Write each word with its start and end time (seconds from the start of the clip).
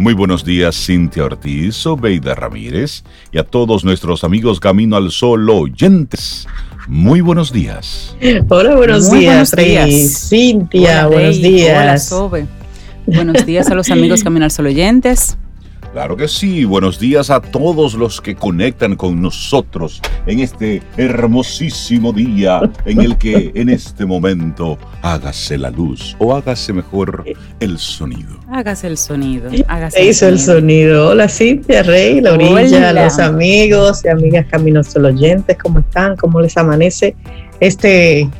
Muy 0.00 0.14
buenos 0.14 0.46
días, 0.46 0.86
Cintia 0.86 1.26
Ortiz, 1.26 1.84
Obeida 1.84 2.34
Ramírez 2.34 3.04
y 3.32 3.36
a 3.36 3.44
todos 3.44 3.84
nuestros 3.84 4.24
amigos 4.24 4.58
Camino 4.58 4.96
al 4.96 5.10
Sol 5.10 5.50
oyentes. 5.50 6.48
Muy 6.88 7.20
buenos 7.20 7.52
días. 7.52 8.16
Hola, 8.48 8.76
buenos 8.76 9.12
días, 9.12 9.52
Rey. 9.52 10.08
Cintia, 10.08 11.06
buenos 11.06 11.42
días. 11.42 11.82
Hola, 11.82 11.98
Sobe. 11.98 12.46
Buenos 13.04 13.44
días 13.44 13.70
a 13.70 13.74
los 13.74 13.90
amigos 13.90 14.24
Camino 14.24 14.46
al 14.46 14.50
Sol 14.50 14.68
oyentes. 14.68 15.36
Claro 15.92 16.16
que 16.16 16.28
sí, 16.28 16.64
buenos 16.64 17.00
días 17.00 17.30
a 17.30 17.40
todos 17.40 17.94
los 17.94 18.20
que 18.20 18.36
conectan 18.36 18.94
con 18.94 19.20
nosotros 19.20 20.00
en 20.26 20.38
este 20.38 20.80
hermosísimo 20.96 22.12
día 22.12 22.60
en 22.84 23.00
el 23.00 23.18
que 23.18 23.50
en 23.56 23.70
este 23.70 24.06
momento 24.06 24.78
hágase 25.02 25.58
la 25.58 25.68
luz 25.70 26.14
o 26.20 26.32
hágase 26.32 26.72
mejor 26.72 27.24
el 27.58 27.76
sonido. 27.78 28.38
Hágase 28.48 28.86
el 28.86 28.98
sonido. 28.98 29.50
Hágase 29.66 30.04
hizo 30.04 30.28
el 30.28 30.38
sonido. 30.38 31.08
Hola 31.08 31.28
Cintia, 31.28 31.82
Rey, 31.82 32.20
la 32.20 32.34
orilla, 32.34 32.92
los 32.92 33.18
amigos 33.18 34.04
y 34.04 34.08
amigas 34.10 34.46
Camino 34.48 34.84
Sol 34.84 35.06
oyentes, 35.06 35.58
¿cómo 35.60 35.80
están? 35.80 36.14
¿Cómo 36.16 36.40
les 36.40 36.56
amanece 36.56 37.16
este 37.58 38.30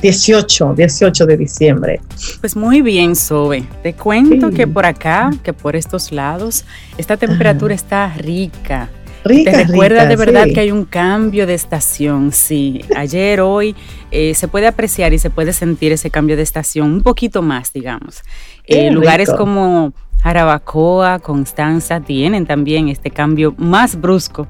18, 0.00 0.74
18 0.76 1.26
de 1.26 1.36
diciembre. 1.36 2.00
Pues 2.40 2.56
muy 2.56 2.82
bien, 2.82 3.14
Sobe. 3.14 3.64
Te 3.82 3.92
cuento 3.92 4.50
que 4.50 4.66
por 4.66 4.86
acá, 4.86 5.30
que 5.42 5.52
por 5.52 5.76
estos 5.76 6.12
lados, 6.12 6.64
esta 6.98 7.16
temperatura 7.16 7.74
está 7.74 8.12
rica. 8.16 8.88
Rica, 9.22 9.50
Te 9.50 9.64
recuerda 9.64 10.06
de 10.06 10.16
verdad 10.16 10.46
que 10.52 10.60
hay 10.60 10.70
un 10.70 10.86
cambio 10.86 11.46
de 11.46 11.52
estación, 11.52 12.32
sí. 12.32 12.82
Ayer, 12.96 13.42
hoy, 13.42 13.76
eh, 14.10 14.34
se 14.34 14.48
puede 14.48 14.66
apreciar 14.66 15.12
y 15.12 15.18
se 15.18 15.28
puede 15.28 15.52
sentir 15.52 15.92
ese 15.92 16.10
cambio 16.10 16.36
de 16.36 16.42
estación 16.42 16.90
un 16.90 17.02
poquito 17.02 17.42
más, 17.42 17.72
digamos. 17.72 18.22
Eh, 18.64 18.90
lugares 18.90 19.30
como 19.30 19.92
Jarabacoa, 20.22 21.18
Constanza, 21.18 22.00
tienen 22.00 22.46
también 22.46 22.88
este 22.88 23.10
cambio 23.10 23.54
más 23.58 24.00
brusco 24.00 24.48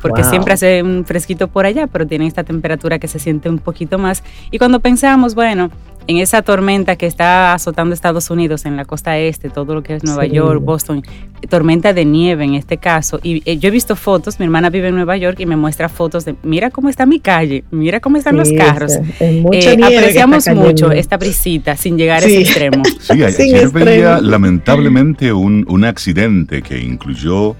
porque 0.00 0.24
siempre 0.24 0.54
hace 0.54 0.82
un 0.82 1.04
fresquito 1.04 1.48
por 1.48 1.66
allá, 1.66 1.86
pero 1.86 2.06
tiene 2.06 2.26
esta 2.26 2.44
temperatura 2.44 2.98
que 2.98 3.08
se 3.08 3.18
siente 3.18 3.48
un 3.48 3.58
poquito 3.58 3.98
más. 3.98 4.22
Y 4.50 4.58
cuando 4.58 4.80
pensamos, 4.80 5.34
bueno, 5.34 5.70
en 6.08 6.18
esa 6.18 6.42
tormenta 6.42 6.96
que 6.96 7.06
está 7.06 7.52
azotando 7.52 7.94
Estados 7.94 8.30
Unidos 8.30 8.64
en 8.64 8.76
la 8.76 8.84
costa 8.84 9.18
este, 9.18 9.50
todo 9.50 9.74
lo 9.74 9.82
que 9.82 9.96
es 9.96 10.04
Nueva 10.04 10.26
York, 10.26 10.62
Boston, 10.62 11.02
tormenta 11.48 11.92
de 11.92 12.04
nieve 12.04 12.44
en 12.44 12.54
este 12.54 12.76
caso. 12.76 13.18
Y 13.22 13.42
eh, 13.44 13.58
yo 13.58 13.68
he 13.68 13.72
visto 13.72 13.96
fotos, 13.96 14.38
mi 14.38 14.44
hermana 14.44 14.70
vive 14.70 14.88
en 14.88 14.94
Nueva 14.94 15.16
York 15.16 15.40
y 15.40 15.46
me 15.46 15.56
muestra 15.56 15.88
fotos 15.88 16.24
de, 16.24 16.36
mira 16.42 16.70
cómo 16.70 16.88
está 16.88 17.06
mi 17.06 17.20
calle, 17.20 17.64
mira 17.70 18.00
cómo 18.00 18.16
están 18.16 18.36
los 18.36 18.52
carros. 18.52 18.92
Eh, 19.20 19.76
apreciamos 19.82 20.46
mucho 20.48 20.92
esta 20.92 21.16
brisita 21.16 21.76
sin 21.76 21.96
llegar 21.96 22.22
a 22.22 22.26
ese 22.26 22.40
extremo. 22.40 22.82
Sí, 23.00 23.22
ayer 23.24 23.70
veía 23.70 24.20
lamentablemente 24.20 25.32
un, 25.32 25.66
un 25.68 25.84
accidente 25.84 26.62
que 26.62 26.78
incluyó 26.78 27.56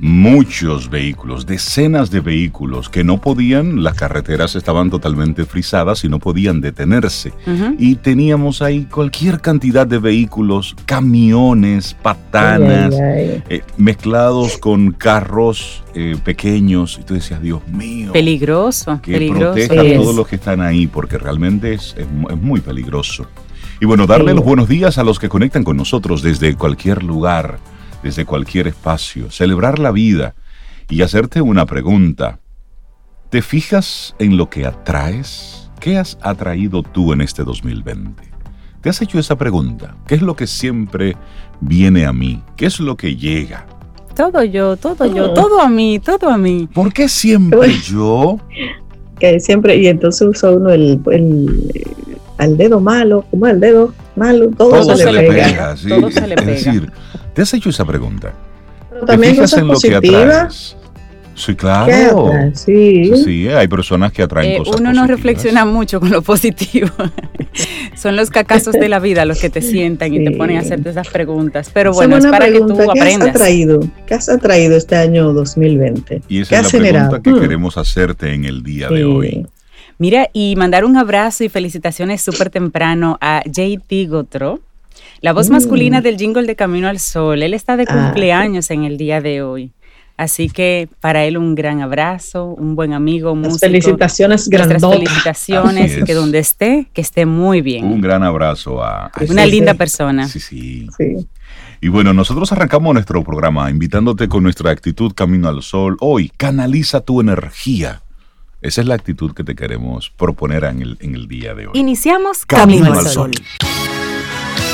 muchos 0.00 0.88
vehículos, 0.88 1.46
decenas 1.46 2.10
de 2.10 2.20
vehículos 2.20 2.88
que 2.88 3.04
no 3.04 3.20
podían, 3.20 3.82
las 3.82 3.94
carreteras 3.94 4.56
estaban 4.56 4.90
totalmente 4.90 5.44
frisadas 5.44 6.04
y 6.04 6.08
no 6.08 6.18
podían 6.18 6.60
detenerse. 6.60 7.32
Y 7.78 7.96
teníamos 7.96 8.62
ahí 8.62 8.86
cualquier 8.86 9.40
cantidad 9.40 9.86
de 9.86 9.98
vehículos, 9.98 10.74
camiones, 10.86 11.94
patanas, 11.94 12.94
eh, 12.98 13.62
mezclados 13.76 14.58
con 14.58 14.92
carros 14.92 15.82
eh, 15.94 16.16
pequeños. 16.24 16.98
Y 17.00 17.04
tú 17.04 17.14
decías, 17.14 17.42
Dios 17.42 17.66
mío. 17.68 18.12
Peligroso. 18.12 19.00
Que 19.02 19.30
proteja 19.30 19.80
a 19.80 19.94
todos 19.94 20.14
los 20.14 20.26
que 20.26 20.36
están 20.36 20.60
ahí, 20.60 20.86
porque 20.86 21.18
realmente 21.18 21.74
es, 21.74 21.94
es, 21.98 22.06
muy 22.40 22.60
peligroso. 22.60 23.26
Y 23.80 23.86
bueno, 23.86 24.06
darle 24.06 24.34
los 24.34 24.44
buenos 24.44 24.68
días 24.68 24.98
a 24.98 25.04
los 25.04 25.18
que 25.18 25.28
conectan 25.28 25.64
con 25.64 25.76
nosotros 25.76 26.22
desde 26.22 26.54
cualquier 26.54 27.02
lugar 27.02 27.58
desde 28.02 28.24
cualquier 28.24 28.66
espacio, 28.66 29.30
celebrar 29.30 29.78
la 29.78 29.90
vida 29.90 30.34
y 30.88 31.02
hacerte 31.02 31.40
una 31.40 31.66
pregunta. 31.66 32.40
¿Te 33.30 33.42
fijas 33.42 34.14
en 34.18 34.36
lo 34.36 34.50
que 34.50 34.66
atraes? 34.66 35.70
¿Qué 35.80 35.96
has 35.96 36.18
atraído 36.20 36.82
tú 36.82 37.12
en 37.12 37.20
este 37.20 37.44
2020? 37.44 38.22
¿Te 38.80 38.88
has 38.88 39.00
hecho 39.02 39.18
esa 39.18 39.36
pregunta? 39.36 39.94
¿Qué 40.06 40.14
es 40.14 40.22
lo 40.22 40.34
que 40.34 40.46
siempre 40.46 41.16
viene 41.60 42.06
a 42.06 42.12
mí? 42.12 42.42
¿Qué 42.56 42.66
es 42.66 42.80
lo 42.80 42.96
que 42.96 43.14
llega? 43.14 43.66
Todo 44.16 44.42
yo, 44.42 44.76
todo 44.76 45.06
yo, 45.06 45.32
todo 45.32 45.60
a 45.60 45.68
mí, 45.68 45.98
todo 45.98 46.28
a 46.28 46.36
mí. 46.36 46.68
¿Por 46.72 46.92
qué 46.92 47.08
siempre 47.08 47.72
yo? 47.84 48.38
Que 49.18 49.38
siempre, 49.38 49.76
y 49.76 49.86
entonces 49.86 50.26
usa 50.26 50.50
uno 50.50 50.70
el, 50.70 51.00
al 52.38 52.56
dedo 52.56 52.80
malo, 52.80 53.24
como 53.30 53.46
el 53.46 53.60
dedo 53.60 53.94
malo, 54.16 54.48
todo, 54.56 54.96
se, 54.96 55.12
le 55.12 55.22
pega. 55.22 55.76
todo 55.88 56.10
se 56.10 56.26
le 56.26 56.34
pega. 56.36 56.52
Es 56.52 56.64
decir, 56.64 56.90
¿Te 57.34 57.42
has 57.42 57.54
hecho 57.54 57.70
esa 57.70 57.84
pregunta? 57.84 58.32
Pero 58.90 59.06
también 59.06 59.32
¿Te 59.32 59.36
fijas 59.36 59.52
en 59.54 59.68
lo 59.68 59.78
que 59.78 59.94
atraes? 59.94 60.76
Sí, 61.40 61.54
claro. 61.54 62.32
Sí. 62.54 63.12
sí, 63.24 63.48
hay 63.48 63.66
personas 63.66 64.12
que 64.12 64.22
atraen 64.22 64.52
eh, 64.52 64.58
cosas 64.58 64.78
Uno 64.78 64.92
no 64.92 65.06
reflexiona 65.06 65.64
mucho 65.64 65.98
con 65.98 66.10
lo 66.10 66.20
positivo. 66.20 66.88
Son 67.96 68.14
los 68.14 68.30
cacazos 68.30 68.74
de 68.74 68.88
la 68.88 68.98
vida 68.98 69.24
los 69.24 69.40
que 69.40 69.48
te 69.48 69.62
sientan 69.62 70.12
y 70.12 70.22
te 70.22 70.32
ponen 70.32 70.58
a 70.58 70.60
hacerte 70.60 70.90
esas 70.90 71.08
preguntas. 71.08 71.70
Pero 71.72 71.92
bueno, 71.92 72.18
es 72.18 72.26
para 72.26 72.50
que 72.50 72.60
tú 72.60 72.78
aprendas. 72.90 72.94
¿Qué 72.94 73.30
has 73.30 73.36
atraído? 73.36 73.80
¿Qué 74.06 74.14
has 74.14 74.28
atraído 74.28 74.76
este 74.76 74.96
año 74.96 75.32
2020? 75.32 76.22
Y 76.28 76.40
esa 76.40 76.60
es 76.60 76.72
la 76.74 76.78
pregunta 76.78 77.22
que 77.22 77.40
queremos 77.40 77.78
hacerte 77.78 78.34
en 78.34 78.44
el 78.44 78.62
día 78.62 78.88
de 78.88 79.04
hoy. 79.04 79.46
Mira, 79.98 80.28
y 80.32 80.56
mandar 80.56 80.84
un 80.84 80.96
abrazo 80.96 81.44
y 81.44 81.48
felicitaciones 81.48 82.22
súper 82.22 82.50
temprano 82.50 83.18
a 83.20 83.42
JT 83.44 84.08
Gotro 84.08 84.60
la 85.20 85.32
voz 85.32 85.50
masculina 85.50 86.00
mm. 86.00 86.02
del 86.02 86.16
jingle 86.16 86.46
de 86.46 86.56
Camino 86.56 86.88
al 86.88 86.98
Sol. 86.98 87.42
Él 87.42 87.54
está 87.54 87.76
de 87.76 87.84
ah, 87.88 87.92
cumpleaños 87.92 88.70
en 88.70 88.84
el 88.84 88.96
día 88.96 89.20
de 89.20 89.42
hoy. 89.42 89.72
Así 90.16 90.50
que 90.50 90.88
para 91.00 91.24
él 91.24 91.38
un 91.38 91.54
gran 91.54 91.80
abrazo, 91.80 92.44
un 92.44 92.76
buen 92.76 92.92
amigo, 92.92 93.34
músico. 93.34 93.60
felicitaciones 93.60 94.50
grandes. 94.50 94.82
felicitaciones 94.82 95.96
y 95.96 96.04
que 96.04 96.12
donde 96.12 96.38
esté, 96.38 96.88
que 96.92 97.00
esté 97.00 97.24
muy 97.24 97.62
bien. 97.62 97.86
Un 97.86 98.02
gran 98.02 98.22
abrazo 98.22 98.84
a... 98.84 99.10
Una 99.30 99.46
linda 99.46 99.72
persona. 99.72 100.28
Sí, 100.28 100.38
sí, 100.38 100.88
sí. 100.98 101.26
Y 101.80 101.88
bueno, 101.88 102.12
nosotros 102.12 102.52
arrancamos 102.52 102.92
nuestro 102.92 103.24
programa 103.24 103.70
invitándote 103.70 104.28
con 104.28 104.42
nuestra 104.42 104.70
actitud 104.70 105.12
Camino 105.14 105.48
al 105.48 105.62
Sol. 105.62 105.96
Hoy, 106.00 106.30
canaliza 106.36 107.00
tu 107.00 107.22
energía. 107.22 108.02
Esa 108.60 108.82
es 108.82 108.86
la 108.86 108.96
actitud 108.96 109.32
que 109.32 109.42
te 109.42 109.54
queremos 109.54 110.10
proponer 110.10 110.64
en 110.64 110.82
el, 110.82 110.98
en 111.00 111.14
el 111.14 111.28
día 111.28 111.54
de 111.54 111.68
hoy. 111.68 111.72
Iniciamos 111.72 112.44
Camino, 112.44 112.92
al 112.92 113.06
Sol. 113.06 113.30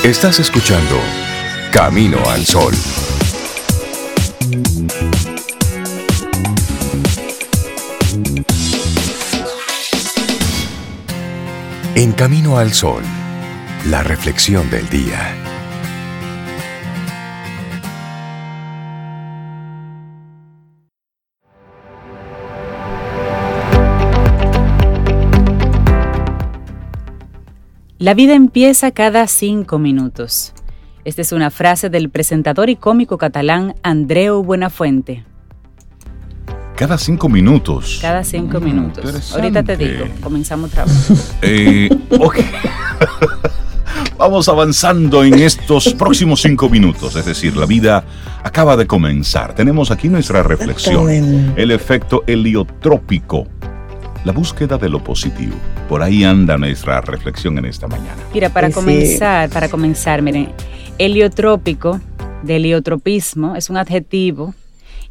Estás 0.03 0.39
escuchando 0.39 1.01
Camino 1.73 2.19
al 2.31 2.47
Sol. 2.47 2.75
En 11.95 12.13
Camino 12.13 12.59
al 12.59 12.73
Sol, 12.73 13.03
la 13.87 14.03
reflexión 14.03 14.71
del 14.71 14.89
día. 14.89 15.46
La 28.07 28.15
vida 28.15 28.35
empieza 28.35 28.93
cada 28.93 29.27
cinco 29.27 29.81
minutos. 29.81 30.55
Esta 31.05 31.23
es 31.23 31.33
una 31.33 31.51
frase 31.51 31.91
del 31.91 32.09
presentador 32.09 32.71
y 32.71 32.77
cómico 32.77 33.19
catalán 33.19 33.75
Andreu 33.83 34.45
Buenafuente. 34.45 35.25
Cada 36.77 36.99
cinco 36.99 37.29
minutos. 37.29 37.99
Cada 38.01 38.23
cinco 38.23 38.61
minutos. 38.61 39.35
Ahorita 39.35 39.65
te 39.65 39.77
digo, 39.77 40.05
comenzamos 40.23 40.71
trabajo. 40.71 41.15
Eh, 41.43 41.89
Vamos 44.19 44.49
avanzando 44.49 45.25
en 45.25 45.41
estos 45.41 45.93
próximos 45.93 46.41
cinco 46.41 46.71
minutos, 46.71 47.17
es 47.17 47.27
decir, 47.27 47.57
la 47.57 47.67
vida 47.67 48.05
acaba 48.45 48.77
de 48.77 48.87
comenzar. 48.87 49.55
Tenemos 49.55 49.91
aquí 49.91 50.09
nuestra 50.09 50.43
reflexión, 50.43 51.55
el 51.57 51.71
efecto 51.71 52.23
heliotrópico 52.27 53.47
la 54.27 54.33
búsqueda 54.33 54.77
de 54.77 54.89
lo 54.89 55.03
positivo. 55.05 55.55
Por 55.89 56.03
ahí 56.03 56.25
anda 56.25 56.59
nuestra 56.59 57.01
reflexión 57.01 57.59
en 57.59 57.67
esta 57.67 57.87
mañana. 57.87 58.17
Mira, 58.35 58.49
para 58.51 58.73
comenzar, 58.73 59.49
para 59.51 59.69
comenzar, 59.69 60.21
miren, 60.21 60.51
heliotrópico, 60.99 62.01
de 62.43 62.57
heliotropismo, 62.57 63.55
es 63.55 63.71
un 63.71 63.77
adjetivo 63.77 64.53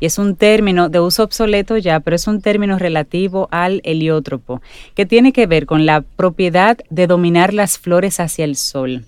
y 0.02 0.06
es 0.06 0.18
un 0.18 0.36
término 0.36 0.90
de 0.90 1.00
uso 1.00 1.24
obsoleto 1.24 1.78
ya, 1.78 2.02
pero 2.02 2.18
es 2.18 2.28
un 2.28 2.42
término 2.42 2.78
relativo 2.78 3.48
al 3.52 3.80
heliótropo, 3.86 4.62
que 4.96 5.06
tiene 5.06 5.32
que 5.32 5.48
ver 5.48 5.66
con 5.66 5.86
la 5.86 6.02
propiedad 6.02 6.78
de 6.90 7.08
dominar 7.08 7.54
las 7.54 7.78
flores 7.78 8.20
hacia 8.20 8.44
el 8.44 8.58
sol 8.58 9.06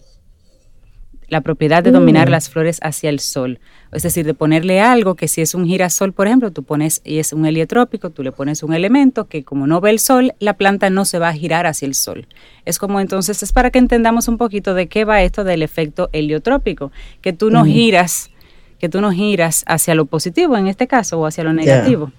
la 1.28 1.42
propiedad 1.42 1.84
de 1.84 1.92
dominar 1.92 2.30
mm. 2.30 2.32
las 2.32 2.50
flores 2.50 2.80
hacia 2.82 3.10
el 3.10 3.20
sol. 3.20 3.60
Es 3.92 4.04
decir, 4.04 4.26
de 4.26 4.34
ponerle 4.34 4.82
algo 4.82 5.16
que 5.16 5.28
si 5.28 5.42
es 5.42 5.54
un 5.56 5.66
girasol, 5.66 6.14
por 6.14 6.28
ejemplo, 6.28 6.52
tú 6.52 6.64
pones 6.64 7.02
y 7.04 7.20
es 7.20 7.34
un 7.34 7.46
heliotrópico, 7.46 8.10
tú 8.10 8.24
le 8.24 8.32
pones 8.32 8.64
un 8.64 8.74
elemento 8.74 9.28
que 9.28 9.44
como 9.44 9.68
no 9.68 9.82
ve 9.82 9.90
el 9.90 10.00
sol, 10.00 10.34
la 10.40 10.54
planta 10.56 10.90
no 10.90 11.06
se 11.06 11.20
va 11.20 11.30
a 11.30 11.34
girar 11.34 11.66
hacia 11.66 11.86
el 11.86 11.96
sol. 11.96 12.28
Es 12.66 12.80
como 12.80 13.00
entonces, 13.00 13.44
es 13.44 13.52
para 13.52 13.72
que 13.72 13.80
entendamos 13.80 14.28
un 14.28 14.38
poquito 14.38 14.74
de 14.74 14.88
qué 14.88 15.06
va 15.06 15.22
esto 15.22 15.44
del 15.44 15.64
efecto 15.64 16.10
heliotrópico, 16.14 16.92
que 17.22 17.34
tú 17.34 17.50
no 17.52 17.66
giras 17.66 18.32
que 18.80 18.90
tú 18.90 19.02
no 19.02 19.12
giras 19.12 19.64
hacia 19.68 19.96
lo 19.96 20.06
positivo 20.06 20.56
en 20.56 20.68
este 20.68 20.88
caso 20.88 21.20
o 21.20 21.26
hacia 21.26 21.44
lo 21.44 21.52
negativo. 21.52 22.12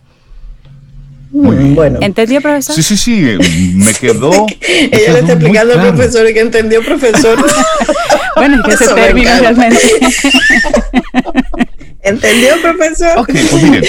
Bien. 1.30 1.74
Bueno. 1.74 1.98
¿Entendió, 2.02 2.40
profesor? 2.40 2.74
Sí, 2.74 2.82
sí, 2.82 2.96
sí, 2.96 3.28
eh, 3.28 3.38
me 3.74 3.92
quedó. 3.94 4.46
Ella 4.60 5.12
le 5.12 5.18
está 5.20 5.32
explicando 5.32 5.74
al 5.74 5.94
profesor 5.94 6.32
que 6.32 6.40
entendió, 6.40 6.82
profesor. 6.84 7.38
bueno, 8.36 8.62
que 8.62 8.72
ese 8.72 8.94
término 8.94 9.30
realmente. 9.38 9.78
¿Entendió, 12.02 12.60
profesor? 12.62 13.18
Ok, 13.18 13.30
pues 13.32 13.62
miren. 13.62 13.84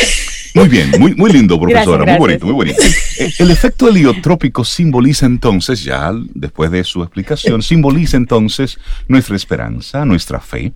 Muy 0.55 0.67
bien, 0.67 0.91
muy, 0.99 1.13
muy 1.13 1.31
lindo, 1.31 1.59
profesora, 1.59 2.05
muy 2.05 2.17
bonito, 2.17 2.45
muy 2.45 2.55
bonito. 2.55 2.81
Eh, 3.19 3.31
el 3.37 3.51
efecto 3.51 3.87
heliotrópico 3.87 4.65
simboliza 4.65 5.27
entonces, 5.27 5.83
ya 5.83 6.11
después 6.33 6.71
de 6.71 6.83
su 6.83 7.03
explicación, 7.03 7.61
simboliza 7.61 8.17
entonces 8.17 8.79
nuestra 9.07 9.35
esperanza, 9.35 10.05
nuestra 10.05 10.39
fe. 10.39 10.73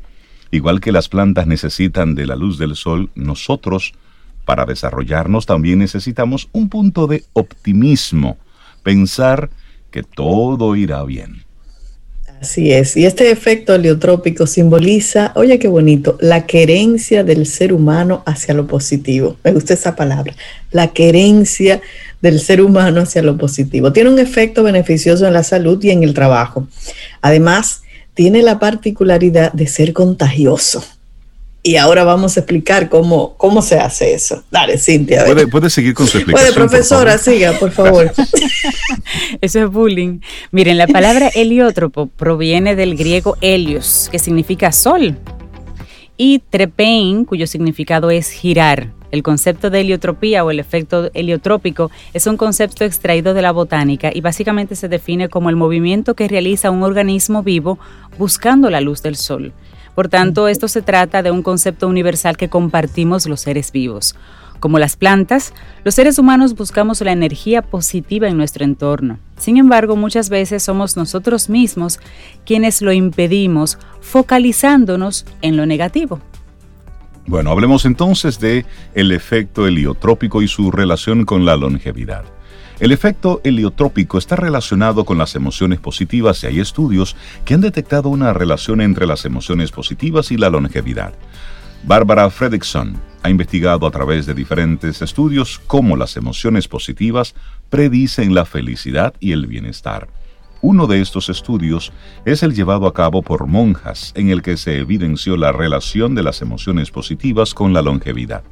Igual 0.51 0.79
que 0.79 0.91
las 0.91 1.09
plantas 1.09 1.47
necesitan 1.47 2.13
de 2.13 2.27
la 2.27 2.35
luz 2.35 2.59
del 2.59 2.75
sol, 2.75 3.09
nosotros 3.15 3.93
para 4.45 4.65
desarrollarnos 4.65 5.45
también 5.45 5.79
necesitamos 5.79 6.49
un 6.51 6.69
punto 6.69 7.07
de 7.07 7.23
optimismo, 7.33 8.37
pensar 8.83 9.49
que 9.91 10.03
todo 10.03 10.75
irá 10.75 11.03
bien. 11.03 11.43
Así 12.41 12.73
es, 12.73 12.97
y 12.97 13.05
este 13.05 13.31
efecto 13.31 13.73
heliotrópico 13.73 14.47
simboliza, 14.47 15.31
oye 15.35 15.59
qué 15.59 15.69
bonito, 15.69 16.17
la 16.19 16.45
querencia 16.45 17.23
del 17.23 17.45
ser 17.45 17.71
humano 17.71 18.21
hacia 18.25 18.53
lo 18.53 18.67
positivo. 18.67 19.37
Me 19.45 19.53
gusta 19.53 19.75
esa 19.75 19.95
palabra, 19.95 20.35
la 20.71 20.89
querencia 20.89 21.79
del 22.21 22.41
ser 22.41 22.59
humano 22.59 22.99
hacia 22.99 23.21
lo 23.21 23.37
positivo. 23.37 23.93
Tiene 23.93 24.09
un 24.09 24.19
efecto 24.19 24.61
beneficioso 24.61 25.25
en 25.25 25.31
la 25.31 25.43
salud 25.43 25.81
y 25.83 25.91
en 25.91 26.03
el 26.03 26.13
trabajo. 26.13 26.67
Además, 27.21 27.83
tiene 28.13 28.41
la 28.41 28.59
particularidad 28.59 29.53
de 29.53 29.67
ser 29.67 29.93
contagioso 29.93 30.83
y 31.65 31.77
ahora 31.77 32.03
vamos 32.03 32.35
a 32.35 32.41
explicar 32.41 32.89
cómo, 32.89 33.35
cómo 33.37 33.61
se 33.61 33.79
hace 33.79 34.13
eso. 34.13 34.43
Dale, 34.51 34.77
Cintia. 34.77 35.23
Puede, 35.25 35.47
puede 35.47 35.69
seguir 35.69 35.93
con 35.93 36.07
su 36.07 36.17
explicación. 36.17 36.53
Puede, 36.53 36.67
profesora, 36.67 37.17
siga, 37.17 37.53
por 37.53 37.71
favor. 37.71 38.11
eso 39.41 39.63
es 39.63 39.71
bullying. 39.71 40.19
Miren, 40.51 40.77
la 40.77 40.87
palabra 40.87 41.29
heliótropo 41.33 42.07
proviene 42.07 42.75
del 42.75 42.97
griego 42.97 43.37
helios, 43.39 44.09
que 44.11 44.19
significa 44.19 44.73
sol, 44.73 45.17
y 46.17 46.39
trepein, 46.49 47.23
cuyo 47.23 47.47
significado 47.47 48.11
es 48.11 48.29
girar. 48.29 48.91
El 49.11 49.23
concepto 49.23 49.69
de 49.69 49.81
heliotropía 49.81 50.43
o 50.43 50.51
el 50.51 50.59
efecto 50.59 51.11
heliotrópico 51.13 51.91
es 52.13 52.27
un 52.27 52.35
concepto 52.35 52.83
extraído 52.83 53.33
de 53.33 53.41
la 53.41 53.51
botánica 53.51 54.09
y 54.13 54.21
básicamente 54.21 54.75
se 54.75 54.89
define 54.89 55.29
como 55.29 55.49
el 55.49 55.55
movimiento 55.55 56.15
que 56.15 56.27
realiza 56.27 56.71
un 56.71 56.83
organismo 56.83 57.41
vivo 57.41 57.79
buscando 58.17 58.69
la 58.69 58.81
luz 58.81 59.01
del 59.01 59.15
sol. 59.15 59.53
Por 59.95 60.07
tanto, 60.07 60.47
esto 60.47 60.67
se 60.67 60.81
trata 60.81 61.21
de 61.21 61.31
un 61.31 61.43
concepto 61.43 61.87
universal 61.87 62.37
que 62.37 62.49
compartimos 62.49 63.27
los 63.27 63.41
seres 63.41 63.71
vivos. 63.71 64.15
Como 64.59 64.79
las 64.79 64.95
plantas, 64.95 65.53
los 65.83 65.93
seres 65.93 66.17
humanos 66.17 66.55
buscamos 66.55 67.01
la 67.01 67.11
energía 67.11 67.61
positiva 67.61 68.29
en 68.29 68.37
nuestro 68.37 68.63
entorno. 68.63 69.19
Sin 69.37 69.57
embargo, 69.57 69.97
muchas 69.97 70.29
veces 70.29 70.63
somos 70.63 70.95
nosotros 70.95 71.49
mismos 71.49 71.99
quienes 72.45 72.81
lo 72.81 72.93
impedimos, 72.93 73.77
focalizándonos 73.99 75.25
en 75.41 75.57
lo 75.57 75.65
negativo. 75.65 76.21
Bueno, 77.25 77.51
hablemos 77.51 77.85
entonces 77.85 78.39
de 78.39 78.65
el 78.95 79.11
efecto 79.11 79.67
heliotrópico 79.67 80.41
y 80.41 80.47
su 80.47 80.71
relación 80.71 81.25
con 81.25 81.45
la 81.45 81.55
longevidad. 81.55 82.23
El 82.79 82.91
efecto 82.91 83.39
heliotrópico 83.43 84.17
está 84.17 84.35
relacionado 84.35 85.05
con 85.05 85.17
las 85.17 85.35
emociones 85.35 85.79
positivas 85.79 86.43
y 86.43 86.47
hay 86.47 86.59
estudios 86.59 87.15
que 87.45 87.53
han 87.53 87.61
detectado 87.61 88.09
una 88.09 88.33
relación 88.33 88.81
entre 88.81 89.05
las 89.05 89.25
emociones 89.25 89.71
positivas 89.71 90.31
y 90.31 90.37
la 90.37 90.49
longevidad. 90.49 91.13
Barbara 91.85 92.29
Fredrickson 92.29 92.99
ha 93.21 93.29
investigado 93.29 93.85
a 93.85 93.91
través 93.91 94.25
de 94.25 94.33
diferentes 94.33 95.01
estudios 95.01 95.61
cómo 95.67 95.95
las 95.95 96.17
emociones 96.17 96.67
positivas 96.67 97.35
predicen 97.69 98.33
la 98.33 98.45
felicidad 98.45 99.13
y 99.19 99.33
el 99.33 99.47
bienestar. 99.47 100.07
Uno 100.61 100.87
de 100.87 101.01
estos 101.01 101.29
estudios 101.29 101.91
es 102.25 102.41
el 102.41 102.55
llevado 102.55 102.87
a 102.87 102.93
cabo 102.93 103.21
por 103.21 103.47
monjas 103.47 104.13
en 104.15 104.29
el 104.29 104.41
que 104.41 104.57
se 104.57 104.77
evidenció 104.77 105.35
la 105.37 105.51
relación 105.51 106.15
de 106.15 106.23
las 106.23 106.41
emociones 106.41 106.89
positivas 106.89 107.53
con 107.53 107.73
la 107.73 107.81
longevidad. 107.81 108.43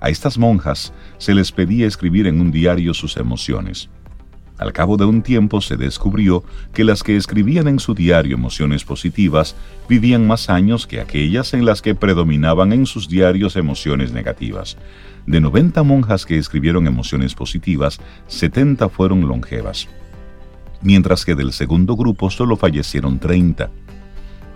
A 0.00 0.10
estas 0.10 0.38
monjas 0.38 0.92
se 1.18 1.34
les 1.34 1.52
pedía 1.52 1.86
escribir 1.86 2.26
en 2.26 2.40
un 2.40 2.50
diario 2.50 2.94
sus 2.94 3.16
emociones. 3.16 3.88
Al 4.58 4.72
cabo 4.72 4.96
de 4.96 5.04
un 5.04 5.22
tiempo 5.22 5.60
se 5.60 5.76
descubrió 5.76 6.42
que 6.72 6.84
las 6.84 7.02
que 7.02 7.16
escribían 7.16 7.68
en 7.68 7.78
su 7.78 7.94
diario 7.94 8.34
emociones 8.34 8.84
positivas 8.84 9.54
vivían 9.88 10.26
más 10.26 10.48
años 10.48 10.86
que 10.86 11.00
aquellas 11.00 11.52
en 11.52 11.66
las 11.66 11.82
que 11.82 11.94
predominaban 11.94 12.72
en 12.72 12.86
sus 12.86 13.08
diarios 13.08 13.56
emociones 13.56 14.12
negativas. 14.12 14.78
De 15.26 15.40
90 15.40 15.82
monjas 15.82 16.24
que 16.24 16.38
escribieron 16.38 16.86
emociones 16.86 17.34
positivas, 17.34 17.98
70 18.28 18.88
fueron 18.88 19.28
longevas, 19.28 19.88
mientras 20.80 21.24
que 21.24 21.34
del 21.34 21.52
segundo 21.52 21.94
grupo 21.96 22.30
solo 22.30 22.56
fallecieron 22.56 23.18
30. 23.18 23.70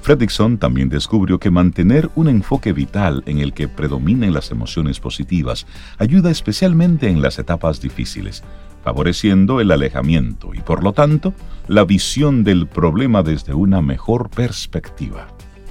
Fredrickson 0.03 0.59
también 0.59 0.89
descubrió 0.89 1.39
que 1.39 1.51
mantener 1.51 2.11
un 2.15 2.29
enfoque 2.29 2.73
vital 2.73 3.23
en 3.27 3.39
el 3.39 3.53
que 3.53 3.69
predominen 3.69 4.33
las 4.33 4.51
emociones 4.51 4.99
positivas 4.99 5.67
ayuda 5.99 6.31
especialmente 6.31 7.09
en 7.09 7.21
las 7.21 7.39
etapas 7.39 7.81
difíciles, 7.81 8.43
favoreciendo 8.83 9.61
el 9.61 9.71
alejamiento 9.71 10.53
y 10.55 10.61
por 10.61 10.83
lo 10.83 10.93
tanto 10.93 11.35
la 11.69 11.85
visión 11.85 12.45
del 12.45 12.67
problema 12.67 13.23
desde 13.23 13.53
una 13.55 13.83
mejor 13.83 14.31
perspectiva. 14.31 15.29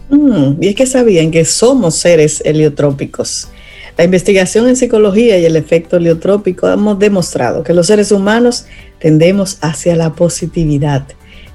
Mm, 0.09 0.61
y 0.61 0.67
es 0.67 0.75
que 0.75 0.85
sabían 0.85 1.31
que 1.31 1.45
somos 1.45 1.95
seres 1.95 2.41
heliotrópicos. 2.45 3.49
La 3.97 4.05
investigación 4.05 4.67
en 4.69 4.75
psicología 4.75 5.37
y 5.37 5.45
el 5.45 5.55
efecto 5.55 5.97
heliotrópico 5.97 6.69
hemos 6.69 6.97
demostrado 6.99 7.63
que 7.63 7.73
los 7.73 7.87
seres 7.87 8.11
humanos 8.11 8.65
tendemos 8.99 9.57
hacia 9.61 9.95
la 9.95 10.13
positividad 10.13 11.05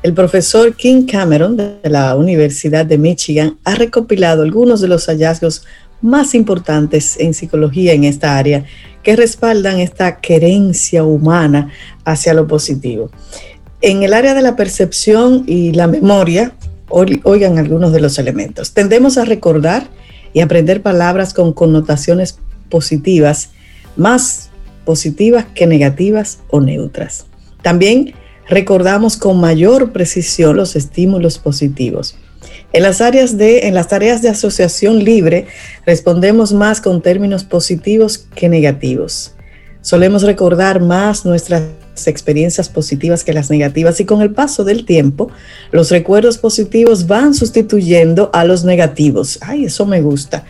el 0.05 0.13
profesor 0.13 0.77
King 0.77 1.07
Cameron 1.07 1.57
de 1.57 1.79
la 1.85 2.15
Universidad 2.15 2.85
de 2.85 2.99
Michigan 2.99 3.57
ha 3.65 3.75
recopilado 3.75 4.43
algunos 4.43 4.83
de 4.83 4.89
los 4.89 5.07
hallazgos 5.07 5.65
más 6.03 6.35
importantes 6.35 7.19
en 7.19 7.33
psicología 7.33 7.95
en 7.95 8.05
esta 8.05 8.37
área 8.37 8.67
que 9.03 9.17
respaldan 9.17 9.81
esta 9.81 10.21
querencia 10.21 11.05
humana 11.05 11.71
hacia 12.05 12.35
lo 12.35 12.47
positivo. 12.47 13.11
En 13.81 14.03
el 14.03 14.13
área 14.13 14.35
de 14.35 14.43
la 14.43 14.57
percepción 14.57 15.45
y 15.47 15.73
la 15.73 15.87
memoria, 15.87 16.53
oigan 16.91 17.57
algunos 17.57 17.91
de 17.91 18.01
los 18.01 18.19
elementos. 18.19 18.75
Tendemos 18.75 19.17
a 19.17 19.25
recordar 19.25 19.89
y 20.35 20.41
aprender 20.41 20.83
palabras 20.83 21.33
con 21.33 21.55
connotaciones 21.55 22.39
positivas, 22.69 23.53
más 23.97 24.51
positivas 24.85 25.47
que 25.55 25.67
negativas 25.67 26.41
o 26.51 26.61
neutras. 26.61 27.25
También 27.63 28.13
recordamos 28.49 29.17
con 29.17 29.41
mayor 29.41 29.93
precisión 29.93 30.57
los 30.57 30.77
estímulos 30.77 31.39
positivos. 31.39 32.17
En 32.73 32.83
las, 32.83 33.01
áreas 33.01 33.39
de, 33.39 33.69
en 33.69 33.75
las 33.75 33.89
tareas 33.89 34.21
de 34.21 34.29
asociación 34.29 35.05
libre 35.05 35.47
respondemos 35.87 36.53
más 36.53 36.81
con 36.81 37.03
términos 37.03 37.45
positivos 37.45 38.19
que 38.19 38.49
negativos. 38.49 39.35
Solemos 39.81 40.23
recordar 40.23 40.81
más 40.81 41.25
nuestras 41.25 41.63
experiencias 42.07 42.69
positivas 42.69 43.23
que 43.23 43.33
las 43.33 43.51
negativas 43.51 44.01
y 44.01 44.05
con 44.05 44.23
el 44.23 44.33
paso 44.33 44.65
del 44.65 44.85
tiempo 44.85 45.31
los 45.71 45.91
recuerdos 45.91 46.39
positivos 46.39 47.07
van 47.07 47.35
sustituyendo 47.35 48.31
a 48.33 48.45
los 48.45 48.65
negativos. 48.65 49.39
Ay, 49.41 49.67
eso 49.67 49.87
me 49.87 50.03
gusta. 50.03 50.45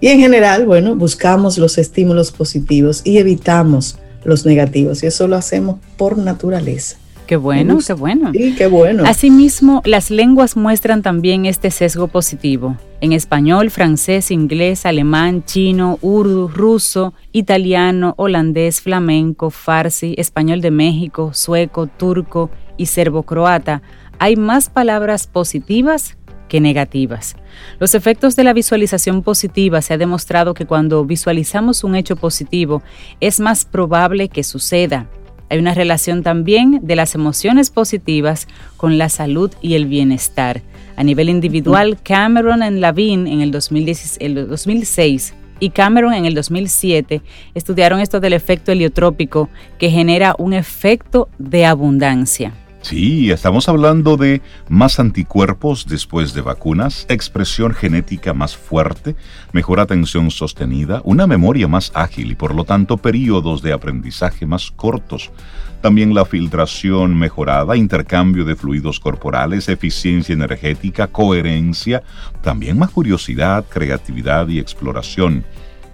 Y 0.00 0.08
en 0.08 0.20
general, 0.20 0.66
bueno, 0.66 0.94
buscamos 0.94 1.58
los 1.58 1.78
estímulos 1.78 2.32
positivos 2.32 3.02
y 3.04 3.18
evitamos 3.18 3.98
los 4.24 4.46
negativos 4.46 5.02
y 5.02 5.06
eso 5.06 5.28
lo 5.28 5.36
hacemos 5.36 5.78
por 5.96 6.16
naturaleza. 6.16 6.96
Qué 7.26 7.36
bueno, 7.36 7.78
qué 7.84 7.92
bueno. 7.92 8.30
Sí, 8.32 8.54
qué 8.56 8.66
bueno. 8.68 9.02
Asimismo, 9.04 9.82
las 9.84 10.10
lenguas 10.10 10.56
muestran 10.56 11.02
también 11.02 11.44
este 11.44 11.72
sesgo 11.72 12.06
positivo. 12.06 12.76
En 13.00 13.12
español, 13.12 13.70
francés, 13.70 14.30
inglés, 14.30 14.86
alemán, 14.86 15.44
chino, 15.44 15.98
urdu, 16.02 16.46
ruso, 16.46 17.14
italiano, 17.32 18.14
holandés, 18.16 18.80
flamenco, 18.80 19.50
farsi, 19.50 20.14
español 20.18 20.60
de 20.60 20.70
México, 20.70 21.32
sueco, 21.34 21.88
turco 21.88 22.50
y 22.76 22.86
serbo-croata, 22.86 23.82
hay 24.18 24.36
más 24.36 24.70
palabras 24.70 25.26
positivas 25.26 26.16
que 26.48 26.60
negativas. 26.60 27.36
Los 27.80 27.94
efectos 27.96 28.36
de 28.36 28.44
la 28.44 28.52
visualización 28.52 29.22
positiva 29.22 29.82
se 29.82 29.94
ha 29.94 29.98
demostrado 29.98 30.54
que 30.54 30.64
cuando 30.64 31.04
visualizamos 31.04 31.82
un 31.82 31.96
hecho 31.96 32.14
positivo 32.14 32.82
es 33.20 33.40
más 33.40 33.64
probable 33.64 34.28
que 34.28 34.44
suceda, 34.44 35.08
hay 35.48 35.58
una 35.58 35.74
relación 35.74 36.22
también 36.22 36.80
de 36.82 36.96
las 36.96 37.14
emociones 37.14 37.70
positivas 37.70 38.48
con 38.76 38.98
la 38.98 39.08
salud 39.08 39.52
y 39.62 39.74
el 39.74 39.86
bienestar. 39.86 40.62
A 40.96 41.04
nivel 41.04 41.28
individual, 41.28 41.98
Cameron 42.02 42.62
en 42.62 42.80
Lavin 42.80 43.26
en 43.26 43.40
el, 43.40 43.50
2006 43.50 45.34
y 45.60 45.70
Cameron 45.70 46.14
en 46.14 46.24
el 46.24 46.34
2007 46.34 47.22
estudiaron 47.54 48.00
esto 48.00 48.18
del 48.20 48.32
efecto 48.32 48.72
heliotrópico 48.72 49.48
que 49.78 49.90
genera 49.90 50.34
un 50.38 50.52
efecto 50.52 51.28
de 51.38 51.66
abundancia. 51.66 52.52
Sí, 52.88 53.32
estamos 53.32 53.68
hablando 53.68 54.16
de 54.16 54.42
más 54.68 55.00
anticuerpos 55.00 55.86
después 55.88 56.34
de 56.34 56.40
vacunas, 56.40 57.04
expresión 57.08 57.74
genética 57.74 58.32
más 58.32 58.56
fuerte, 58.56 59.16
mejor 59.50 59.80
atención 59.80 60.30
sostenida, 60.30 61.00
una 61.02 61.26
memoria 61.26 61.66
más 61.66 61.90
ágil 61.94 62.30
y 62.30 62.36
por 62.36 62.54
lo 62.54 62.62
tanto 62.62 62.96
periodos 62.96 63.60
de 63.60 63.72
aprendizaje 63.72 64.46
más 64.46 64.70
cortos. 64.70 65.32
También 65.80 66.14
la 66.14 66.24
filtración 66.24 67.18
mejorada, 67.18 67.76
intercambio 67.76 68.44
de 68.44 68.54
fluidos 68.54 69.00
corporales, 69.00 69.68
eficiencia 69.68 70.34
energética, 70.34 71.08
coherencia, 71.08 72.04
también 72.40 72.78
más 72.78 72.92
curiosidad, 72.92 73.64
creatividad 73.68 74.46
y 74.46 74.60
exploración. 74.60 75.44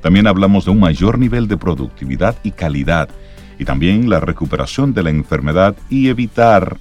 También 0.02 0.26
hablamos 0.26 0.66
de 0.66 0.72
un 0.72 0.80
mayor 0.80 1.18
nivel 1.18 1.49
de 1.49 1.56
productividad 1.56 2.37
y 2.42 2.50
calidad 2.50 3.08
y 3.62 3.64
también 3.64 4.11
la 4.11 4.21
recuperación 4.21 4.92
de 4.92 5.04
la 5.04 5.11
enfermedad 5.11 5.76
y 5.88 6.09
evitar 6.09 6.78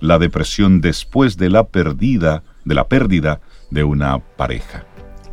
la 0.00 0.18
depresión 0.18 0.80
después 0.80 1.36
de 1.36 1.50
la 1.50 1.64
pérdida 1.64 2.42
de 2.64 2.74
la 2.74 2.86
pérdida 2.86 3.40
de 3.70 3.82
una 3.82 4.18
pareja. 4.18 4.84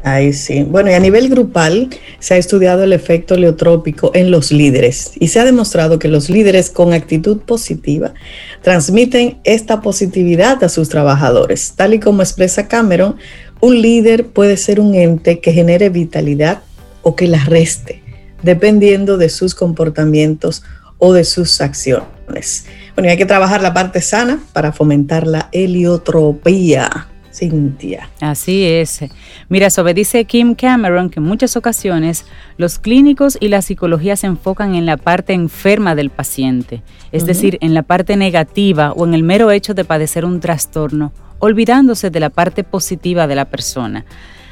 Ahí 0.03 0.33
sí. 0.33 0.63
Bueno, 0.63 0.91
y 0.91 0.93
a 0.93 0.99
nivel 0.99 1.29
grupal 1.29 1.89
se 2.19 2.35
ha 2.35 2.37
estudiado 2.37 2.83
el 2.83 2.93
efecto 2.93 3.35
leotrópico 3.35 4.11
en 4.13 4.29
los 4.29 4.51
líderes 4.51 5.13
y 5.19 5.29
se 5.29 5.39
ha 5.39 5.45
demostrado 5.45 5.97
que 5.97 6.07
los 6.07 6.29
líderes 6.29 6.69
con 6.69 6.93
actitud 6.93 7.39
positiva 7.39 8.13
transmiten 8.61 9.39
esta 9.43 9.81
positividad 9.81 10.63
a 10.63 10.69
sus 10.69 10.89
trabajadores. 10.89 11.73
Tal 11.75 11.95
y 11.95 11.99
como 11.99 12.21
expresa 12.21 12.67
Cameron, 12.67 13.15
un 13.61 13.81
líder 13.81 14.27
puede 14.27 14.57
ser 14.57 14.79
un 14.79 14.93
ente 14.93 15.39
que 15.39 15.51
genere 15.51 15.89
vitalidad 15.89 16.61
o 17.01 17.15
que 17.15 17.27
la 17.27 17.43
reste, 17.43 18.03
dependiendo 18.43 19.17
de 19.17 19.29
sus 19.29 19.55
comportamientos 19.55 20.61
o 20.97 21.13
de 21.13 21.23
sus 21.23 21.61
acciones. 21.61 22.65
Bueno, 22.95 23.07
y 23.07 23.11
hay 23.11 23.17
que 23.17 23.25
trabajar 23.25 23.61
la 23.61 23.73
parte 23.73 24.01
sana 24.01 24.39
para 24.53 24.71
fomentar 24.71 25.27
la 25.27 25.49
heliotropía. 25.51 27.07
Cintia. 27.35 28.09
Así 28.21 28.63
es. 28.63 29.01
Mira, 29.49 29.69
sobre 29.69 29.93
dice 29.93 30.23
Kim 30.23 30.55
Cameron 30.55 31.09
que 31.09 31.19
en 31.19 31.25
muchas 31.25 31.57
ocasiones 31.57 32.25
los 32.57 32.79
clínicos 32.79 33.37
y 33.41 33.49
la 33.49 33.61
psicología 33.61 34.15
se 34.15 34.27
enfocan 34.27 34.73
en 34.73 34.85
la 34.85 34.95
parte 34.95 35.33
enferma 35.33 35.95
del 35.95 36.11
paciente, 36.11 36.81
es 37.11 37.25
decir, 37.25 37.57
en 37.59 37.73
la 37.73 37.83
parte 37.83 38.15
negativa 38.15 38.93
o 38.93 39.05
en 39.05 39.13
el 39.13 39.23
mero 39.23 39.51
hecho 39.51 39.73
de 39.73 39.83
padecer 39.83 40.23
un 40.23 40.39
trastorno, 40.39 41.11
olvidándose 41.39 42.09
de 42.09 42.21
la 42.21 42.29
parte 42.29 42.63
positiva 42.63 43.27
de 43.27 43.35
la 43.35 43.45
persona. 43.45 44.05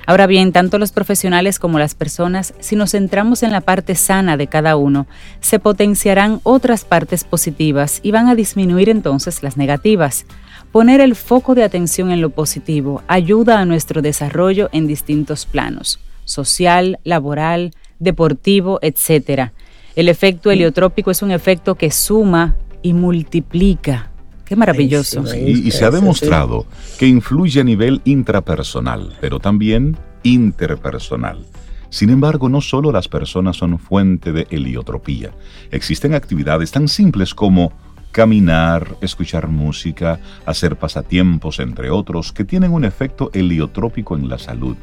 Ahora 0.06 0.28
bien, 0.28 0.52
tanto 0.52 0.80
los 0.80 0.92
profesionales 0.92 1.60
como 1.60 1.80
las 1.80 1.96
personas, 1.96 2.54
si 2.60 2.76
nos 2.76 2.92
centramos 2.92 3.42
en 3.42 3.52
la 3.52 3.62
parte 3.62 3.96
sana 3.96 4.36
de 4.36 4.48
cada 4.48 4.76
uno, 4.76 5.08
se 5.40 5.60
potenciarán 5.60 6.42
otras 6.44 6.84
partes 6.84 7.24
positivas 7.24 8.02
y 8.04 8.12
van 8.12 8.28
a 8.28 8.36
disminuir 8.36 8.90
entonces 8.90 9.44
las 9.44 9.56
negativas. 9.56 10.26
Poner 10.74 11.00
el 11.00 11.16
foco 11.16 11.56
de 11.56 11.64
atención 11.64 12.12
en 12.12 12.20
lo 12.20 12.32
positivo 12.32 13.02
ayuda 13.08 13.60
a 13.60 13.66
nuestro 13.66 14.02
desarrollo 14.02 14.70
en 14.74 14.88
distintos 14.88 15.46
planos, 15.46 16.00
social, 16.26 17.00
laboral, 17.06 17.72
deportivo, 18.00 18.80
etc. 18.82 19.52
El 19.96 20.10
efecto 20.10 20.52
heliotrópico 20.52 21.12
es 21.12 21.22
un 21.22 21.32
efecto 21.32 21.76
que 21.76 21.92
suma 21.92 22.56
y 22.82 22.94
multiplica 22.94 24.10
Qué 24.54 24.60
maravilloso. 24.60 25.24
y, 25.36 25.72
se 25.72 25.84
ha 25.84 25.90
demostrado 25.90 26.68
que 27.00 27.08
influye 27.08 27.60
a 27.60 27.64
nivel 27.64 28.02
intrapersonal, 28.06 29.18
pero 29.20 29.40
también 29.40 29.98
interpersonal. 30.22 31.44
Sin 31.90 32.12
embargo, 32.12 32.50
no 32.50 32.62
solo 32.62 32.92
las 32.92 33.08
personas 33.08 33.58
son 33.58 33.80
fuente 33.80 34.32
de 34.32 34.46
heliotropía. 34.52 35.32
Existen 35.72 36.14
actividades 36.14 36.70
tan 36.70 36.88
simples 36.88 37.34
como 37.34 37.74
caminar, 38.12 38.96
escuchar 39.02 39.48
música, 39.48 40.20
hacer 40.46 40.76
pasatiempos, 40.76 41.60
entre 41.60 41.90
otros, 41.90 42.32
que 42.32 42.46
tienen 42.46 42.74
un 42.74 42.86
efecto 42.86 43.32
heliotrópico 43.34 44.16
en 44.16 44.30
la 44.30 44.38
salud 44.38 44.78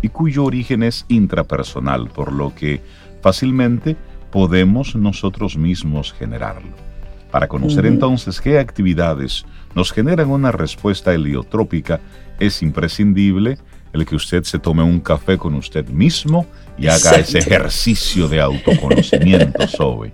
y 0.00 0.08
cuyo 0.08 0.44
origen 0.44 0.84
es 0.84 1.04
intrapersonal, 1.08 2.08
por 2.08 2.32
lo 2.32 2.54
que 2.54 2.80
fácilmente 3.20 3.94
podemos 4.30 4.96
nosotros 4.96 5.58
mismos 5.58 6.14
generarlo. 6.14 6.91
Para 7.32 7.48
conocer 7.48 7.86
entonces 7.86 8.42
qué 8.42 8.58
actividades 8.58 9.46
nos 9.74 9.90
generan 9.90 10.28
una 10.28 10.52
respuesta 10.52 11.14
heliotrópica, 11.14 11.98
es 12.38 12.62
imprescindible 12.62 13.56
el 13.94 14.04
que 14.04 14.16
usted 14.16 14.44
se 14.44 14.58
tome 14.58 14.82
un 14.82 15.00
café 15.00 15.38
con 15.38 15.54
usted 15.54 15.88
mismo 15.88 16.46
y 16.76 16.88
haga 16.88 17.12
ese 17.12 17.38
ejercicio 17.38 18.28
de 18.28 18.40
autoconocimiento, 18.40 19.66
Zoe. 19.76 20.12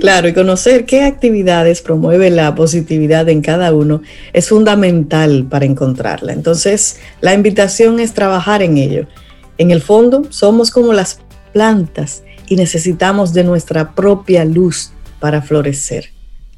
Claro, 0.00 0.26
y 0.26 0.32
conocer 0.32 0.84
qué 0.84 1.04
actividades 1.04 1.80
promueve 1.80 2.30
la 2.30 2.52
positividad 2.56 3.28
en 3.28 3.40
cada 3.40 3.72
uno 3.72 4.02
es 4.32 4.48
fundamental 4.48 5.46
para 5.48 5.64
encontrarla. 5.64 6.32
Entonces, 6.32 6.98
la 7.20 7.34
invitación 7.34 8.00
es 8.00 8.14
trabajar 8.14 8.62
en 8.62 8.78
ello. 8.78 9.06
En 9.58 9.70
el 9.70 9.80
fondo, 9.80 10.24
somos 10.30 10.72
como 10.72 10.92
las 10.92 11.20
plantas 11.52 12.24
y 12.48 12.56
necesitamos 12.56 13.32
de 13.32 13.44
nuestra 13.44 13.94
propia 13.94 14.44
luz 14.44 14.90
para 15.20 15.40
florecer. 15.40 16.11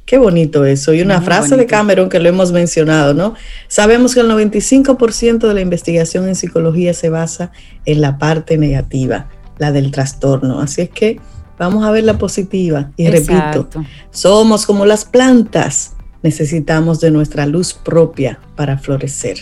Qué 0.07 0.19
bonito 0.19 0.67
eso. 0.67 0.93
Y 0.93 1.01
una 1.01 1.23
frase 1.23 1.57
de 1.57 1.67
Cameron 1.67 2.11
que 2.11 2.21
lo 2.21 2.29
hemos 2.29 2.53
mencionado, 2.53 3.15
¿no? 3.15 3.35
Sabemos 3.69 4.15
que 4.15 4.21
el 4.21 4.29
95% 4.29 5.49
de 5.49 5.55
la 5.55 5.61
investigación 5.63 6.29
en 6.29 6.35
psicología 6.35 6.93
se 6.93 7.09
basa 7.09 7.53
en 7.87 8.03
la 8.03 8.19
parte 8.19 8.59
negativa, 8.59 9.29
la 9.59 9.73
del 9.73 9.91
trastorno. 9.91 10.61
Así 10.61 10.83
es 10.83 10.91
que 10.91 11.21
vamos 11.59 11.85
a 11.85 11.91
ver 11.91 12.05
la 12.05 12.19
positiva. 12.19 12.91
Y 12.97 13.09
repito, 13.09 13.69
somos 14.11 14.67
como 14.67 14.85
las 14.85 15.07
plantas. 15.07 15.93
Necesitamos 16.23 17.01
de 17.01 17.11
nuestra 17.11 17.47
luz 17.47 17.73
propia 17.73 18.41
para 18.57 18.77
florecer. 18.77 19.39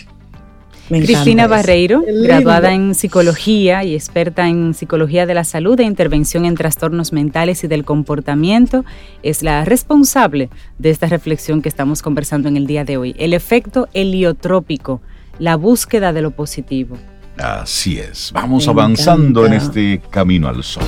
Cristina 1.01 1.47
Barreiro, 1.47 2.03
graduada 2.23 2.73
en 2.73 2.93
psicología 2.93 3.83
y 3.83 3.95
experta 3.95 4.47
en 4.47 4.73
psicología 4.73 5.25
de 5.25 5.33
la 5.33 5.43
salud 5.43 5.79
e 5.79 5.83
intervención 5.83 6.45
en 6.45 6.55
trastornos 6.55 7.11
mentales 7.11 7.63
y 7.63 7.67
del 7.67 7.83
comportamiento, 7.83 8.85
es 9.23 9.41
la 9.41 9.65
responsable 9.65 10.49
de 10.77 10.89
esta 10.91 11.07
reflexión 11.07 11.61
que 11.61 11.69
estamos 11.69 12.01
conversando 12.01 12.47
en 12.47 12.57
el 12.57 12.67
día 12.67 12.85
de 12.85 12.97
hoy. 12.97 13.15
El 13.17 13.33
efecto 13.33 13.87
heliotrópico, 13.93 15.01
la 15.39 15.55
búsqueda 15.55 16.13
de 16.13 16.21
lo 16.21 16.31
positivo. 16.31 16.97
Así 17.37 17.97
es, 17.97 18.31
vamos 18.31 18.67
avanzando 18.67 19.45
en 19.47 19.53
este 19.53 20.01
camino 20.11 20.47
al 20.47 20.63
sol. 20.63 20.83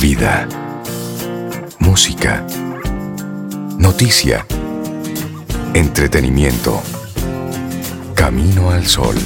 Vida, 0.00 0.46
música, 1.78 2.46
noticia, 3.78 4.46
entretenimiento 5.72 6.82
Camino 8.14 8.70
al 8.70 8.86
Sol. 8.86 9.16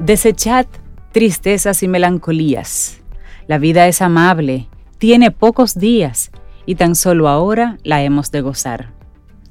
Desechad 0.00 0.66
tristezas 1.12 1.82
y 1.82 1.88
melancolías. 1.88 3.00
La 3.46 3.58
vida 3.58 3.88
es 3.88 4.00
amable, 4.00 4.68
tiene 4.98 5.30
pocos 5.30 5.74
días 5.78 6.30
y 6.66 6.74
tan 6.74 6.94
solo 6.94 7.28
ahora 7.28 7.78
la 7.82 8.02
hemos 8.02 8.30
de 8.30 8.40
gozar. 8.40 8.92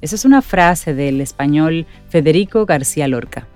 Esa 0.00 0.14
es 0.14 0.24
una 0.24 0.42
frase 0.42 0.94
del 0.94 1.20
español 1.20 1.86
Federico 2.08 2.66
García 2.66 3.08
Lorca. 3.08 3.46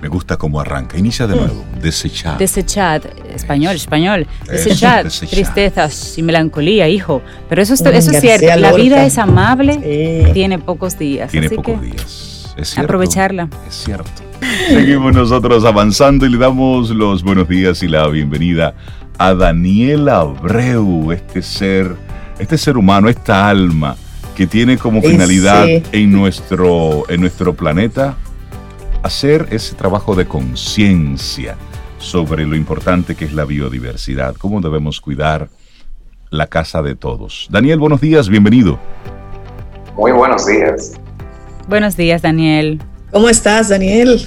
Me 0.00 0.08
gusta 0.08 0.36
cómo 0.36 0.60
arranca. 0.60 0.98
Inicia 0.98 1.26
de 1.26 1.36
nuevo. 1.36 1.64
Desechad. 1.80 2.36
Desechad. 2.38 3.02
Español, 3.34 3.76
español. 3.76 4.26
Desechad. 4.46 5.06
Tristezas 5.30 6.18
y 6.18 6.22
melancolía, 6.22 6.88
hijo. 6.88 7.22
Pero 7.48 7.62
eso, 7.62 7.74
es, 7.74 7.80
eso 7.80 8.10
es 8.10 8.20
cierto. 8.20 8.54
La 8.56 8.72
vida 8.72 9.04
es 9.06 9.18
amable, 9.18 10.30
tiene 10.34 10.58
pocos 10.58 10.98
días. 10.98 11.30
Tiene 11.30 11.50
pocos 11.50 11.80
días. 11.80 12.54
Es 12.56 12.68
cierto. 12.68 12.82
Aprovecharla. 12.82 13.48
Es 13.66 13.74
cierto. 13.74 14.10
Seguimos 14.68 15.14
nosotros 15.14 15.64
avanzando 15.64 16.26
y 16.26 16.30
le 16.30 16.38
damos 16.38 16.90
los 16.90 17.22
buenos 17.22 17.48
días 17.48 17.82
y 17.82 17.88
la 17.88 18.06
bienvenida 18.08 18.74
a 19.18 19.34
Daniela 19.34 20.18
Abreu, 20.18 21.12
este 21.12 21.42
ser, 21.42 21.96
este 22.38 22.58
ser 22.58 22.76
humano, 22.76 23.08
esta 23.08 23.48
alma 23.48 23.96
que 24.36 24.46
tiene 24.46 24.76
como 24.76 25.00
finalidad 25.00 25.66
en, 25.68 26.12
nuestro, 26.12 27.04
en 27.08 27.20
nuestro 27.20 27.54
planeta 27.54 28.16
hacer 29.04 29.48
ese 29.50 29.74
trabajo 29.74 30.14
de 30.14 30.26
conciencia 30.26 31.56
sobre 31.98 32.46
lo 32.46 32.56
importante 32.56 33.14
que 33.14 33.26
es 33.26 33.34
la 33.34 33.44
biodiversidad, 33.44 34.34
cómo 34.36 34.62
debemos 34.62 35.00
cuidar 35.02 35.50
la 36.30 36.46
casa 36.46 36.80
de 36.80 36.94
todos. 36.94 37.46
Daniel, 37.50 37.78
buenos 37.78 38.00
días, 38.00 38.30
bienvenido. 38.30 38.78
Muy 39.94 40.10
buenos 40.10 40.46
días. 40.46 40.94
Buenos 41.68 41.98
días, 41.98 42.22
Daniel. 42.22 42.80
¿Cómo 43.12 43.28
estás, 43.28 43.68
Daniel? 43.68 44.26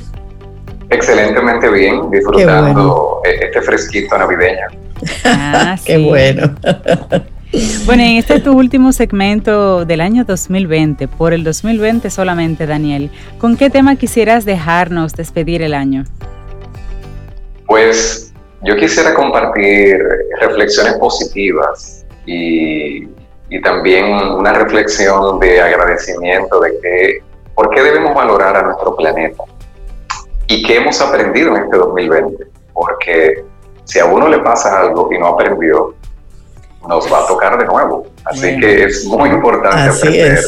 Excelentemente 0.92 1.70
bien, 1.72 2.12
disfrutando 2.12 3.22
e-, 3.26 3.46
este 3.46 3.62
fresquito 3.64 4.16
navideño. 4.16 4.68
Ah, 5.26 5.76
Qué 5.86 5.98
bueno. 5.98 6.56
Bueno, 7.86 8.04
en 8.04 8.18
este 8.18 8.40
tu 8.40 8.56
último 8.56 8.92
segmento 8.92 9.86
del 9.86 10.02
año 10.02 10.26
2020, 10.26 11.08
por 11.08 11.34
el 11.34 11.44
2020 11.44 12.10
solamente, 12.10 12.68
Daniel, 12.68 13.10
¿con 13.40 13.58
qué 13.58 13.70
tema 13.70 13.96
quisieras 13.96 14.46
dejarnos 14.46 15.14
despedir 15.14 15.62
el 15.62 15.74
año? 15.74 16.04
Pues 17.66 18.34
yo 18.64 18.76
quisiera 18.76 19.14
compartir 19.14 19.98
reflexiones 20.40 20.94
positivas 20.96 22.06
y, 22.26 23.08
y 23.50 23.62
también 23.64 24.06
una 24.06 24.54
reflexión 24.54 25.40
de 25.40 25.60
agradecimiento 25.62 26.60
de 26.60 26.80
que 26.82 27.20
por 27.56 27.72
qué 27.72 27.82
debemos 27.82 28.14
valorar 28.14 28.56
a 28.56 28.62
nuestro 28.62 28.96
planeta 28.96 29.44
y 30.48 30.62
qué 30.64 30.78
hemos 30.78 31.02
aprendido 31.02 31.56
en 31.56 31.64
este 31.64 31.78
2020. 31.78 32.46
Porque 32.74 33.44
si 33.86 34.00
a 34.00 34.06
uno 34.06 34.28
le 34.28 34.40
pasa 34.40 34.80
algo 34.82 35.10
y 35.12 35.18
no 35.18 35.28
aprendió, 35.28 35.96
nos 36.88 37.12
va 37.12 37.24
a 37.24 37.28
tocar 37.28 37.58
de 37.58 37.66
nuevo. 37.66 38.08
Así 38.26 38.60
que 38.60 38.86
es 38.86 39.06
muy 39.06 39.30
importante 39.30 39.90
aprender 39.90 40.40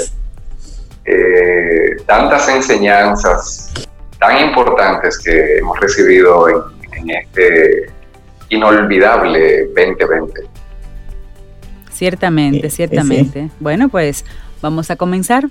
eh, 1.06 1.98
tantas 2.06 2.48
enseñanzas 2.50 3.74
tan 4.20 4.46
importantes 4.46 5.18
que 5.18 5.58
hemos 5.58 5.80
recibido 5.80 6.48
en, 6.50 7.10
este 7.10 7.90
inolvidable 8.50 9.68
2020. 9.68 10.42
Ciertamente, 11.92 12.70
ciertamente. 12.70 13.50
Bueno, 13.60 13.90
pues 13.90 14.26
vamos 14.62 14.92
a 14.92 14.96
comenzar. 14.96 15.46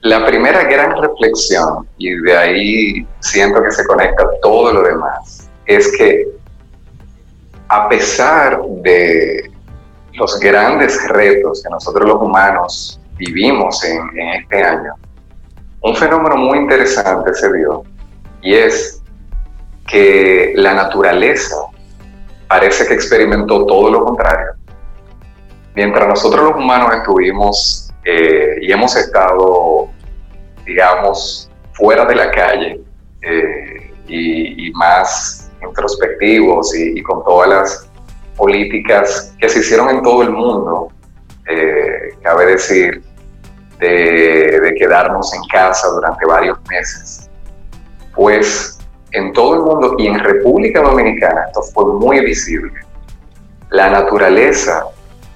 La 0.00 0.24
primera 0.24 0.64
gran 0.64 1.00
reflexión, 1.02 1.86
y 1.98 2.14
de 2.22 2.36
ahí 2.36 3.06
siento 3.20 3.62
que 3.62 3.70
se 3.72 3.84
conecta 3.84 4.24
todo 4.40 4.72
lo 4.72 4.82
demás, 4.82 5.50
es 5.66 5.92
que 5.98 6.26
a 7.68 7.88
pesar 7.88 8.60
de 8.82 9.50
los 10.14 10.38
grandes 10.40 11.06
retos 11.08 11.62
que 11.62 11.70
nosotros 11.70 12.08
los 12.08 12.20
humanos 12.20 13.00
vivimos 13.16 13.84
en, 13.84 14.18
este 14.18 14.62
año, 14.62 14.94
un 15.82 15.94
fenómeno 15.94 16.36
muy 16.36 16.58
interesante 16.58 17.34
se 17.34 17.52
dio 17.52 17.84
y 18.42 18.54
es 18.54 19.02
que 19.86 20.52
la 20.56 20.74
naturaleza 20.74 21.56
parece 22.48 22.86
que 22.86 22.94
experimentó 22.94 23.66
todo 23.66 23.90
lo 23.90 24.04
contrario. 24.04 24.52
Mientras 25.74 26.08
nosotros 26.08 26.44
los 26.44 26.56
humanos 26.56 26.92
estuvimos 26.94 27.92
eh, 28.04 28.58
y 28.60 28.72
hemos 28.72 28.96
estado, 28.96 29.88
digamos, 30.64 31.50
fuera 31.72 32.04
de 32.04 32.14
la 32.14 32.30
calle 32.30 32.80
eh, 33.22 33.94
y, 34.08 34.70
más 34.72 35.47
introspectivos 35.62 36.74
y, 36.76 37.02
con 37.02 37.24
todas 37.24 37.48
las 37.48 37.90
políticas 38.36 39.34
que 39.38 39.48
se 39.48 39.60
hicieron 39.60 39.88
en 39.90 40.02
todo 40.02 40.22
el 40.22 40.30
mundo, 40.30 40.88
eh, 41.48 42.14
cabe 42.22 42.46
decir, 42.46 43.02
de, 43.78 44.74
quedarnos 44.78 45.32
en 45.34 45.42
casa 45.52 45.88
durante 45.88 46.24
varios 46.26 46.58
meses, 46.68 47.30
pues 48.14 48.78
en 49.12 49.32
todo 49.32 49.54
el 49.54 49.60
mundo 49.60 49.94
y 49.98 50.06
en 50.06 50.18
República 50.18 50.82
Dominicana 50.82 51.44
esto 51.46 51.62
fue 51.74 51.86
muy 51.94 52.20
visible. 52.20 52.72
La 53.70 53.90
naturaleza 53.90 54.84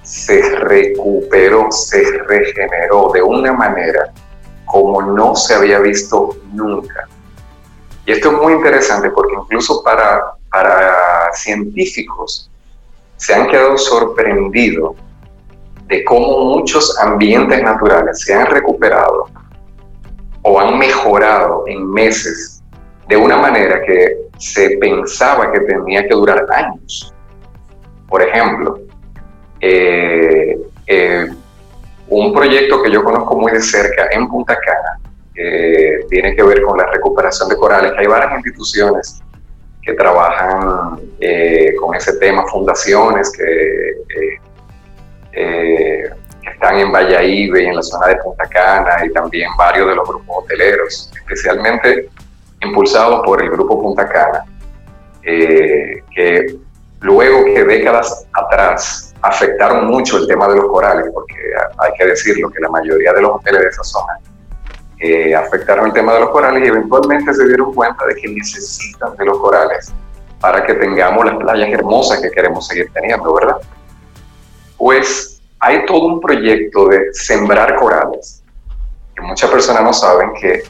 se 0.01 0.41
recuperó, 0.59 1.71
se 1.71 2.03
regeneró 2.27 3.11
de 3.13 3.21
una 3.21 3.53
manera 3.53 4.11
como 4.65 5.01
no 5.01 5.35
se 5.35 5.53
había 5.53 5.79
visto 5.79 6.35
nunca. 6.51 7.07
Y 8.05 8.11
esto 8.11 8.31
es 8.31 8.41
muy 8.41 8.53
interesante 8.53 9.09
porque 9.09 9.33
incluso 9.35 9.81
para, 9.83 10.33
para 10.49 11.31
científicos 11.33 12.49
se 13.17 13.33
han 13.33 13.47
quedado 13.47 13.77
sorprendidos 13.77 14.95
de 15.87 16.03
cómo 16.03 16.55
muchos 16.55 16.97
ambientes 16.99 17.61
naturales 17.61 18.21
se 18.21 18.33
han 18.33 18.47
recuperado 18.47 19.27
o 20.41 20.59
han 20.59 20.77
mejorado 20.77 21.63
en 21.67 21.89
meses 21.91 22.61
de 23.07 23.15
una 23.15 23.37
manera 23.37 23.81
que 23.85 24.17
se 24.37 24.77
pensaba 24.77 25.51
que 25.51 25.61
tenía 25.61 26.07
que 26.07 26.13
durar 26.13 26.45
años. 26.51 27.13
Por 28.09 28.21
ejemplo, 28.21 28.79
eh, 29.61 30.59
eh, 30.87 31.27
un 32.07 32.33
proyecto 32.33 32.81
que 32.83 32.91
yo 32.91 33.03
conozco 33.03 33.37
muy 33.37 33.51
de 33.51 33.61
cerca 33.61 34.09
en 34.11 34.27
Punta 34.27 34.57
Cana, 34.59 34.99
que 35.33 36.05
tiene 36.09 36.35
que 36.35 36.43
ver 36.43 36.61
con 36.61 36.77
la 36.77 36.85
recuperación 36.87 37.49
de 37.49 37.57
corales, 37.57 37.91
que 37.93 37.99
hay 37.99 38.07
varias 38.07 38.33
instituciones 38.35 39.21
que 39.81 39.93
trabajan 39.93 40.99
eh, 41.19 41.73
con 41.79 41.95
ese 41.95 42.13
tema, 42.17 42.45
fundaciones 42.47 43.31
que, 43.31 43.89
eh, 43.91 44.39
eh, 45.33 46.09
están 46.53 46.77
en 46.77 46.91
Valladolid 46.91 47.55
y 47.55 47.65
en 47.65 47.75
la 47.75 47.81
zona 47.81 48.07
de 48.07 48.15
Punta 48.17 48.45
Cana 48.45 49.05
y 49.05 49.11
también 49.11 49.49
varios 49.57 49.87
de 49.89 49.95
los 49.95 50.07
grupos 50.07 50.43
hoteleros, 50.43 51.11
especialmente 51.15 52.09
impulsados 52.61 53.25
por 53.25 53.41
el 53.41 53.49
grupo 53.49 53.81
Punta 53.81 54.07
Cana, 54.07 54.45
que 55.21 56.57
luego 57.01 57.45
que 57.45 57.63
décadas 57.63 58.27
atrás 58.33 59.13
afectaron 59.21 59.87
mucho 59.87 60.17
el 60.17 60.27
tema 60.27 60.47
de 60.47 60.55
los 60.55 60.65
corales, 60.65 61.05
porque 61.13 61.35
hay 61.77 61.91
que 61.97 62.05
decirlo 62.05 62.49
que 62.51 62.59
la 62.59 62.69
mayoría 62.69 63.11
de 63.13 63.21
los 63.21 63.31
hoteles 63.31 63.61
de 63.61 63.67
esa 63.67 63.83
zona 63.83 64.19
afectaron 65.35 65.87
el 65.87 65.93
tema 65.93 66.13
de 66.13 66.21
los 66.21 66.29
corales 66.29 66.63
y 66.63 66.67
eventualmente 66.67 67.33
se 67.33 67.45
dieron 67.47 67.73
cuenta 67.73 68.05
de 68.05 68.15
que 68.15 68.27
necesitan 68.29 69.15
de 69.17 69.25
los 69.25 69.37
corales 69.37 69.91
para 70.39 70.65
que 70.65 70.73
tengamos 70.73 71.25
las 71.25 71.35
playas 71.35 71.69
hermosas 71.69 72.21
que 72.21 72.29
queremos 72.31 72.67
seguir 72.67 72.89
teniendo, 72.93 73.33
¿verdad? 73.33 73.57
Pues 74.77 75.41
hay 75.59 75.85
todo 75.85 76.07
un 76.07 76.19
proyecto 76.19 76.87
de 76.87 77.13
sembrar 77.13 77.75
corales, 77.77 78.43
que 79.15 79.21
muchas 79.21 79.49
personas 79.49 79.83
no 79.83 79.93
saben 79.93 80.33
que 80.39 80.63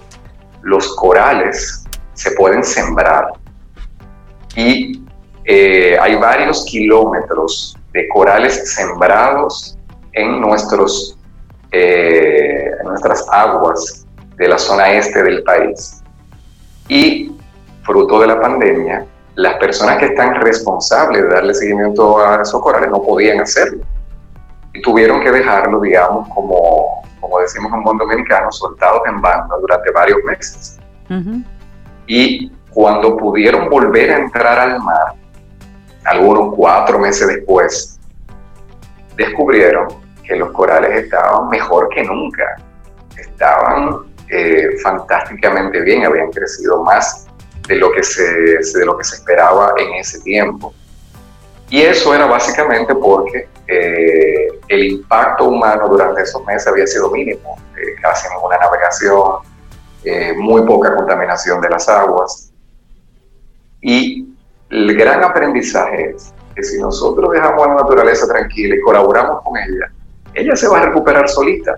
los 0.61 0.95
corales 0.95 1.83
se 2.13 2.31
pueden 2.31 2.63
sembrar 2.63 3.33
y 4.55 5.03
eh, 5.45 5.97
hay 5.99 6.15
varios 6.15 6.65
kilómetros 6.65 7.75
de 7.91 8.07
corales 8.09 8.75
sembrados 8.75 9.77
en, 10.13 10.39
nuestros, 10.39 11.17
eh, 11.71 12.71
en 12.79 12.87
nuestras 12.87 13.27
aguas 13.31 14.02
de 14.43 14.49
la 14.49 14.58
zona 14.58 14.91
este 14.91 15.23
del 15.23 15.41
país. 15.43 16.03
Y 16.89 17.34
fruto 17.84 18.19
de 18.19 18.27
la 18.27 18.41
pandemia, 18.41 19.06
las 19.36 19.56
personas 19.56 19.97
que 19.99 20.08
están 20.08 20.36
responsables 20.41 21.21
de 21.21 21.29
darle 21.29 21.53
seguimiento 21.53 22.19
a 22.19 22.41
esos 22.41 22.62
corales 22.62 22.89
no 22.89 23.01
podían 23.01 23.39
hacerlo. 23.39 23.84
Y 24.73 24.82
tuvieron 24.82 25.21
que 25.21 25.32
dejarlo, 25.32 25.79
digamos, 25.79 26.27
como, 26.27 27.03
como 27.21 27.39
decimos 27.39 27.71
en 27.73 27.84
buen 27.84 27.97
dominicano, 27.97 28.51
soltados 28.51 29.01
en 29.08 29.21
banda 29.21 29.56
durante 29.62 29.91
varios 29.91 30.19
meses. 30.25 30.77
Y 32.06 32.51
cuando 32.71 33.15
pudieron 33.15 33.69
volver 33.69 34.12
a 34.12 34.17
entrar 34.17 34.60
al 34.60 34.79
mar, 34.82 35.13
algunos 36.03 36.53
cuatro 36.53 36.99
meses 36.99 37.27
después, 37.27 37.97
descubrieron 39.15 39.88
que 40.21 40.36
los 40.36 40.51
corales 40.51 41.03
estaban 41.06 41.47
mejor 41.47 41.88
que 41.89 42.03
nunca. 42.03 42.58
Estaban 43.15 44.12
eh, 44.29 44.77
fantásticamente 44.81 45.81
bien, 45.81 46.05
habían 46.05 46.31
crecido 46.31 46.83
más 46.83 47.27
de 47.67 47.75
lo, 47.75 47.91
que 47.91 48.03
se, 48.03 48.23
de 48.23 48.86
lo 48.86 48.97
que 48.97 49.03
se 49.03 49.15
esperaba 49.15 49.73
en 49.77 49.93
ese 49.95 50.19
tiempo. 50.21 50.73
Y 51.69 51.81
eso 51.81 52.13
era 52.13 52.25
básicamente 52.25 52.93
porque 52.95 53.47
eh, 53.67 54.47
el 54.67 54.86
impacto 54.86 55.45
humano 55.45 55.88
durante 55.88 56.21
esos 56.21 56.43
meses 56.45 56.67
había 56.67 56.86
sido 56.86 57.09
mínimo, 57.09 57.57
eh, 57.77 57.95
casi 58.01 58.27
ninguna 58.29 58.57
navegación, 58.57 59.53
muy 60.36 60.62
poca 60.63 60.93
contaminación 60.95 61.62
de 61.62 61.69
las 61.69 61.88
aguas. 61.88 62.51
Y 63.81 64.27
el 64.69 64.97
gran 64.97 65.23
aprendizaje 65.23 66.13
es 66.15 66.33
que 66.55 66.63
si 66.63 66.79
nosotros 66.79 67.31
dejamos 67.31 67.65
a 67.65 67.69
la 67.69 67.75
naturaleza 67.75 68.27
tranquila 68.27 68.75
y 68.75 68.81
colaboramos 68.81 69.41
con 69.43 69.57
ella, 69.57 69.91
ella 70.33 70.55
se 70.55 70.67
va 70.67 70.79
a 70.79 70.86
recuperar 70.88 71.29
solita. 71.29 71.75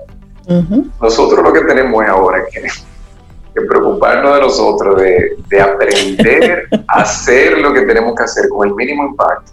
Nosotros 1.01 1.43
lo 1.43 1.51
que 1.51 1.61
tenemos 1.61 2.03
es 2.03 2.09
ahora 2.09 2.43
que, 2.51 2.61
que 2.61 3.61
preocuparnos 3.61 4.35
de 4.35 4.41
nosotros, 4.41 5.01
de, 5.01 5.61
aprender 5.61 6.67
a 6.87 7.01
hacer 7.01 7.57
lo 7.57 7.73
que 7.73 7.81
tenemos 7.81 8.15
que 8.15 8.23
hacer 8.23 8.49
con 8.49 8.67
el 8.67 8.75
mínimo 8.75 9.05
impacto. 9.05 9.51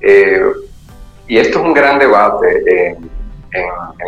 Eh, 0.00 0.42
y 1.26 1.38
esto 1.38 1.58
es 1.58 1.64
un 1.64 1.74
gran 1.74 1.98
debate 1.98 2.90
en, 2.90 3.10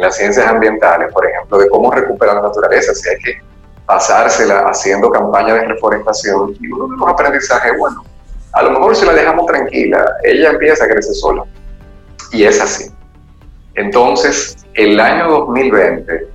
las 0.01 0.17
ciencias 0.17 0.47
ambientales, 0.47 1.13
por 1.13 1.27
ejemplo, 1.27 1.59
de 1.59 1.69
cómo 1.69 1.91
recuperar 1.91 2.37
la 2.37 2.43
naturaleza, 2.43 2.95
si 2.95 3.09
hay 3.09 3.19
que 3.19 3.41
pasársela 3.87 4.61
haciendo 4.69 5.11
campañas 5.11 5.61
de 5.61 5.65
reforestación. 5.67 6.57
Y 6.61 6.69
uno 6.69 6.87
de 6.87 6.97
los 6.97 7.09
aprendizajes, 7.09 7.73
bueno, 7.77 8.05
a 8.53 8.63
lo 8.63 8.71
mejor 8.71 8.95
si 8.95 9.05
la 9.05 9.13
dejamos 9.13 9.47
tranquila, 9.47 10.05
ella 10.23 10.51
empieza 10.51 10.85
a 10.85 10.89
crecer 10.89 11.15
sola. 11.15 11.45
Y 12.31 12.45
es 12.45 12.61
así. 12.61 12.91
Entonces, 13.75 14.57
el 14.75 14.99
año 15.01 15.31
2020 15.31 16.29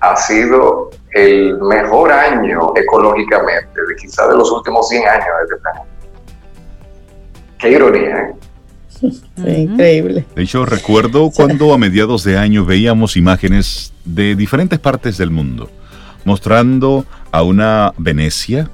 ha 0.00 0.16
sido 0.16 0.90
el 1.12 1.58
mejor 1.58 2.12
año 2.12 2.72
ecológicamente 2.76 3.80
de 3.88 3.96
quizás 3.96 4.28
de 4.28 4.36
los 4.36 4.50
últimos 4.50 4.88
100 4.88 5.08
años 5.08 5.24
de 5.24 5.44
este 5.44 5.56
planeta. 5.62 5.86
Qué 7.58 7.70
ironía, 7.70 8.34
¿eh? 9.02 9.62
increíble. 9.62 10.24
De 10.34 10.42
hecho, 10.42 10.64
recuerdo 10.64 11.30
cuando 11.30 11.72
a 11.72 11.78
mediados 11.78 12.24
de 12.24 12.38
año 12.38 12.64
veíamos 12.64 13.16
imágenes 13.16 13.92
de 14.04 14.34
diferentes 14.34 14.78
partes 14.78 15.18
del 15.18 15.30
mundo 15.30 15.68
mostrando 16.24 17.04
a 17.30 17.42
una 17.42 17.92
Venecia 17.98 18.70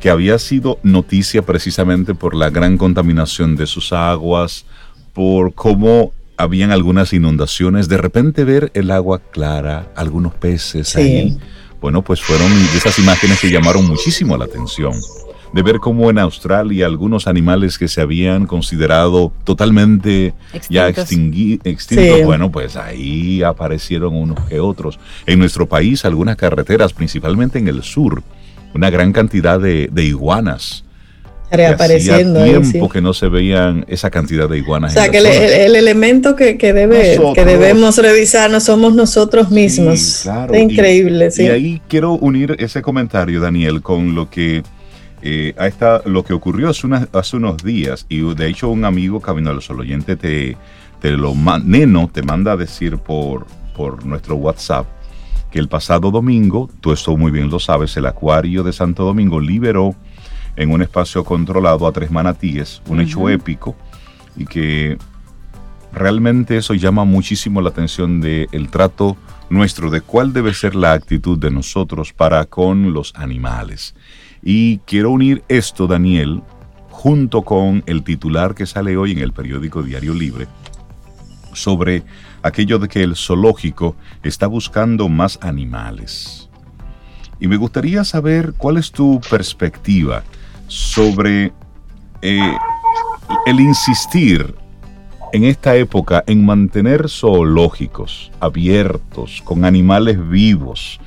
que 0.00 0.10
había 0.10 0.38
sido 0.38 0.78
noticia 0.82 1.42
precisamente 1.42 2.14
por 2.14 2.34
la 2.34 2.50
gran 2.50 2.76
contaminación 2.76 3.56
de 3.56 3.66
sus 3.66 3.92
aguas, 3.92 4.64
por 5.12 5.54
cómo 5.54 6.12
habían 6.42 6.72
algunas 6.72 7.12
inundaciones, 7.12 7.88
de 7.88 7.96
repente 7.98 8.44
ver 8.44 8.70
el 8.74 8.90
agua 8.90 9.20
clara, 9.20 9.92
algunos 9.94 10.34
peces 10.34 10.96
ahí. 10.96 11.38
Bueno, 11.80 12.02
pues 12.02 12.20
fueron 12.20 12.50
esas 12.76 12.98
imágenes 12.98 13.40
que 13.40 13.50
llamaron 13.50 13.86
muchísimo 13.86 14.36
la 14.36 14.46
atención. 14.46 14.92
De 15.52 15.62
ver 15.62 15.78
cómo 15.78 16.10
en 16.10 16.18
Australia 16.18 16.86
algunos 16.86 17.26
animales 17.26 17.76
que 17.78 17.86
se 17.86 18.00
habían 18.00 18.46
considerado 18.46 19.32
totalmente 19.44 20.34
ya 20.68 20.88
extinguidos, 20.88 22.24
bueno, 22.24 22.50
pues 22.50 22.76
ahí 22.76 23.42
aparecieron 23.42 24.16
unos 24.16 24.40
que 24.48 24.60
otros. 24.60 24.98
En 25.26 25.38
nuestro 25.38 25.68
país, 25.68 26.04
algunas 26.04 26.36
carreteras, 26.36 26.92
principalmente 26.92 27.58
en 27.58 27.68
el 27.68 27.82
sur, 27.82 28.22
una 28.74 28.90
gran 28.90 29.12
cantidad 29.12 29.60
de 29.60 30.04
iguanas 30.04 30.84
reapareciendo. 31.52 32.40
Hacía 32.40 32.60
tiempo 32.60 32.88
que 32.88 33.00
no 33.00 33.12
se 33.12 33.28
veían 33.28 33.84
esa 33.88 34.10
cantidad 34.10 34.48
de 34.48 34.58
iguanas. 34.58 34.92
O 34.92 34.94
sea, 34.94 35.10
que 35.10 35.18
el, 35.18 35.76
elemento 35.76 36.34
que, 36.34 36.54
debe, 36.54 37.20
que 37.34 37.44
debemos 37.44 37.98
revisar 37.98 38.50
no 38.50 38.60
somos 38.60 38.94
nosotros 38.94 39.50
mismos. 39.50 40.26
es 40.26 40.60
increíble. 40.60 41.28
Y, 41.36 41.42
ahí 41.42 41.82
quiero 41.88 42.12
unir 42.14 42.56
ese 42.58 42.82
comentario, 42.82 43.40
Daniel, 43.40 43.82
con 43.82 44.14
lo 44.14 44.30
que 44.30 44.62
eh, 45.22 45.54
lo 46.06 46.24
que 46.24 46.32
ocurrió 46.32 46.70
hace, 46.70 46.88
hace, 47.12 47.36
unos 47.36 47.62
días. 47.62 48.06
Y 48.08 48.34
de 48.34 48.48
hecho, 48.48 48.68
un 48.68 48.84
amigo 48.84 49.20
Camino 49.20 49.50
al 49.50 49.62
Sol 49.62 49.80
oyente 49.80 50.16
te, 50.16 50.56
te 51.00 51.10
lo 51.12 51.34
Neno 51.34 52.10
te 52.12 52.22
manda 52.22 52.52
a 52.52 52.56
decir 52.56 52.98
por, 52.98 53.46
por 53.76 54.04
nuestro 54.04 54.36
WhatsApp 54.36 54.86
que 55.52 55.58
el 55.58 55.68
pasado 55.68 56.10
domingo, 56.10 56.70
tú 56.80 56.92
esto 56.92 57.14
muy 57.16 57.30
bien 57.30 57.50
lo 57.50 57.60
sabes, 57.60 57.96
el 57.98 58.06
acuario 58.06 58.62
de 58.62 58.72
Santo 58.72 59.04
Domingo 59.04 59.38
liberó 59.38 59.94
en 60.56 60.70
un 60.70 60.82
espacio 60.82 61.24
controlado 61.24 61.86
a 61.86 61.92
tres 61.92 62.10
manatíes, 62.10 62.82
un 62.88 63.00
hecho 63.00 63.28
épico 63.28 63.74
y 64.36 64.44
que 64.46 64.98
realmente 65.92 66.56
eso 66.56 66.74
llama 66.74 67.04
muchísimo 67.04 67.60
la 67.60 67.70
atención 67.70 68.20
del 68.20 68.48
el 68.52 68.68
trato 68.68 69.16
nuestro, 69.50 69.90
de 69.90 70.00
cuál 70.00 70.32
debe 70.32 70.54
ser 70.54 70.74
la 70.74 70.92
actitud 70.92 71.38
de 71.38 71.50
nosotros 71.50 72.12
para 72.12 72.46
con 72.46 72.92
los 72.92 73.12
animales. 73.14 73.94
Y 74.42 74.78
quiero 74.78 75.10
unir 75.10 75.44
esto, 75.48 75.86
Daniel, 75.86 76.42
junto 76.90 77.42
con 77.42 77.82
el 77.86 78.02
titular 78.02 78.54
que 78.54 78.66
sale 78.66 78.96
hoy 78.96 79.12
en 79.12 79.18
el 79.18 79.32
periódico 79.32 79.82
Diario 79.82 80.14
Libre, 80.14 80.46
sobre 81.52 82.02
aquello 82.42 82.78
de 82.78 82.88
que 82.88 83.02
el 83.02 83.14
zoológico 83.14 83.94
está 84.22 84.46
buscando 84.46 85.08
más 85.08 85.38
animales. 85.42 86.48
Y 87.38 87.48
me 87.48 87.56
gustaría 87.56 88.04
saber 88.04 88.54
cuál 88.56 88.78
es 88.78 88.90
tu 88.90 89.20
perspectiva 89.28 90.22
sobre 90.72 91.52
eh, 92.22 92.56
el 93.44 93.60
insistir 93.60 94.54
en 95.34 95.44
esta 95.44 95.76
época 95.76 96.24
en 96.26 96.46
mantener 96.46 97.10
zoológicos 97.10 98.32
abiertos, 98.40 99.42
con 99.44 99.66
animales 99.66 100.16
vivos, 100.30 100.98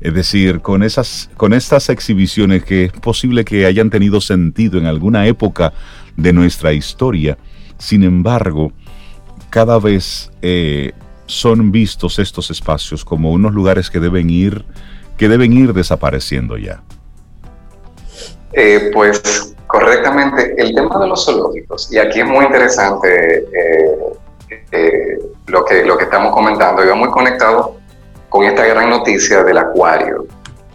es 0.00 0.12
decir, 0.12 0.58
con, 0.60 0.82
esas, 0.82 1.30
con 1.36 1.52
estas 1.52 1.88
exhibiciones 1.88 2.64
que 2.64 2.86
es 2.86 2.92
posible 2.92 3.44
que 3.44 3.64
hayan 3.64 3.90
tenido 3.90 4.20
sentido 4.20 4.76
en 4.76 4.86
alguna 4.86 5.24
época 5.28 5.72
de 6.16 6.32
nuestra 6.32 6.72
historia, 6.72 7.38
sin 7.78 8.02
embargo, 8.02 8.72
cada 9.50 9.78
vez 9.78 10.32
eh, 10.42 10.94
son 11.26 11.70
vistos 11.70 12.18
estos 12.18 12.50
espacios 12.50 13.04
como 13.04 13.30
unos 13.30 13.54
lugares 13.54 13.88
que 13.88 14.00
deben 14.00 14.30
ir, 14.30 14.64
que 15.16 15.28
deben 15.28 15.52
ir 15.52 15.72
desapareciendo 15.74 16.58
ya. 16.58 16.82
Eh, 18.54 18.90
pues 18.92 19.54
correctamente, 19.66 20.54
el 20.58 20.74
tema 20.74 20.98
de 21.00 21.08
los 21.08 21.24
zoológicos, 21.24 21.90
y 21.90 21.98
aquí 21.98 22.20
es 22.20 22.26
muy 22.26 22.44
interesante 22.44 23.38
eh, 23.38 23.98
eh, 24.70 25.18
lo, 25.46 25.64
que, 25.64 25.82
lo 25.84 25.96
que 25.96 26.04
estamos 26.04 26.34
comentando, 26.34 26.84
iba 26.84 26.94
muy 26.94 27.10
conectado 27.10 27.76
con 28.28 28.44
esta 28.44 28.66
gran 28.66 28.90
noticia 28.90 29.42
del 29.42 29.56
acuario, 29.56 30.26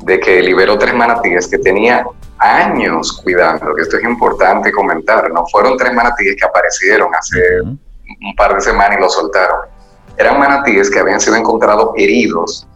de 0.02 0.20
que 0.20 0.42
liberó 0.42 0.78
tres 0.80 0.96
manatíes 0.96 1.48
que 1.48 1.60
tenía 1.60 2.04
años 2.40 3.22
cuidando, 3.24 3.76
que 3.76 3.84
esto 3.84 3.98
es 3.98 4.04
importante 4.04 4.72
comentar, 4.72 5.30
no 5.32 5.46
fueron 5.46 5.78
tres 5.78 5.94
manatíes 5.94 6.36
que 6.36 6.46
aparecieron 6.46 7.13
hace 7.13 7.62
un 7.62 8.36
par 8.36 8.56
de 8.56 8.62
semanas 8.62 8.98
y 8.98 9.02
los 9.02 9.13
soltaron, 9.13 9.62
eran 10.18 10.40
manatíes 10.40 10.90
que 10.90 11.00
habían 11.00 11.20
sido 11.20 11.36
encontrados 11.36 11.92
heridos 11.96 12.68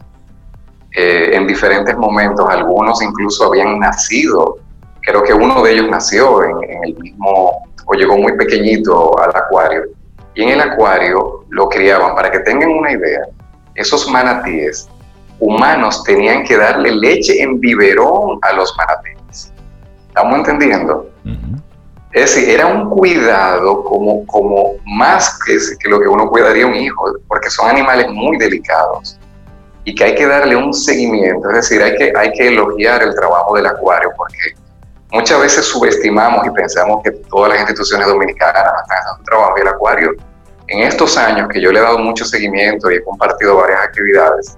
en 0.94 1.46
diferentes 1.46 1.96
momentos, 1.96 2.46
algunos 2.50 3.00
incluso 3.02 3.46
habían 3.46 3.78
nacido 3.80 4.58
creo 5.02 5.22
que 5.22 5.32
uno 5.32 5.62
de 5.62 5.72
ellos 5.72 5.88
nació 5.90 6.42
en, 6.44 6.84
el 6.84 6.96
mismo, 6.96 7.64
o 7.84 7.94
llegó 7.94 8.16
muy 8.16 8.36
pequeñito 8.36 9.18
al 9.18 9.30
acuario. 9.34 9.82
Y 10.34 10.42
en 10.42 10.50
el 10.50 10.60
acuario 10.60 11.44
lo 11.50 11.68
criaban, 11.68 12.14
para 12.14 12.30
que 12.30 12.40
tengan 12.40 12.70
una 12.70 12.92
idea, 12.92 13.26
esos 13.74 14.08
manatíes 14.08 14.88
humanos 15.38 16.04
tenían 16.04 16.44
que 16.44 16.56
darle 16.56 16.92
leche 16.92 17.42
en 17.42 17.60
biberón 17.60 18.38
a 18.42 18.52
los 18.52 18.74
manatíes. 18.76 19.52
¿Estamos 20.08 20.38
entendiendo? 20.38 21.10
Es 22.12 22.34
decir, 22.34 22.50
era 22.50 22.66
un 22.66 22.90
cuidado 22.90 23.82
como, 23.84 24.24
como 24.26 24.74
más 24.86 25.38
que, 25.44 25.56
que, 25.82 25.88
lo 25.88 25.98
que 25.98 26.06
uno 26.06 26.28
cuidaría 26.28 26.66
un 26.66 26.74
hijo, 26.74 27.06
porque 27.26 27.48
son 27.48 27.70
animales 27.70 28.10
muy 28.10 28.36
delicados 28.36 29.18
y 29.84 29.94
que 29.94 30.04
hay 30.04 30.14
que 30.14 30.26
darle 30.26 30.54
un 30.54 30.72
seguimiento. 30.72 31.48
Es 31.50 31.56
decir, 31.56 31.82
hay 31.82 31.96
que, 31.96 32.12
hay 32.16 32.32
que 32.32 32.48
elogiar 32.48 33.02
el 33.02 33.14
trabajo 33.14 33.56
del 33.56 33.66
acuario 33.66 34.10
porque 34.16 34.61
Muchas 35.12 35.40
veces 35.40 35.66
subestimamos 35.66 36.46
y 36.46 36.50
pensamos 36.50 37.02
que 37.04 37.10
todas 37.10 37.50
las 37.50 37.60
instituciones 37.60 38.06
dominicanas 38.06 38.64
están 38.64 38.98
haciendo 38.98 39.18
un 39.18 39.24
trabajo 39.24 39.54
y 39.58 39.60
el 39.60 39.68
acuario. 39.68 40.10
En 40.68 40.78
estos 40.80 41.18
años 41.18 41.48
que 41.52 41.60
yo 41.60 41.70
le 41.70 41.80
he 41.80 41.82
dado 41.82 41.98
mucho 41.98 42.24
seguimiento 42.24 42.90
y 42.90 42.94
he 42.94 43.04
compartido 43.04 43.56
varias 43.56 43.82
actividades, 43.82 44.56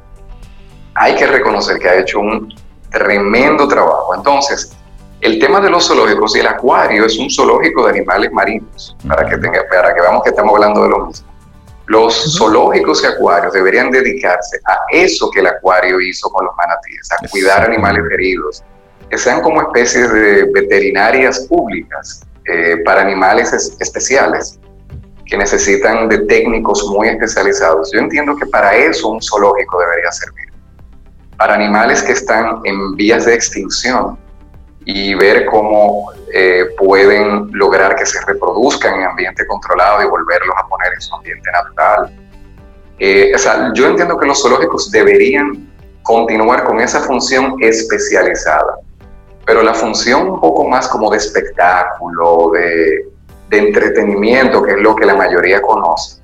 hay 0.94 1.16
que 1.16 1.26
reconocer 1.26 1.80
que 1.80 1.88
ha 1.88 1.96
hecho 1.96 2.20
un 2.20 2.54
tremendo 2.88 3.66
trabajo. 3.66 4.14
Entonces, 4.14 4.76
el 5.22 5.40
tema 5.40 5.60
de 5.60 5.70
los 5.70 5.88
zoológicos 5.88 6.36
y 6.36 6.38
el 6.38 6.46
acuario 6.46 7.04
es 7.04 7.18
un 7.18 7.28
zoológico 7.28 7.86
de 7.86 7.98
animales 7.98 8.30
marinos, 8.30 8.96
para 9.08 9.28
que, 9.28 9.36
tenga, 9.38 9.60
para 9.68 9.92
que 9.92 10.00
veamos 10.02 10.22
que 10.22 10.30
estamos 10.30 10.54
hablando 10.54 10.84
de 10.84 10.88
lo 10.88 11.06
mismo. 11.06 11.26
Los 11.86 12.36
zoológicos 12.38 13.02
y 13.02 13.06
acuarios 13.06 13.52
deberían 13.52 13.90
dedicarse 13.90 14.60
a 14.66 14.78
eso 14.92 15.28
que 15.32 15.40
el 15.40 15.48
acuario 15.48 16.00
hizo 16.00 16.30
con 16.30 16.44
los 16.44 16.54
manatíes, 16.56 17.10
a 17.10 17.28
cuidar 17.28 17.64
animales 17.64 18.04
heridos, 18.12 18.62
que 19.14 19.18
sean 19.18 19.42
como 19.42 19.62
especies 19.62 20.12
de 20.12 20.50
veterinarias 20.52 21.46
públicas 21.46 22.26
eh, 22.46 22.78
para 22.84 23.02
animales 23.02 23.52
especiales 23.78 24.58
que 25.24 25.38
necesitan 25.38 26.08
de 26.08 26.18
técnicos 26.26 26.84
muy 26.88 27.06
especializados. 27.06 27.92
Yo 27.92 28.00
entiendo 28.00 28.34
que 28.34 28.44
para 28.46 28.74
eso 28.74 29.10
un 29.10 29.22
zoológico 29.22 29.78
debería 29.78 30.10
servir. 30.10 30.48
Para 31.36 31.54
animales 31.54 32.02
que 32.02 32.10
están 32.10 32.58
en 32.64 32.96
vías 32.96 33.24
de 33.26 33.34
extinción 33.34 34.18
y 34.84 35.14
ver 35.14 35.46
cómo 35.46 36.10
eh, 36.34 36.64
pueden 36.76 37.50
lograr 37.52 37.94
que 37.94 38.06
se 38.06 38.20
reproduzcan 38.26 38.94
en 38.94 39.04
ambiente 39.06 39.46
controlado 39.46 40.02
y 40.02 40.06
volverlos 40.06 40.56
a 40.58 40.66
poner 40.66 40.92
en 40.92 41.00
su 41.00 41.14
ambiente 41.14 41.52
natural. 41.52 42.10
Eh, 42.98 43.30
o 43.32 43.38
sea, 43.38 43.70
yo 43.74 43.86
entiendo 43.86 44.18
que 44.18 44.26
los 44.26 44.42
zoológicos 44.42 44.90
deberían 44.90 45.72
continuar 46.02 46.64
con 46.64 46.80
esa 46.80 46.98
función 47.02 47.54
especializada 47.60 48.74
pero 49.46 49.62
la 49.62 49.74
función 49.74 50.28
un 50.28 50.40
poco 50.40 50.66
más 50.68 50.88
como 50.88 51.10
de 51.10 51.18
espectáculo, 51.18 52.52
de, 52.52 53.12
entretenimiento, 53.50 54.60
que 54.64 54.72
es 54.72 54.78
lo 54.78 54.96
que 54.96 55.06
la 55.06 55.14
mayoría 55.14 55.62
conoce, 55.62 56.20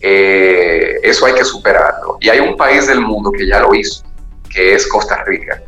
eh, 0.00 0.98
eso 1.00 1.26
hay 1.26 1.34
que 1.34 1.44
superarlo. 1.44 2.18
Y 2.20 2.28
hay 2.28 2.40
un 2.40 2.56
país 2.56 2.88
del 2.88 3.00
mundo 3.00 3.30
que 3.30 3.46
ya 3.46 3.60
lo 3.60 3.72
hizo, 3.72 4.02
que 4.52 4.74
es 4.74 4.84
Costa 4.88 5.22
Rica. 5.24 5.62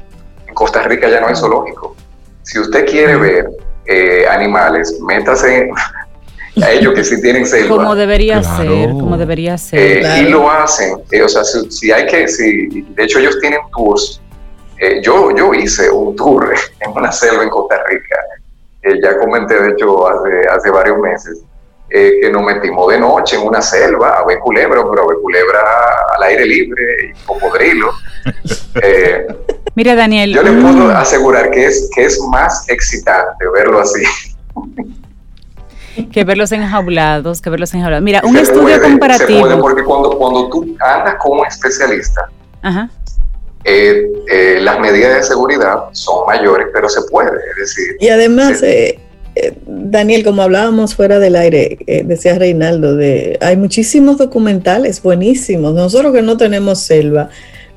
En 0.48 0.54
Costa 0.54 0.82
Rica 0.82 1.08
ya 1.08 1.20
no 1.20 1.28
hay 1.28 1.36
zoológico. 1.36 1.94
Si 2.42 2.58
usted 2.58 2.84
quiere 2.84 3.16
ver 3.16 3.48
eh, 3.86 4.26
animales, 4.28 4.98
métase 5.00 5.70
a 6.62 6.70
ellos 6.72 6.94
que 6.94 7.04
sí 7.04 7.22
tienen 7.22 7.46
selva. 7.46 7.76
Como 7.76 7.94
debería 7.94 8.42
ser, 8.42 8.90
como 8.90 9.16
debería 9.16 9.56
ser. 9.56 9.78
Eh, 9.78 10.22
y 10.22 10.28
lo 10.30 10.50
hacen. 10.50 10.94
o 10.94 11.28
sea, 11.28 11.44
si, 11.44 11.92
hay 11.92 12.06
que, 12.06 12.26
si, 12.26 12.82
de 12.82 13.04
hecho 13.04 13.20
ellos 13.20 13.38
tienen 13.40 13.60
tours 13.76 14.20
eh, 14.78 15.00
yo, 15.02 15.34
yo 15.36 15.54
hice 15.54 15.90
un 15.90 16.14
tour 16.16 16.54
en 16.80 16.90
una 16.92 17.12
selva 17.12 17.42
en 17.42 17.50
Costa 17.50 17.82
Rica, 17.88 18.16
que 18.82 19.00
ya 19.02 19.18
comenté 19.18 19.60
de 19.60 19.70
hecho 19.70 20.08
hace, 20.08 20.48
hace 20.48 20.70
varios 20.70 20.98
meses, 20.98 21.42
eh, 21.90 22.18
que 22.20 22.30
nos 22.30 22.42
metimos 22.42 22.92
de 22.92 23.00
noche 23.00 23.36
en 23.36 23.46
una 23.46 23.62
selva 23.62 24.18
a 24.18 24.26
ver 24.26 24.38
culebra, 24.40 24.82
pero 24.88 25.02
a 25.02 25.06
ver 25.06 25.16
culebra 25.22 25.60
al 26.14 26.22
aire 26.24 26.44
libre 26.46 26.82
y 27.10 27.26
cocodrilo. 27.26 27.90
Eh, 28.80 29.26
Mira, 29.74 29.94
Daniel. 29.96 30.34
Yo 30.34 30.42
le 30.42 30.52
puedo 30.52 30.86
mm. 30.86 30.90
asegurar 30.90 31.50
que 31.50 31.66
es, 31.66 31.90
que 31.94 32.04
es 32.04 32.20
más 32.30 32.68
excitante 32.68 33.44
verlo 33.54 33.80
así. 33.80 34.02
que 36.12 36.24
verlos 36.24 36.52
enjaulados, 36.52 37.40
que 37.40 37.50
verlos 37.50 37.72
enjaulados. 37.74 38.04
Mira, 38.04 38.20
un 38.24 38.36
estudio 38.36 38.80
comparativo. 38.80 39.38
Se 39.38 39.40
puede 39.40 39.56
porque 39.56 39.84
cuando, 39.84 40.18
cuando 40.18 40.48
tú 40.48 40.76
andas 40.80 41.14
con 41.16 41.38
un 41.38 41.46
especialista, 41.46 42.28
eh, 43.68 44.12
eh, 44.30 44.58
las 44.62 44.80
medidas 44.80 45.16
de 45.16 45.22
seguridad 45.22 45.84
son 45.92 46.26
mayores, 46.26 46.68
pero 46.72 46.88
se 46.88 47.02
puede. 47.10 47.30
Es 47.30 47.56
decir, 47.76 47.96
y 48.00 48.08
además, 48.08 48.62
eh, 48.62 48.98
Daniel, 49.66 50.24
como 50.24 50.42
hablábamos 50.42 50.94
fuera 50.94 51.18
del 51.18 51.36
aire, 51.36 51.78
decía 52.04 52.38
Reinaldo, 52.38 52.96
de, 52.96 53.38
hay 53.40 53.56
muchísimos 53.56 54.16
documentales 54.18 55.02
buenísimos. 55.02 55.74
Nosotros 55.74 56.12
que 56.12 56.22
no 56.22 56.36
tenemos 56.36 56.80
selva, 56.80 57.28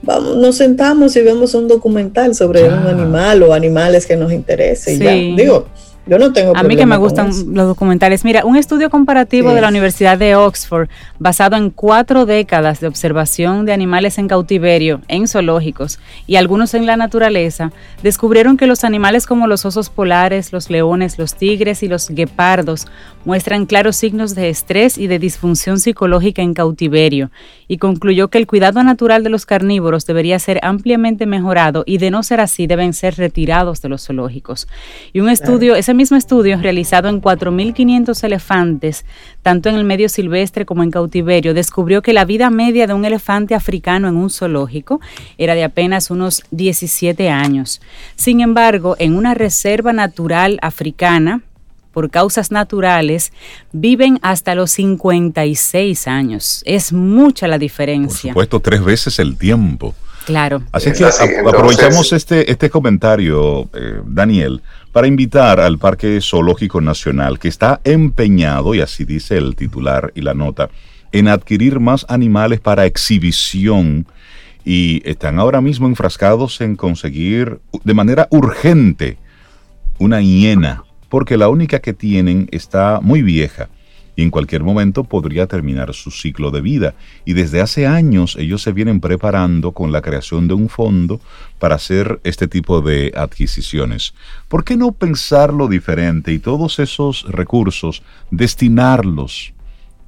vamos, 0.02 0.38
nos 0.38 0.58
sentamos 0.58 1.16
y 1.16 1.22
vemos 1.22 1.54
un 1.54 1.68
documental 1.68 2.34
sobre 2.36 2.64
un 2.64 2.88
animal 2.88 3.44
o 3.44 3.54
animales 3.54 4.06
que 4.08 4.16
nos 4.16 4.32
interese. 4.32 4.98
ya, 4.98 5.12
digo, 5.12 5.68
yo 6.12 6.20
no 6.20 6.34
tengo 6.34 6.52
A 6.58 6.64
mí 6.64 6.76
que 6.76 6.86
me 6.86 6.98
gustan 6.98 7.30
los 7.54 7.68
documentales. 7.68 8.26
Mira, 8.26 8.44
un 8.44 8.58
estudio 8.58 8.90
comparativo 8.90 9.54
de 9.54 9.62
la 9.62 9.70
Universidad 9.70 10.18
de 10.18 10.36
Oxford, 10.36 10.90
basado 11.20 11.56
en 11.56 11.70
cuatro 11.70 12.26
décadas 12.26 12.82
de 12.82 12.88
observación 12.88 13.66
de 13.66 13.72
animales 13.72 14.18
en 14.18 14.28
cautiverio, 14.28 15.00
en 15.08 15.30
zoológicos 15.30 16.00
y 16.28 16.36
algunos 16.36 16.74
en 16.74 16.86
la 16.86 16.98
naturaleza, 16.98 17.72
descubrieron 18.04 18.58
que 18.58 18.68
los 18.68 18.84
animales 18.84 19.26
como 19.26 19.48
los 19.48 19.64
osos 19.64 19.90
polares, 19.90 20.52
los 20.52 20.70
leones, 20.70 21.18
los 21.18 21.36
tigres 21.36 21.82
y 21.82 21.88
los 21.88 22.10
guepardos 22.10 22.88
muestran 23.24 23.66
claros 23.66 23.96
signos 23.96 24.36
de 24.36 24.50
estrés 24.50 24.98
y 24.98 25.08
de 25.08 25.18
disfunción 25.18 25.80
psicológica 25.80 26.42
en 26.42 26.54
cautiverio, 26.54 27.32
y 27.70 27.78
concluyó 27.78 28.28
que 28.28 28.38
el 28.38 28.48
cuidado 28.48 28.84
natural 28.84 29.24
de 29.24 29.30
los 29.30 29.46
carnívoros 29.46 30.06
debería 30.06 30.40
ser 30.40 30.60
ampliamente 30.62 31.26
mejorado 31.26 31.84
y 31.86 32.00
de 32.00 32.12
no 32.12 32.22
ser 32.22 32.42
así 32.42 32.68
deben 32.68 32.92
ser 32.92 33.16
retirados 33.16 33.82
de 33.82 33.88
los 33.88 34.06
zoológicos. 34.06 34.68
Y 35.14 35.22
un 35.22 35.30
estudio, 35.30 35.76
ese 35.76 35.94
mismo 36.02 36.18
estudio 36.18 36.58
realizado 36.58 37.10
en 37.10 37.22
4.500 37.22 38.24
elefantes, 38.24 39.06
tanto 39.44 39.70
en 39.70 39.76
el 39.76 39.84
medio 39.84 40.10
silvestre 40.10 40.66
como 40.66 40.82
en 40.82 40.90
cautiverio, 40.90 41.54
descubrió 41.54 42.02
que 42.02 42.12
la 42.12 42.26
vida 42.26 42.50
media 42.50 42.88
de 42.88 42.96
un 42.96 43.06
elefante 43.06 43.54
africano 43.54 44.08
en 44.08 44.16
un 44.16 44.32
zoológico 44.32 45.00
era 45.38 45.54
de 45.54 45.64
apenas 45.64 46.10
unos 46.10 46.42
17 46.50 47.30
años. 47.30 47.82
Sin 48.16 48.42
embargo, 48.42 48.96
en 48.98 49.16
una 49.16 49.36
reserva 49.36 49.94
natural 49.94 50.58
africana, 50.64 51.44
por 51.94 52.10
causas 52.10 52.50
naturales 52.50 53.32
viven 53.72 54.18
hasta 54.24 54.56
los 54.56 54.72
56 54.72 56.08
años. 56.08 56.64
Es 56.66 56.94
mucha 56.94 57.48
la 57.48 57.60
diferencia. 57.60 58.34
Por 58.34 58.46
supuesto, 58.46 58.60
tres 58.60 58.84
veces 58.84 59.20
el 59.20 59.38
tiempo. 59.38 59.94
Claro. 60.26 60.64
Así 60.72 60.92
que 60.92 61.06
aprovechamos 61.06 62.14
este, 62.14 62.52
este 62.52 62.70
comentario, 62.70 63.70
eh, 63.74 64.02
Daniel, 64.06 64.62
para 64.92 65.08
invitar 65.08 65.60
al 65.60 65.80
Parque 65.80 66.20
Zoológico 66.22 66.82
Nacional, 66.82 67.40
que 67.40 67.48
está 67.48 67.82
empeñado, 67.84 68.76
y 68.76 68.82
así 68.82 69.04
dice 69.04 69.38
el 69.38 69.56
titular 69.56 70.12
y 70.16 70.22
la 70.22 70.34
nota, 70.34 70.70
en 71.12 71.28
adquirir 71.28 71.80
más 71.80 72.06
animales 72.10 72.60
para 72.60 72.86
exhibición 72.86 74.06
y 74.64 75.02
están 75.10 75.40
ahora 75.40 75.62
mismo 75.62 75.88
enfrascados 75.88 76.62
en 76.62 76.76
conseguir 76.76 77.60
de 77.84 77.94
manera 77.94 78.28
urgente 78.30 79.18
una 79.98 80.22
hiena 80.22 80.84
porque 81.10 81.38
la 81.38 81.50
única 81.50 81.80
que 81.80 81.94
tienen 81.94 82.48
está 82.52 83.00
muy 83.02 83.22
vieja 83.22 83.70
y 84.16 84.24
en 84.24 84.32
cualquier 84.32 84.64
momento 84.64 85.04
podría 85.04 85.48
terminar 85.48 85.94
su 85.94 86.12
ciclo 86.12 86.52
de 86.52 86.62
vida. 86.62 86.96
Y 87.26 87.34
desde 87.34 87.62
hace 87.62 87.88
años 87.88 88.36
ellos 88.38 88.62
se 88.62 88.72
vienen 88.72 89.00
preparando 89.00 89.72
con 89.72 89.92
la 89.92 90.02
creación 90.02 90.48
de 90.48 90.54
un 90.54 90.70
fondo 90.70 91.22
para 91.60 91.76
hacer 91.76 92.20
este 92.24 92.48
tipo 92.48 92.82
de 92.82 93.12
adquisiciones. 93.16 94.14
¿Por 94.48 94.64
qué 94.64 94.78
no 94.78 94.92
pensarlo 94.92 95.68
diferente 95.68 96.34
y 96.34 96.40
todos 96.40 96.80
esos 96.80 97.26
recursos 97.30 98.04
destinarlos 98.32 99.54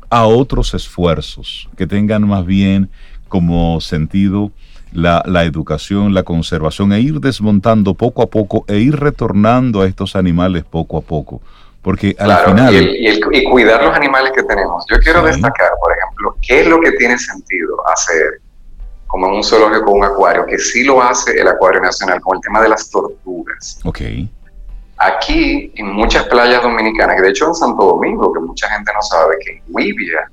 a 0.10 0.26
otros 0.26 0.74
esfuerzos 0.74 1.70
que 1.76 1.88
tengan 1.88 2.28
más 2.28 2.46
bien 2.46 2.90
como 3.30 3.82
sentido 3.82 4.52
la, 4.92 5.24
la, 5.26 5.44
educación, 5.44 6.14
la 6.14 6.22
conservación 6.22 6.94
e 6.94 7.02
ir 7.02 7.20
desmontando 7.20 7.96
poco 7.96 8.22
a 8.22 8.30
poco 8.30 8.64
e 8.68 8.78
ir 8.78 8.96
retornando 8.96 9.82
a 9.82 9.88
estos 9.88 10.16
animales 10.16 10.66
poco 10.66 10.98
a 10.98 11.02
poco. 11.02 11.42
Porque 11.84 12.16
al 12.18 12.38
final... 12.46 12.74
Y, 12.74 13.44
cuidar 13.44 13.84
los 13.84 13.96
animales 13.96 14.32
que 14.32 14.42
tenemos. 14.44 14.86
Yo 14.90 14.98
quiero 15.00 15.22
destacar, 15.22 15.72
por 15.80 15.92
ejemplo, 15.92 16.38
qué 16.42 16.62
es 16.62 16.68
lo 16.68 16.80
que 16.80 16.94
tiene 16.94 17.20
sentido 17.20 17.76
hacer 17.88 18.40
como 19.14 19.28
en 19.28 19.34
un 19.34 19.44
zoológico 19.44 19.92
o 19.92 19.94
un 19.94 20.06
acuario, 20.06 20.44
que 20.48 20.58
sí 20.58 20.84
lo 20.84 21.00
hace 21.04 21.40
el 21.40 21.48
Acuario 21.48 21.80
Nacional 21.82 22.20
con 22.22 22.38
el 22.38 22.42
tema 22.42 22.62
de 22.62 22.70
las 22.70 22.90
tortugas. 22.90 23.80
Ok. 23.84 24.02
Aquí, 24.98 25.72
en 25.76 25.94
muchas 25.94 26.24
playas 26.30 26.64
dominicanas, 26.64 27.20
y 27.20 27.22
de 27.22 27.30
hecho 27.30 27.46
en 27.46 27.54
Santo 27.54 27.84
Domingo, 27.84 28.34
que 28.34 28.40
mucha 28.40 28.68
gente 28.70 28.92
no 28.92 29.02
sabe, 29.04 29.36
que 29.46 29.58
en 29.58 29.64
Huivia 29.68 30.32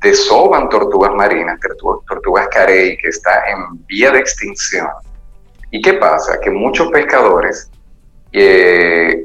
desoban 0.00 0.70
tortugas 0.70 1.12
marinas, 1.12 1.58
tortugas 2.08 2.48
carey, 2.48 2.96
que 2.96 3.08
está 3.08 3.50
en 3.50 3.84
vía 3.86 4.10
de 4.12 4.20
extinción. 4.20 4.86
¿Y 5.70 5.82
qué 5.82 5.94
pasa? 5.94 6.38
Que 6.40 6.50
muchos 6.50 6.88
pescadores 6.92 7.70
eh, 8.32 9.24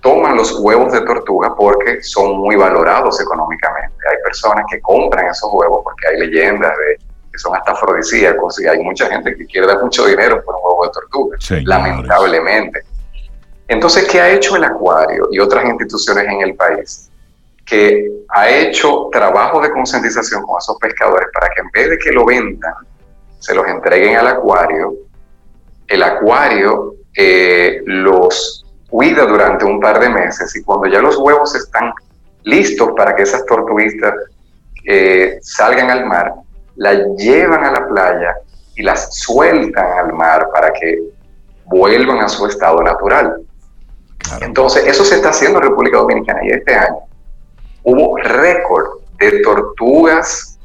toman 0.00 0.36
los 0.36 0.58
huevos 0.60 0.92
de 0.92 1.00
tortuga 1.02 1.54
porque 1.54 2.02
son 2.02 2.38
muy 2.38 2.56
valorados 2.56 3.20
económicamente. 3.20 3.96
Hay 4.10 4.16
personas 4.24 4.64
que 4.70 4.80
compran 4.80 5.26
esos 5.26 5.50
huevos 5.52 5.80
porque 5.84 6.08
hay 6.08 6.20
leyendas 6.26 6.72
de 6.76 7.04
que 7.30 7.38
son 7.38 7.54
hasta 7.54 7.72
afrodisíacos 7.72 8.60
y 8.60 8.66
hay 8.66 8.78
mucha 8.82 9.06
gente 9.06 9.36
que 9.36 9.46
quiere 9.46 9.66
dar 9.66 9.82
mucho 9.82 10.06
dinero 10.06 10.42
por 10.44 10.54
un 10.56 10.60
huevo 10.64 10.84
de 10.84 10.90
tortuga, 10.90 11.38
lamentablemente. 11.64 12.82
Entonces, 13.68 14.08
¿qué 14.08 14.20
ha 14.20 14.30
hecho 14.30 14.56
el 14.56 14.64
acuario 14.64 15.28
y 15.30 15.38
otras 15.38 15.64
instituciones 15.64 16.24
en 16.24 16.40
el 16.40 16.54
país? 16.56 17.10
que 17.70 18.10
ha 18.30 18.50
hecho 18.50 19.08
trabajo 19.12 19.60
de 19.60 19.70
concientización 19.70 20.42
con 20.42 20.58
esos 20.58 20.76
pescadores 20.78 21.28
para 21.32 21.48
que 21.54 21.60
en 21.60 21.70
vez 21.70 21.90
de 21.90 21.98
que 21.98 22.10
lo 22.10 22.24
vendan, 22.24 22.74
se 23.38 23.54
los 23.54 23.64
entreguen 23.68 24.16
al 24.16 24.26
acuario, 24.26 24.92
el 25.86 26.02
acuario 26.02 26.96
eh, 27.16 27.80
los 27.86 28.59
cuida 28.90 29.24
durante 29.24 29.64
un 29.64 29.80
par 29.80 30.00
de 30.00 30.08
meses 30.08 30.54
y 30.56 30.62
cuando 30.62 30.86
ya 30.88 31.00
los 31.00 31.16
huevos 31.16 31.54
están 31.54 31.92
listos 32.42 32.90
para 32.96 33.14
que 33.14 33.22
esas 33.22 33.44
tortuguistas 33.46 34.14
eh, 34.86 35.38
salgan 35.42 35.90
al 35.90 36.06
mar, 36.06 36.34
las 36.76 36.98
llevan 37.16 37.64
a 37.64 37.72
la 37.72 37.88
playa 37.88 38.34
y 38.76 38.82
las 38.82 39.14
sueltan 39.16 39.86
al 39.98 40.12
mar 40.12 40.48
para 40.52 40.72
que 40.72 40.98
vuelvan 41.66 42.18
a 42.18 42.28
su 42.28 42.46
estado 42.46 42.82
natural. 42.82 43.42
Entonces, 44.40 44.86
eso 44.86 45.04
se 45.04 45.16
está 45.16 45.30
haciendo 45.30 45.58
en 45.58 45.64
República 45.68 45.98
Dominicana 45.98 46.40
y 46.44 46.50
este 46.50 46.74
año 46.74 46.98
hubo 47.82 48.16
récord 48.18 49.00
de 49.18 49.40
tortugas 49.40 50.58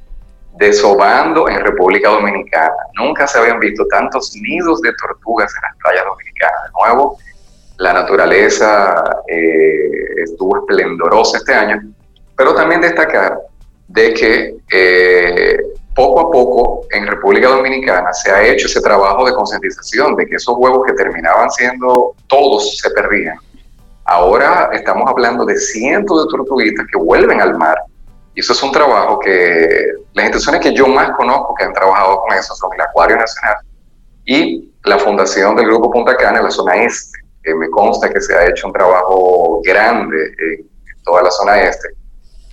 desobando 0.58 1.50
en 1.50 1.60
República 1.60 2.10
Dominicana. 2.10 2.74
Nunca 2.96 3.28
se 3.28 3.38
habían 3.38 3.60
visto 3.60 3.86
tantos 3.88 4.34
nidos 4.36 4.82
de 4.82 4.92
tortugas 4.94 5.54
en 5.56 5.62
las 5.62 5.78
playas 5.78 6.06
dominicanas. 6.06 6.64
De 6.64 6.72
nuevo, 6.72 7.18
la 7.78 7.94
naturaleza 7.94 9.22
eh, 9.28 10.24
estuvo 10.24 10.58
esplendorosa 10.58 11.38
este 11.38 11.54
año, 11.54 11.82
pero 12.36 12.54
también 12.54 12.82
destacar 12.82 13.38
de 13.88 14.14
que 14.14 14.56
eh, 14.72 15.58
poco 15.94 16.20
a 16.20 16.32
poco 16.32 16.88
en 16.92 17.08
República 17.08 17.50
Dominicana 17.50 18.12
se 18.14 18.32
ha 18.32 18.46
hecho 18.46 18.68
ese 18.68 18.82
trabajo 18.82 19.26
de 19.26 19.34
concientización 19.34 20.16
de 20.16 20.26
que 20.26 20.36
esos 20.36 20.56
huevos 20.58 20.86
que 20.86 20.94
terminaban 20.94 21.50
siendo 21.52 22.16
todos 22.28 22.78
se 22.78 22.90
perdían 22.90 23.38
Ahora 24.08 24.70
estamos 24.72 25.10
hablando 25.10 25.46
de 25.46 25.58
cientos 25.58 26.24
de 26.24 26.30
tortuguitas 26.30 26.86
que 26.92 26.98
vuelven 26.98 27.42
al 27.42 27.58
mar. 27.58 27.76
Y 28.36 28.42
eso 28.42 28.54
es 28.54 28.62
un 28.62 28.72
trabajo 28.72 29.18
que 29.18 29.94
las 30.14 30.26
instituciones 30.26 30.62
que 30.62 30.76
yo 30.76 30.88
más 30.88 31.10
conozco 31.18 31.56
que 31.56 31.64
han 31.64 31.74
trabajado 31.74 32.22
con 32.22 32.38
eso 32.38 32.54
son 32.54 32.72
el 32.76 32.82
Acuario 32.82 33.18
Nacional 33.18 33.56
y 34.26 34.72
la 34.84 35.00
Fundación 35.00 35.56
del 35.56 35.66
Grupo 35.66 35.90
Punta 35.90 36.16
Cana 36.16 36.38
en 36.38 36.44
la 36.44 36.52
zona 36.52 36.76
este. 36.84 37.25
Que 37.46 37.54
me 37.56 37.70
consta 37.70 38.12
que 38.12 38.20
se 38.20 38.36
ha 38.36 38.50
hecho 38.50 38.68
un 38.68 38.74
trabajo 38.74 39.62
grande 39.64 40.18
en 40.40 41.04
toda 41.04 41.22
la 41.22 41.32
zona 41.32 41.62
este 41.62 41.90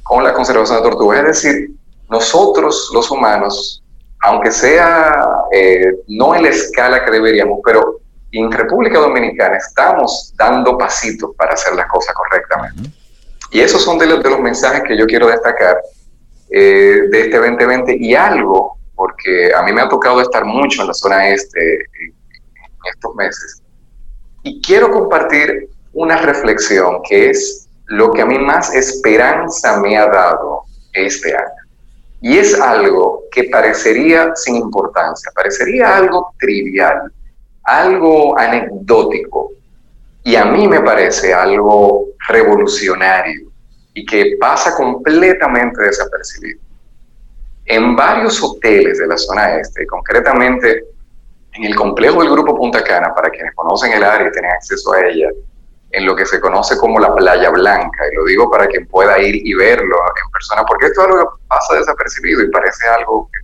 con 0.02 0.22
la 0.22 0.34
conservación 0.34 0.78
de 0.78 0.90
tortugas. 0.90 1.20
Es 1.20 1.42
decir, 1.42 1.70
nosotros 2.10 2.90
los 2.92 3.10
humanos, 3.10 3.82
aunque 4.20 4.50
sea 4.50 5.26
eh, 5.52 5.94
no 6.08 6.34
en 6.34 6.42
la 6.42 6.48
escala 6.50 7.04
que 7.04 7.10
deberíamos, 7.10 7.60
pero 7.64 8.00
en 8.32 8.50
República 8.50 8.98
Dominicana 8.98 9.56
estamos 9.56 10.34
dando 10.36 10.76
pasitos 10.76 11.30
para 11.36 11.54
hacer 11.54 11.74
las 11.74 11.86
cosas 11.86 12.14
correctamente. 12.14 12.90
Y 13.50 13.60
esos 13.60 13.82
son 13.82 13.98
de 13.98 14.06
los, 14.06 14.22
de 14.22 14.30
los 14.30 14.40
mensajes 14.40 14.82
que 14.86 14.96
yo 14.96 15.06
quiero 15.06 15.28
destacar 15.28 15.78
eh, 16.50 17.08
de 17.10 17.20
este 17.20 17.38
2020 17.38 17.96
y 17.98 18.14
algo, 18.14 18.78
porque 18.94 19.52
a 19.54 19.62
mí 19.62 19.72
me 19.72 19.82
ha 19.82 19.88
tocado 19.88 20.20
estar 20.20 20.44
mucho 20.44 20.82
en 20.82 20.88
la 20.88 20.94
zona 20.94 21.28
este 21.28 21.60
en, 21.60 22.14
estos 22.92 23.14
meses. 23.14 23.61
Y 24.42 24.60
quiero 24.60 24.90
compartir 24.90 25.68
una 25.92 26.16
reflexión 26.18 27.02
que 27.08 27.30
es 27.30 27.68
lo 27.86 28.10
que 28.12 28.22
a 28.22 28.26
mí 28.26 28.38
más 28.38 28.74
esperanza 28.74 29.80
me 29.80 29.96
ha 29.96 30.06
dado 30.06 30.62
este 30.92 31.34
año. 31.34 31.62
Y 32.20 32.38
es 32.38 32.58
algo 32.60 33.24
que 33.30 33.44
parecería 33.44 34.32
sin 34.36 34.56
importancia, 34.56 35.30
parecería 35.34 35.96
algo 35.96 36.32
trivial, 36.38 37.12
algo 37.64 38.38
anecdótico 38.38 39.50
y 40.24 40.36
a 40.36 40.44
mí 40.44 40.68
me 40.68 40.80
parece 40.80 41.34
algo 41.34 42.06
revolucionario. 42.28 43.50
y 43.94 44.06
que 44.06 44.38
pasa 44.40 44.74
completamente 44.74 45.82
desapercibido. 45.82 46.58
En 47.66 47.94
varios 47.94 48.42
hoteles 48.42 48.96
de 48.96 49.06
la 49.06 49.18
zona 49.18 49.56
este, 49.56 49.86
concretamente 49.86 50.86
en 51.52 51.64
el 51.64 51.74
complejo 51.76 52.20
del 52.20 52.30
Grupo 52.30 52.56
Punta 52.56 52.82
Cana, 52.82 53.14
para 53.14 53.30
quienes 53.30 53.54
conocen 53.54 53.92
el 53.92 54.04
área 54.04 54.28
y 54.28 54.32
tienen 54.32 54.50
acceso 54.52 54.92
a 54.92 55.00
ella, 55.06 55.28
en 55.90 56.06
lo 56.06 56.16
que 56.16 56.24
se 56.24 56.40
conoce 56.40 56.76
como 56.78 56.98
la 56.98 57.14
Playa 57.14 57.50
Blanca, 57.50 58.04
y 58.10 58.16
lo 58.16 58.24
digo 58.24 58.50
para 58.50 58.66
quien 58.66 58.86
pueda 58.86 59.18
ir 59.18 59.46
y 59.46 59.54
verlo 59.54 59.96
en 59.96 60.30
persona, 60.30 60.64
porque 60.64 60.86
esto 60.86 61.02
es 61.02 61.06
algo 61.08 61.18
que 61.18 61.44
pasa 61.48 61.74
desapercibido 61.74 62.42
y 62.42 62.50
parece 62.50 62.88
algo 62.88 63.28
que, 63.32 63.42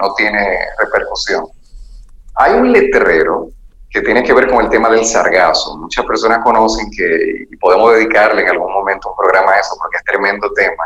no 0.00 0.12
tiene 0.14 0.58
repercusión. 0.78 1.46
Hay 2.36 2.52
un 2.52 2.70
letrero 2.70 3.48
que 3.90 4.02
tiene 4.02 4.22
que 4.22 4.32
ver 4.32 4.48
con 4.48 4.64
el 4.64 4.70
tema 4.70 4.88
del 4.88 5.04
sargazo. 5.04 5.76
Muchas 5.78 6.04
personas 6.04 6.40
conocen 6.44 6.90
que, 6.96 7.46
y 7.50 7.56
podemos 7.56 7.94
dedicarle 7.94 8.42
en 8.42 8.48
algún 8.50 8.72
momento 8.72 9.10
un 9.10 9.16
programa 9.16 9.52
a 9.52 9.58
eso, 9.58 9.74
porque 9.78 9.96
es 9.96 10.04
tremendo 10.04 10.52
tema, 10.52 10.84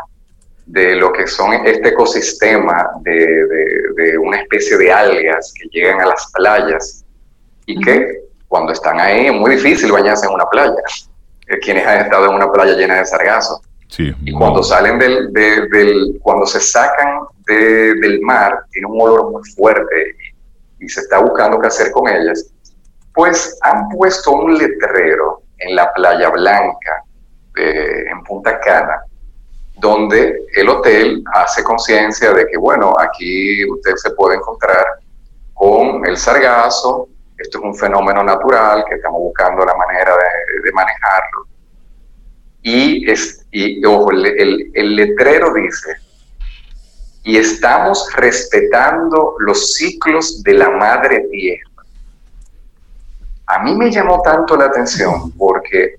de 0.65 0.95
lo 0.95 1.11
que 1.13 1.27
son 1.27 1.53
este 1.53 1.89
ecosistema 1.89 2.89
de, 3.01 3.47
de 3.95 4.17
una 4.17 4.41
especie 4.41 4.77
de 4.77 4.91
algas 4.91 5.53
que 5.53 5.67
llegan 5.69 6.01
a 6.01 6.07
las 6.07 6.31
playas 6.31 7.05
y 7.65 7.79
que 7.81 8.25
cuando 8.47 8.71
están 8.73 8.99
ahí 8.99 9.27
es 9.27 9.33
muy 9.33 9.51
difícil 9.51 9.91
bañarse 9.91 10.25
en 10.25 10.33
una 10.33 10.45
playa. 10.45 10.81
Eh, 11.47 11.59
quienes 11.59 11.85
han 11.85 12.01
estado 12.01 12.27
en 12.27 12.35
una 12.35 12.51
playa 12.51 12.73
llena 12.73 12.95
de 12.95 13.05
sargazo. 13.05 13.61
y 13.97 14.31
cuando 14.31 14.63
salen 14.63 14.97
del, 14.97 15.31
del, 15.31 16.19
cuando 16.21 16.45
se 16.45 16.59
sacan 16.59 17.21
del 17.45 18.19
mar, 18.21 18.65
tiene 18.71 18.87
un 18.87 19.01
olor 19.01 19.31
muy 19.31 19.43
fuerte 19.51 20.15
y, 20.79 20.89
se 20.89 21.01
está 21.01 21.17
buscando 21.19 21.59
qué 21.59 21.67
hacer 21.67 21.91
con 21.91 22.07
ellas, 22.07 22.53
pues 23.15 23.57
han 23.61 23.89
puesto 23.89 24.33
un 24.33 24.55
letrero 24.55 25.41
en 25.57 25.75
la 25.75 25.91
playa 25.93 26.29
blanca 26.29 27.03
en 27.55 28.23
Punta 28.23 28.59
Cana, 28.59 29.01
donde 29.77 30.45
el 30.55 30.69
hotel 30.69 31.23
hace 31.33 31.63
conciencia 31.63 32.33
de 32.33 32.47
que, 32.47 32.57
bueno, 32.57 32.93
aquí 32.97 33.69
usted 33.69 33.95
se 33.95 34.11
puede 34.11 34.37
encontrar 34.37 34.85
con 35.53 36.05
el 36.05 36.17
sargazo, 36.17 37.09
esto 37.37 37.57
es 37.59 37.63
un 37.63 37.75
fenómeno 37.75 38.23
natural 38.23 38.85
que 38.87 38.95
estamos 38.95 39.21
buscando 39.21 39.65
la 39.65 39.75
manera 39.75 40.13
de, 40.15 40.71
manejarlo. 40.71 41.47
Y, 42.61 43.09
es, 43.09 43.45
y 43.51 43.83
ojo, 43.85 44.11
el, 44.11 44.71
el 44.73 44.95
letrero 44.95 45.53
dice, 45.53 45.95
y 47.23 47.37
estamos 47.37 48.07
respetando 48.15 49.35
los 49.39 49.73
ciclos 49.73 50.41
de 50.43 50.53
la 50.53 50.69
madre 50.69 51.27
tierra. 51.31 51.69
A 53.47 53.59
mí 53.59 53.75
me 53.75 53.91
llamó 53.91 54.21
tanto 54.21 54.55
la 54.55 54.65
atención 54.65 55.31
porque 55.31 55.95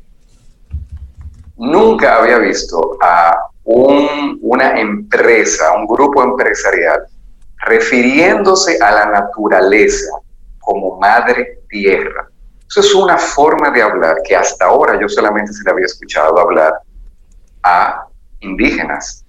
nunca 1.56 2.18
había 2.18 2.38
visto 2.38 2.96
a 3.00 3.45
un, 3.66 4.38
una 4.42 4.78
empresa, 4.78 5.72
un 5.72 5.86
grupo 5.86 6.22
empresarial, 6.22 7.04
refiriéndose 7.58 8.78
a 8.80 8.92
la 8.92 9.06
naturaleza 9.06 10.10
como 10.60 10.98
madre 10.98 11.60
tierra. 11.68 12.28
Eso 12.68 12.80
es 12.80 12.94
una 12.94 13.18
forma 13.18 13.70
de 13.70 13.82
hablar 13.82 14.18
que 14.24 14.36
hasta 14.36 14.66
ahora 14.66 14.98
yo 15.00 15.08
solamente 15.08 15.52
se 15.52 15.64
le 15.64 15.70
había 15.70 15.86
escuchado 15.86 16.38
hablar 16.38 16.74
a 17.62 18.06
indígenas, 18.40 19.24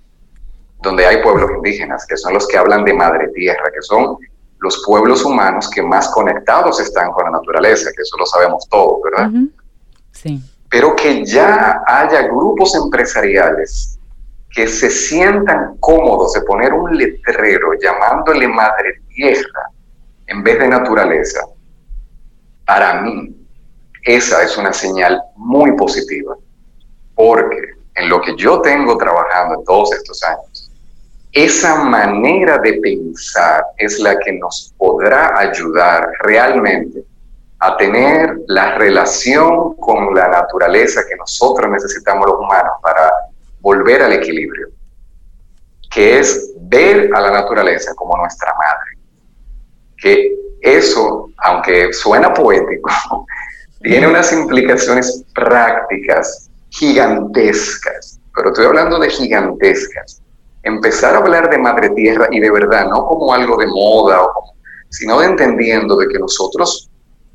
donde 0.82 1.06
hay 1.06 1.22
pueblos 1.24 1.50
indígenas, 1.56 2.06
que 2.06 2.16
son 2.16 2.36
los 2.36 2.48
que 2.48 2.58
hablan 2.58 2.86
de 2.86 2.94
madre 2.94 3.30
tierra, 3.30 3.72
que 3.74 3.82
son 3.82 4.18
los 4.60 4.84
pueblos 4.86 5.26
humanos 5.26 5.70
que 5.70 5.82
más 5.82 6.10
conectados 6.10 6.80
están 6.80 7.12
con 7.12 7.26
la 7.26 7.32
naturaleza, 7.32 7.90
que 7.96 8.04
eso 8.04 8.18
lo 8.18 8.26
sabemos 8.26 8.68
todos, 8.70 9.00
¿verdad? 9.04 9.32
Sí. 10.12 10.42
Pero 10.70 10.96
que 10.96 11.26
ya 11.26 11.82
haya 11.88 12.24
grupos 12.24 12.76
empresariales 12.76 13.97
que 14.52 14.68
se 14.68 14.90
sientan 14.90 15.78
cómodos 15.80 16.34
de 16.34 16.42
poner 16.42 16.74
un 16.74 16.98
letrero 16.98 17.74
llamándole 17.82 18.48
madre 18.48 19.02
tierra 19.10 19.70
en 20.28 20.44
vez 20.44 20.60
de 20.60 20.68
naturaleza, 20.68 21.42
para 22.66 23.02
mí 23.02 23.36
esa 24.04 24.44
es 24.44 24.58
una 24.58 24.74
señal 24.74 25.22
muy 25.36 25.76
positiva, 25.76 26.36
porque 27.16 27.58
en 27.96 28.10
lo 28.10 28.22
que 28.22 28.36
yo 28.36 28.62
tengo 28.62 28.98
trabajando 28.98 29.56
en 29.56 29.66
todos 29.66 29.94
estos 29.94 30.24
años, 30.24 30.72
esa 31.32 31.76
manera 31.84 32.58
de 32.58 32.74
pensar 32.82 33.66
es 33.78 34.00
la 34.00 34.18
que 34.20 34.34
nos 34.34 34.74
podrá 34.78 35.38
ayudar 35.38 36.10
realmente 36.22 37.04
a 37.60 37.76
tener 37.76 38.38
la 38.48 38.76
relación 38.78 39.76
con 39.76 40.14
la 40.14 40.28
naturaleza 40.28 41.02
que 41.08 41.16
nosotros 41.16 41.70
necesitamos 41.70 42.28
los 42.28 42.40
humanos 42.40 42.74
para 42.82 43.12
volver 43.68 44.02
al 44.02 44.14
equilibrio, 44.14 44.70
que 45.94 46.20
es 46.20 46.54
ver 46.62 47.10
a 47.14 47.20
la 47.20 47.32
naturaleza 47.32 47.94
como 47.96 48.16
nuestra 48.16 48.54
madre 48.54 48.98
que 49.98 50.36
eso, 50.62 51.30
aunque 51.38 51.92
suena 51.92 52.34
poético, 52.34 52.90
tiene 53.82 54.08
unas 54.08 54.32
implicaciones 54.32 55.24
prácticas 55.34 56.50
gigantescas, 56.70 58.20
pero 58.36 58.50
estoy 58.50 58.66
hablando 58.66 59.00
de 59.00 59.10
gigantescas. 59.10 60.22
Empezar 60.64 61.16
a 61.16 61.18
hablar 61.18 61.50
de 61.50 61.58
madre 61.58 61.90
tierra 61.90 62.28
y 62.32 62.40
de 62.40 62.52
verdad, 62.52 62.88
no 62.88 63.06
como 63.06 63.34
algo 63.34 63.58
de 63.58 63.68
moda, 63.68 64.22
sino 64.90 65.20
de 65.20 65.28
entendiendo 65.28 65.98
de 65.98 66.08
que 66.08 66.20
nosotros 66.20 66.90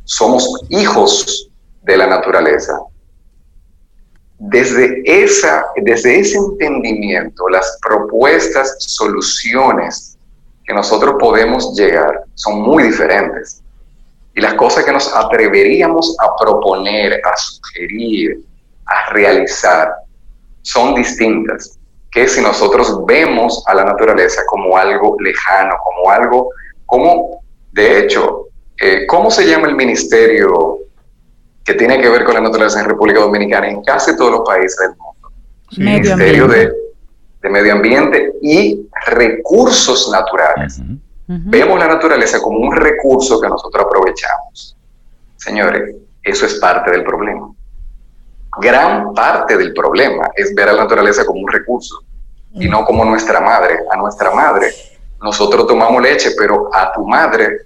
somos 0.04 0.64
hijos 0.68 1.50
de 1.82 1.96
la 1.96 2.06
naturaleza. 2.06 2.78
Desde, 4.44 5.02
esa, 5.04 5.66
desde 5.76 6.18
ese 6.18 6.36
entendimiento, 6.36 7.48
las 7.48 7.78
propuestas, 7.80 8.74
soluciones 8.80 10.18
que 10.64 10.74
nosotros 10.74 11.14
podemos 11.20 11.76
llegar 11.76 12.24
son 12.34 12.62
muy 12.62 12.82
diferentes. 12.84 13.62
Y 14.34 14.40
las 14.40 14.54
cosas 14.54 14.84
que 14.84 14.92
nos 14.92 15.14
atreveríamos 15.14 16.16
a 16.20 16.34
proponer, 16.36 17.20
a 17.24 17.36
sugerir, 17.36 18.40
a 18.86 19.12
realizar, 19.12 19.92
son 20.62 20.96
distintas 20.96 21.78
que 22.10 22.26
si 22.26 22.40
nosotros 22.40 23.06
vemos 23.06 23.62
a 23.66 23.74
la 23.74 23.84
naturaleza 23.84 24.42
como 24.46 24.76
algo 24.76 25.16
lejano, 25.20 25.74
como 25.84 26.10
algo, 26.10 26.50
como, 26.84 27.42
de 27.72 28.00
hecho, 28.00 28.48
eh, 28.80 29.06
¿cómo 29.06 29.30
se 29.30 29.46
llama 29.46 29.68
el 29.68 29.76
ministerio 29.76 30.78
que 31.64 31.74
tiene 31.74 32.00
que 32.00 32.08
ver 32.08 32.24
con 32.24 32.34
la 32.34 32.40
naturaleza 32.40 32.80
en 32.80 32.86
República 32.86 33.20
Dominicana 33.20 33.68
en 33.68 33.82
casi 33.82 34.16
todos 34.16 34.32
los 34.32 34.40
países 34.46 34.76
del 34.78 34.90
mundo? 34.90 35.12
ministerio 35.76 36.48
de 36.48 36.82
de 37.42 37.50
medio 37.50 37.72
ambiente 37.72 38.32
y 38.40 38.88
recursos 39.06 40.08
naturales. 40.10 40.80
Vemos 41.26 41.78
la 41.78 41.88
naturaleza 41.88 42.40
como 42.40 42.58
un 42.58 42.76
recurso 42.76 43.40
que 43.40 43.48
nosotros 43.48 43.84
aprovechamos. 43.84 44.76
Señores, 45.36 45.96
eso 46.22 46.46
es 46.46 46.54
parte 46.54 46.92
del 46.92 47.02
problema. 47.02 47.50
Gran 48.60 49.12
parte 49.12 49.56
del 49.56 49.72
problema 49.72 50.30
es 50.36 50.54
ver 50.54 50.68
a 50.68 50.72
la 50.72 50.82
naturaleza 50.82 51.24
como 51.24 51.40
un 51.40 51.50
recurso 51.50 52.02
y 52.52 52.68
no 52.68 52.84
como 52.84 53.04
nuestra 53.04 53.40
madre. 53.40 53.78
A 53.90 53.96
nuestra 53.96 54.30
madre 54.30 54.72
nosotros 55.20 55.66
tomamos 55.66 56.00
leche, 56.02 56.32
pero 56.38 56.68
a 56.72 56.92
tu 56.92 57.06
madre 57.06 57.62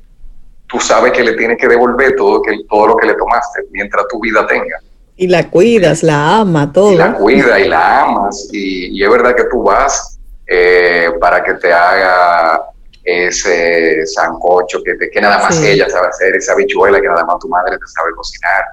tú 0.67 0.81
sabes 0.81 1.13
que 1.13 1.23
le 1.23 1.35
tienes 1.35 1.59
que 1.59 1.69
devolver 1.69 2.15
todo, 2.17 2.43
que, 2.43 2.59
todo 2.69 2.89
lo 2.89 2.97
que 2.97 3.07
le 3.07 3.15
tomaste 3.15 3.63
mientras 3.71 4.07
tu 4.09 4.21
vida 4.21 4.47
tenga. 4.47 4.79
Y 5.17 5.29
la 5.29 5.49
cuidas, 5.49 6.03
la 6.03 6.39
ama, 6.39 6.73
todo. 6.73 6.93
Y 6.93 6.97
la 6.97 7.15
cuida 7.15 7.59
y 7.59 7.69
la 7.69 8.03
amas. 8.03 8.49
Y, 8.53 9.03
es 9.03 9.11
verdad 9.11 9.35
que 9.35 9.45
tú 9.45 9.63
vas 9.63 10.19
eh, 10.47 11.11
para 11.19 11.43
que 11.43 11.55
te 11.55 11.73
haga 11.73 12.61
ese 13.03 14.05
sancocho 14.07 14.83
que, 14.83 15.09
que 15.11 15.21
nada 15.21 15.39
más 15.39 15.63
ella 15.63 15.89
sabe 15.89 16.09
hacer, 16.09 16.35
esa 16.35 16.57
bichuela 16.57 17.01
que 17.01 17.07
nada 17.07 17.25
más 17.25 17.39
tu 17.39 17.49
madre 17.49 17.79
te 17.79 17.87
sabe 17.87 18.11
cocinar. 18.15 18.65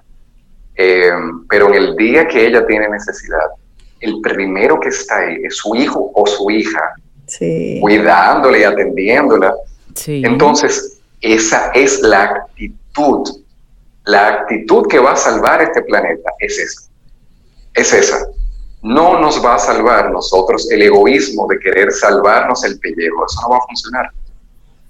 Eh, 0.76 1.12
pero 1.48 1.70
en 1.70 1.76
el 1.76 1.96
día 1.96 2.28
que 2.28 2.48
ella 2.48 2.66
tiene 2.66 2.90
necesidad, 2.90 3.52
el 4.00 4.20
primero 4.22 4.80
que 4.80 4.90
está 4.90 5.20
ahí 5.20 5.38
es 5.44 5.58
su 5.58 5.76
hijo 5.76 6.12
o 6.14 6.26
su 6.26 6.50
hija, 6.50 6.94
sí. 7.28 7.78
cuidándola 7.80 8.58
y 8.58 8.64
atendiéndola. 8.64 9.54
Entonces, 10.08 11.00
esa 11.24 11.72
es 11.74 12.02
la 12.02 12.24
actitud 12.24 13.44
la 14.06 14.28
actitud 14.28 14.88
que 14.88 15.00
va 15.00 15.14
a 15.14 15.16
salvar 15.16 15.62
este 15.62 15.82
planeta 15.84 16.32
es 16.40 16.60
esa. 16.60 16.90
Es 17.74 17.94
esa. 17.94 18.26
No 18.82 19.20
nos 19.20 19.44
va 19.44 19.56
a 19.56 19.60
salvar 19.60 20.12
nosotros 20.12 20.70
el 20.72 20.82
egoísmo 20.82 21.48
de 21.48 21.58
querer 21.60 21.92
salvarnos 21.92 22.64
el 22.66 22.78
pellejo. 22.80 23.26
Eso 23.26 23.42
no 23.44 23.50
va 23.52 23.58
a 23.58 23.68
funcionar. 23.68 24.12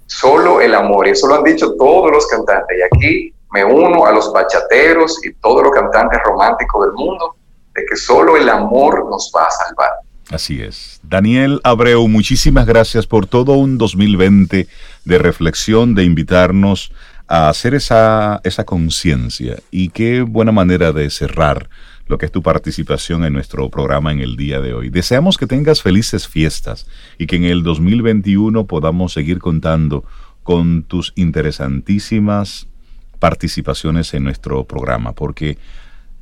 Solo 0.06 0.60
el 0.60 0.74
amor. 0.74 1.06
Y 1.06 1.10
eso 1.10 1.28
lo 1.28 1.36
han 1.36 1.44
dicho 1.44 1.74
todos 1.76 2.10
los 2.10 2.26
cantantes. 2.26 2.76
Y 2.76 2.82
aquí 2.82 3.34
me 3.52 3.64
uno 3.64 4.04
a 4.04 4.12
los 4.12 4.32
bachateros 4.32 5.24
y 5.24 5.32
todos 5.34 5.62
los 5.62 5.72
cantantes 5.72 6.20
románticos 6.24 6.86
del 6.86 6.94
mundo 6.94 7.36
de 7.72 7.84
que 7.86 7.96
solo 7.96 8.36
el 8.36 8.48
amor 8.48 9.08
nos 9.08 9.32
va 9.34 9.44
a 9.44 9.50
salvar. 9.50 9.90
Así 10.30 10.60
es. 10.60 11.00
Daniel 11.02 11.60
Abreu, 11.62 12.08
muchísimas 12.08 12.66
gracias 12.66 13.06
por 13.06 13.26
todo 13.26 13.52
un 13.52 13.78
2020 13.78 14.66
de 15.04 15.18
reflexión, 15.18 15.94
de 15.94 16.04
invitarnos 16.04 16.92
a 17.26 17.48
hacer 17.48 17.74
esa, 17.74 18.40
esa 18.44 18.64
conciencia 18.64 19.56
y 19.70 19.88
qué 19.88 20.22
buena 20.22 20.52
manera 20.52 20.92
de 20.92 21.08
cerrar 21.10 21.68
lo 22.06 22.18
que 22.18 22.26
es 22.26 22.32
tu 22.32 22.42
participación 22.42 23.24
en 23.24 23.32
nuestro 23.32 23.70
programa 23.70 24.12
en 24.12 24.20
el 24.20 24.36
día 24.36 24.60
de 24.60 24.74
hoy. 24.74 24.90
Deseamos 24.90 25.38
que 25.38 25.46
tengas 25.46 25.80
felices 25.80 26.28
fiestas 26.28 26.86
y 27.18 27.26
que 27.26 27.36
en 27.36 27.44
el 27.44 27.62
2021 27.62 28.66
podamos 28.66 29.12
seguir 29.12 29.38
contando 29.38 30.04
con 30.42 30.82
tus 30.82 31.12
interesantísimas 31.16 32.66
participaciones 33.18 34.12
en 34.12 34.24
nuestro 34.24 34.64
programa, 34.64 35.14
porque 35.14 35.56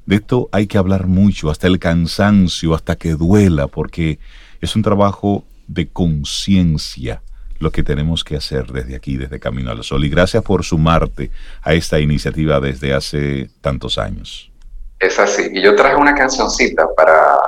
de 0.07 0.16
esto 0.16 0.49
hay 0.53 0.68
que 0.68 0.78
hablar 0.78 1.09
mucho, 1.09 1.51
hasta 1.51 1.66
el 1.66 1.80
cansancio, 1.80 2.74
hasta 2.74 2.97
que 2.97 3.14
duela, 3.14 3.66
porque 3.66 4.20
es 4.61 4.76
un 4.76 4.83
trabajo 4.83 5.45
de 5.66 5.89
conciencia 5.89 7.22
lo 7.62 7.70
que 7.70 7.82
tenemos 7.82 8.24
que 8.24 8.36
hacer 8.36 8.66
desde 8.66 8.96
aquí, 8.96 9.16
desde 9.16 9.40
Camino 9.40 9.70
al 9.70 9.82
Sol. 9.84 10.04
Y 10.04 10.10
gracias 10.10 10.42
por 10.42 10.64
sumarte 10.64 11.30
a 11.62 11.72
esta 11.74 12.00
iniciativa 12.00 12.60
desde 12.60 12.92
hace 12.92 13.48
tantos 13.60 13.98
años. 13.98 14.50
Es 14.98 15.18
así. 15.18 15.48
Y 15.52 15.62
yo 15.62 15.74
traje 15.74 15.96
una 15.96 16.14
cancioncita 16.14 16.86
para 16.96 17.38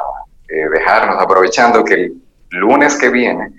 eh, 0.49 0.69
dejarnos, 0.73 1.23
aprovechando 1.23 1.85
que 1.85 1.95
el 1.95 2.13
lunes 2.51 2.97
que 2.97 3.11
viene 3.11 3.53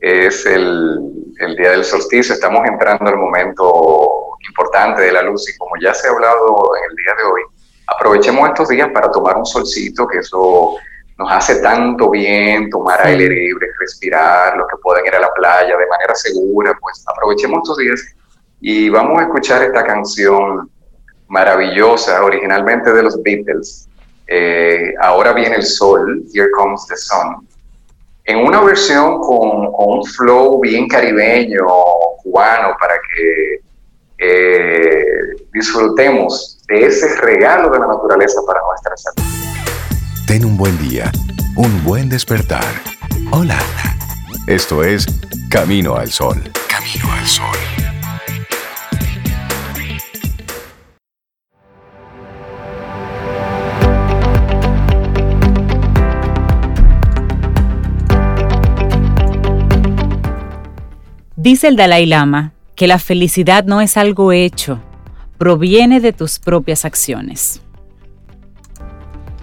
es 0.00 0.46
el, 0.46 0.98
el 1.38 1.56
día 1.56 1.72
del 1.72 1.84
solsticio, 1.84 2.34
estamos 2.34 2.66
entrando 2.66 3.08
al 3.08 3.16
momento 3.16 4.36
importante 4.48 5.02
de 5.02 5.12
la 5.12 5.22
luz 5.22 5.48
y 5.48 5.56
como 5.58 5.72
ya 5.80 5.92
se 5.92 6.08
ha 6.08 6.10
hablado 6.10 6.72
en 6.76 6.90
el 6.90 6.96
día 6.96 7.14
de 7.16 7.24
hoy, 7.24 7.42
aprovechemos 7.86 8.48
estos 8.48 8.68
días 8.68 8.88
para 8.92 9.10
tomar 9.10 9.36
un 9.36 9.44
solcito, 9.46 10.06
que 10.06 10.18
eso 10.18 10.76
nos 11.20 11.30
hace 11.30 11.56
tanto 11.56 12.08
bien, 12.08 12.70
tomar 12.70 13.06
aire 13.06 13.28
libre, 13.28 13.66
respirar, 13.78 14.56
los 14.56 14.66
que 14.68 14.78
pueden 14.78 15.04
ir 15.04 15.14
a 15.14 15.20
la 15.20 15.30
playa 15.34 15.76
de 15.76 15.86
manera 15.86 16.14
segura, 16.14 16.74
pues 16.80 17.04
aprovechemos 17.06 17.58
estos 17.58 17.76
días 17.76 18.16
y 18.62 18.88
vamos 18.88 19.18
a 19.18 19.24
escuchar 19.24 19.62
esta 19.62 19.84
canción 19.84 20.70
maravillosa, 21.28 22.24
originalmente 22.24 22.90
de 22.90 23.02
los 23.02 23.22
Beatles. 23.22 23.86
Eh, 24.28 24.94
ahora 24.98 25.34
viene 25.34 25.56
el 25.56 25.62
sol, 25.62 26.24
Here 26.32 26.50
Comes 26.52 26.86
the 26.86 26.96
Sun, 26.96 27.46
en 28.24 28.38
una 28.38 28.62
versión 28.62 29.20
con, 29.20 29.68
un 29.76 30.02
flow 30.02 30.58
bien 30.60 30.88
caribeño, 30.88 31.66
cubano, 32.22 32.74
para 32.80 32.94
que 32.94 33.60
eh, 34.16 35.36
disfrutemos 35.52 36.62
de 36.66 36.86
ese 36.86 37.14
regalo 37.20 37.68
de 37.68 37.78
la 37.78 37.88
naturaleza 37.88 38.40
para 38.46 38.60
nuestra 38.66 38.96
salud. 38.96 39.49
Ten 40.30 40.44
un 40.44 40.56
buen 40.56 40.78
día, 40.78 41.10
un 41.56 41.82
buen 41.82 42.08
despertar. 42.08 42.62
Hola. 43.32 43.58
Esto 44.46 44.84
es 44.84 45.04
Camino 45.48 45.96
al 45.96 46.08
Sol. 46.12 46.40
Camino 46.68 47.12
al 47.12 47.26
Sol. 47.26 47.56
Dice 61.34 61.66
el 61.66 61.74
Dalai 61.74 62.06
Lama 62.06 62.52
que 62.76 62.86
la 62.86 63.00
felicidad 63.00 63.64
no 63.64 63.80
es 63.80 63.96
algo 63.96 64.30
hecho, 64.30 64.80
proviene 65.38 65.98
de 65.98 66.12
tus 66.12 66.38
propias 66.38 66.84
acciones. 66.84 67.62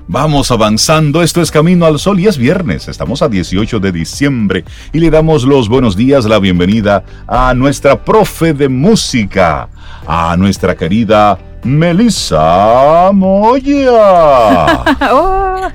Vamos 0.10 0.52
avanzando, 0.52 1.22
esto 1.22 1.42
es 1.42 1.52
Camino 1.52 1.86
al 1.86 2.00
Sol 2.00 2.18
y 2.22 2.28
es 2.28 2.38
viernes, 2.38 2.88
estamos 2.88 3.22
a 3.22 3.28
18 3.28 3.82
de 3.82 3.92
diciembre 3.92 4.64
y 4.94 5.02
le 5.02 5.10
damos 5.10 5.44
los 5.44 5.68
buenos 5.68 5.98
días, 5.98 6.24
la 6.24 6.40
bienvenida 6.40 7.04
a 7.28 7.54
nuestra 7.54 8.02
profe 8.06 8.54
de 8.54 8.70
música, 8.70 9.68
a 10.08 10.38
nuestra 10.38 10.78
querida 10.78 11.38
Melissa 11.62 13.12
Moya. 13.12 14.86
Hola. 15.12 15.72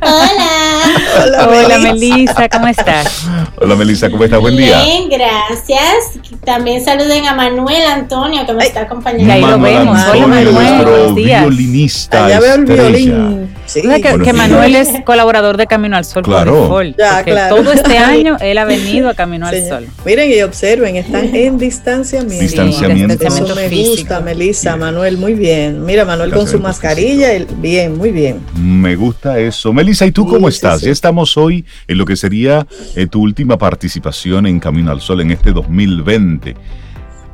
Hola, 1.22 1.48
Hola 1.48 1.78
Melissa, 1.78 2.48
¿cómo 2.48 2.68
estás? 2.68 3.26
Hola 3.60 3.76
Melissa, 3.76 4.10
¿cómo 4.10 4.24
estás? 4.24 4.40
Buen 4.40 4.56
día. 4.56 4.82
Bien, 4.82 5.10
gracias. 5.10 6.18
También 6.42 6.82
saluden 6.82 7.26
a 7.26 7.34
Manuel 7.34 7.82
Antonio 7.82 8.46
que 8.46 8.54
me 8.54 8.64
está 8.64 8.80
acompañando. 8.82 9.30
Ahí 9.30 9.42
lo 9.42 9.60
vemos. 9.60 9.98
Hola 10.10 10.26
Manuel, 10.26 10.54
nuestro 10.54 11.14
violinista. 11.14 12.24
Allá 12.24 12.40
veo 12.40 12.54
el 12.54 12.64
violín. 12.64 13.61
Sí. 13.72 13.80
Que, 13.80 14.32
Manuel 14.34 14.76
es 14.76 14.88
colaborador 15.04 15.56
de 15.56 15.66
Camino 15.66 15.96
al 15.96 16.04
Sol 16.04 16.22
claro. 16.22 16.68
por 16.68 16.84
ya, 16.94 17.24
claro. 17.24 17.56
Todo 17.56 17.72
este 17.72 17.96
año 17.98 18.36
él 18.40 18.58
ha 18.58 18.64
venido 18.64 19.08
a 19.08 19.14
Camino 19.14 19.46
al 19.46 19.66
Sol. 19.66 19.86
Miren 20.04 20.30
y 20.30 20.42
observen, 20.42 20.96
están 20.96 21.34
en 21.34 21.56
distanciamiento. 21.56 22.42
Distanciamiento. 22.42 23.26
Eso 23.26 23.54
me 23.54 23.68
gusta, 23.68 24.20
Melissa, 24.20 24.76
Manuel, 24.76 25.16
muy 25.16 25.32
bien. 25.32 25.84
Mira, 25.86 26.04
Manuel 26.04 26.32
con 26.32 26.46
su 26.46 26.58
mascarilla, 26.58 27.30
bien, 27.56 27.96
muy 27.96 28.10
bien. 28.10 28.40
Me 28.54 28.94
gusta 28.94 29.38
eso. 29.38 29.72
Melissa, 29.72 30.04
¿y 30.04 30.12
tú 30.12 30.26
cómo 30.26 30.48
estás? 30.48 30.82
Ya 30.82 30.90
estamos 30.90 31.36
hoy 31.36 31.64
en 31.88 31.96
lo 31.96 32.04
que 32.04 32.16
sería 32.16 32.66
eh, 32.94 33.06
tu 33.06 33.22
última 33.22 33.56
participación 33.56 34.46
en 34.46 34.60
Camino 34.60 34.90
al 34.90 35.00
Sol 35.00 35.20
en 35.22 35.30
este 35.30 35.52
2020. 35.52 36.54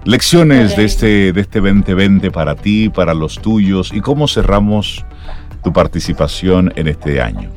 Lecciones 0.04 0.76
de 0.76 0.84
este, 0.84 1.32
de 1.32 1.40
este 1.40 1.60
2020 1.60 2.30
para 2.30 2.54
ti, 2.54 2.88
para 2.88 3.12
los 3.12 3.40
tuyos 3.40 3.90
y 3.92 4.00
cómo 4.00 4.28
cerramos 4.28 5.04
tu 5.62 5.72
participación 5.72 6.72
en 6.76 6.88
este 6.88 7.20
año. 7.20 7.50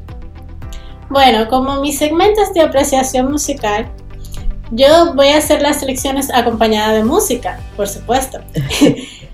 Bueno, 1.09 1.47
como 1.49 1.81
mi 1.81 1.91
segmento 1.91 2.41
es 2.41 2.53
de 2.53 2.61
apreciación 2.61 3.31
musical, 3.31 3.91
yo 4.71 5.13
voy 5.13 5.27
a 5.27 5.37
hacer 5.37 5.61
las 5.61 5.83
lecciones 5.83 6.33
acompañada 6.33 6.93
de 6.93 7.03
música, 7.03 7.59
por 7.75 7.87
supuesto. 7.87 8.39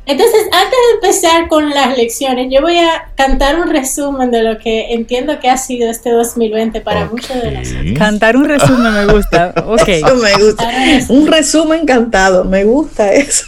Entonces, 0.08 0.42
antes 0.54 0.72
de 0.72 0.96
empezar 0.96 1.48
con 1.50 1.70
las 1.70 1.98
lecciones, 1.98 2.48
yo 2.50 2.62
voy 2.62 2.78
a 2.80 3.12
cantar 3.16 3.60
un 3.60 3.70
resumen 3.70 4.32
de 4.32 4.42
lo 4.42 4.58
que 4.58 4.94
entiendo 4.94 5.38
que 5.40 5.50
ha 5.50 5.58
sido 5.58 5.92
este 5.92 6.12
2020 6.12 6.80
para 6.80 7.06
muchos 7.06 7.36
de 7.42 7.52
nosotros. 7.52 7.94
Cantar 7.98 8.38
un 8.38 8.46
resumen 8.46 8.94
me 8.94 9.14
gusta. 9.14 9.54
Ok. 9.68 9.88
Eso 9.88 10.16
me 10.16 10.34
gusta. 10.34 10.72
Un 11.10 11.28
resumen 11.28 11.86
cantado, 11.86 12.46
me 12.46 12.64
gusta 12.64 13.12
eso. 13.12 13.48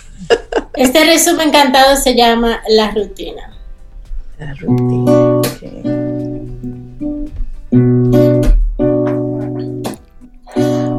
Este 0.76 1.06
resumen 1.06 1.50
cantado 1.50 1.96
se 1.96 2.14
llama 2.14 2.62
La 2.68 2.92
rutina. 2.92 3.59
La 4.40 4.54
rutina. 4.54 5.42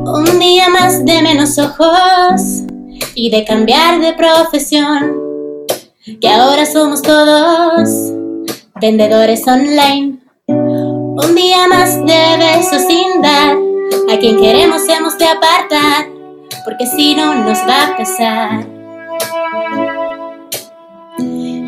Un 0.05 0.39
día 0.39 0.69
más 0.69 1.03
de 1.07 1.23
menos 1.23 1.59
ojos 1.59 2.65
y 3.15 3.31
de 3.31 3.45
cambiar 3.47 3.99
de 4.01 4.13
profesión 4.13 5.17
que 6.21 6.29
ahora 6.29 6.67
somos 6.67 7.01
todos 7.01 7.89
vendedores 8.79 9.47
online. 9.49 10.19
Un 10.47 11.35
día 11.35 11.67
más 11.67 11.97
de 11.97 12.37
besos 12.37 12.83
sin 12.83 13.23
dar, 13.23 13.57
a 14.13 14.19
quien 14.19 14.39
queremos 14.39 14.87
hemos 14.87 15.17
de 15.17 15.25
apartar, 15.25 16.09
porque 16.65 16.87
si 16.87 17.15
no 17.15 17.35
nos 17.35 17.59
va 17.61 17.87
a 17.87 17.97
pesar. 17.97 18.80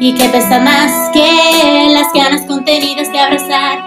Y 0.04 0.14
que 0.14 0.28
pesa 0.30 0.58
más 0.58 1.10
que 1.12 1.86
las 1.92 2.12
ganas 2.12 2.44
contenidas 2.48 3.12
de 3.12 3.20
abrazar. 3.20 3.84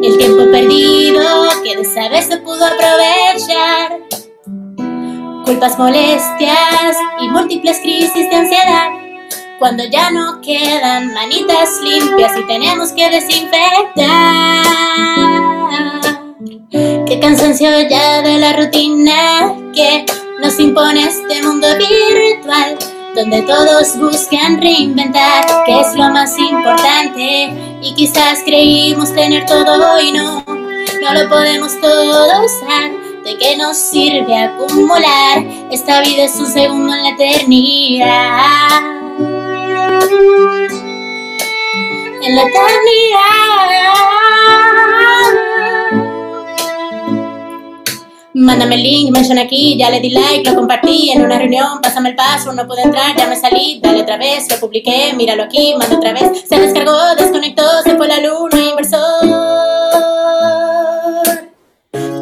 El 0.00 0.16
tiempo 0.16 0.48
perdido 0.48 1.20
que 1.64 1.76
de 1.76 1.84
saber 1.84 2.22
se 2.22 2.36
pudo 2.36 2.64
aprovechar 2.64 3.98
culpas, 5.44 5.76
molestias 5.76 6.96
y 7.20 7.28
múltiples 7.30 7.80
crisis 7.80 8.30
de 8.30 8.36
ansiedad. 8.36 8.90
Cuando 9.58 9.82
ya 9.86 10.12
no 10.12 10.40
quedan 10.40 11.14
manitas 11.14 11.80
limpias 11.82 12.38
y 12.38 12.46
tenemos 12.46 12.92
que 12.92 13.10
desinfectar. 13.10 14.64
Qué 17.06 17.18
cansancio 17.20 17.68
ya 17.88 18.22
de 18.22 18.38
la 18.38 18.52
rutina 18.52 19.52
que 19.74 20.06
nos 20.40 20.60
impone 20.60 21.08
este 21.08 21.42
mundo 21.42 21.66
virtual, 21.76 22.78
donde 23.14 23.42
todos 23.42 23.98
buscan 23.98 24.60
reinventar 24.60 25.44
qué 25.66 25.80
es 25.80 25.94
lo 25.94 26.10
más 26.10 26.38
importante 26.38 27.78
y 27.82 27.94
quizás 27.94 28.40
creímos 28.44 29.14
tener 29.14 29.46
todo 29.46 30.00
y 30.00 30.12
no, 30.12 30.44
no 30.46 31.14
lo 31.14 31.28
podemos 31.28 31.78
todo 31.80 32.44
usar 32.44 33.10
¿De 33.24 33.36
qué 33.36 33.54
nos 33.54 33.76
sirve 33.76 34.34
acumular? 34.34 35.44
Esta 35.70 36.00
vida 36.00 36.24
es 36.24 36.36
un 36.36 36.46
segundo 36.46 36.94
en 36.94 37.02
la 37.02 37.10
eternidad. 37.10 38.80
En 42.22 42.34
la 42.34 42.42
eternidad. 42.42 43.20
Mándame 48.40 48.76
el 48.76 48.82
link, 48.82 49.10
menciona 49.10 49.42
aquí, 49.42 49.76
ya 49.76 49.90
le 49.90 50.00
di 50.00 50.08
like, 50.08 50.48
lo 50.48 50.56
compartí 50.56 51.10
en 51.10 51.22
una 51.22 51.36
reunión, 51.36 51.78
pásame 51.82 52.08
el 52.08 52.16
paso, 52.16 52.50
no 52.54 52.66
pude 52.66 52.80
entrar, 52.80 53.14
ya 53.14 53.26
me 53.26 53.36
salí, 53.36 53.80
dale 53.82 54.00
otra 54.00 54.16
vez, 54.16 54.50
lo 54.50 54.58
publiqué, 54.58 55.12
míralo 55.14 55.42
aquí, 55.42 55.74
manda 55.78 55.94
otra 55.94 56.14
vez, 56.14 56.44
se 56.48 56.58
descargó, 56.58 57.14
desconectó, 57.18 57.82
se 57.84 57.94
fue 57.98 58.08
la 58.08 58.18
luna, 58.20 58.58
inversor. 58.70 59.00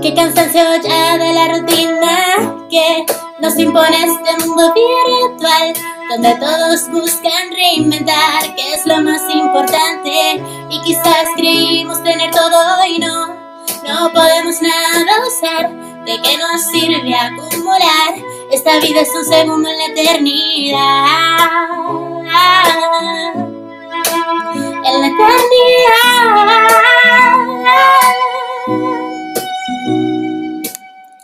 Qué 0.03 0.13
cansancio 0.13 0.61
ya 0.83 1.19
de 1.19 1.33
la 1.33 1.57
rutina 1.57 2.67
que 2.69 3.07
nos 3.41 3.57
impone 3.57 3.97
este 3.97 4.45
mundo 4.45 4.75
virtual 4.75 5.73
donde 6.11 6.35
todos 6.35 6.89
buscan 6.91 7.53
reinventar 7.53 8.57
qué 8.57 8.75
es 8.75 8.85
lo 8.87 9.01
más 9.03 9.23
importante 9.33 10.43
y 10.69 10.83
quizás 10.83 11.29
creímos 11.37 12.03
tener 12.03 12.33
todo 12.33 12.85
y 12.89 12.99
no, 12.99 13.29
no 13.87 14.13
podemos 14.13 14.61
nada 14.61 15.13
usar. 15.29 15.88
¿De 16.09 16.17
qué 16.23 16.39
nos 16.39 16.63
sirve 16.63 17.15
acumular? 17.15 18.15
Esta 18.51 18.81
vida 18.81 19.03
es 19.03 19.11
un 19.15 19.27
segundo 19.27 19.69
en 19.69 19.77
la 19.77 19.85
eternidad. 19.89 21.37
En 24.87 25.01
la 25.03 25.07
eternidad. 25.07 26.49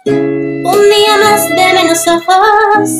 Un 0.04 0.80
día 0.90 1.16
más 1.16 1.48
de 1.48 1.72
menos 1.72 2.06
ojos 2.06 2.90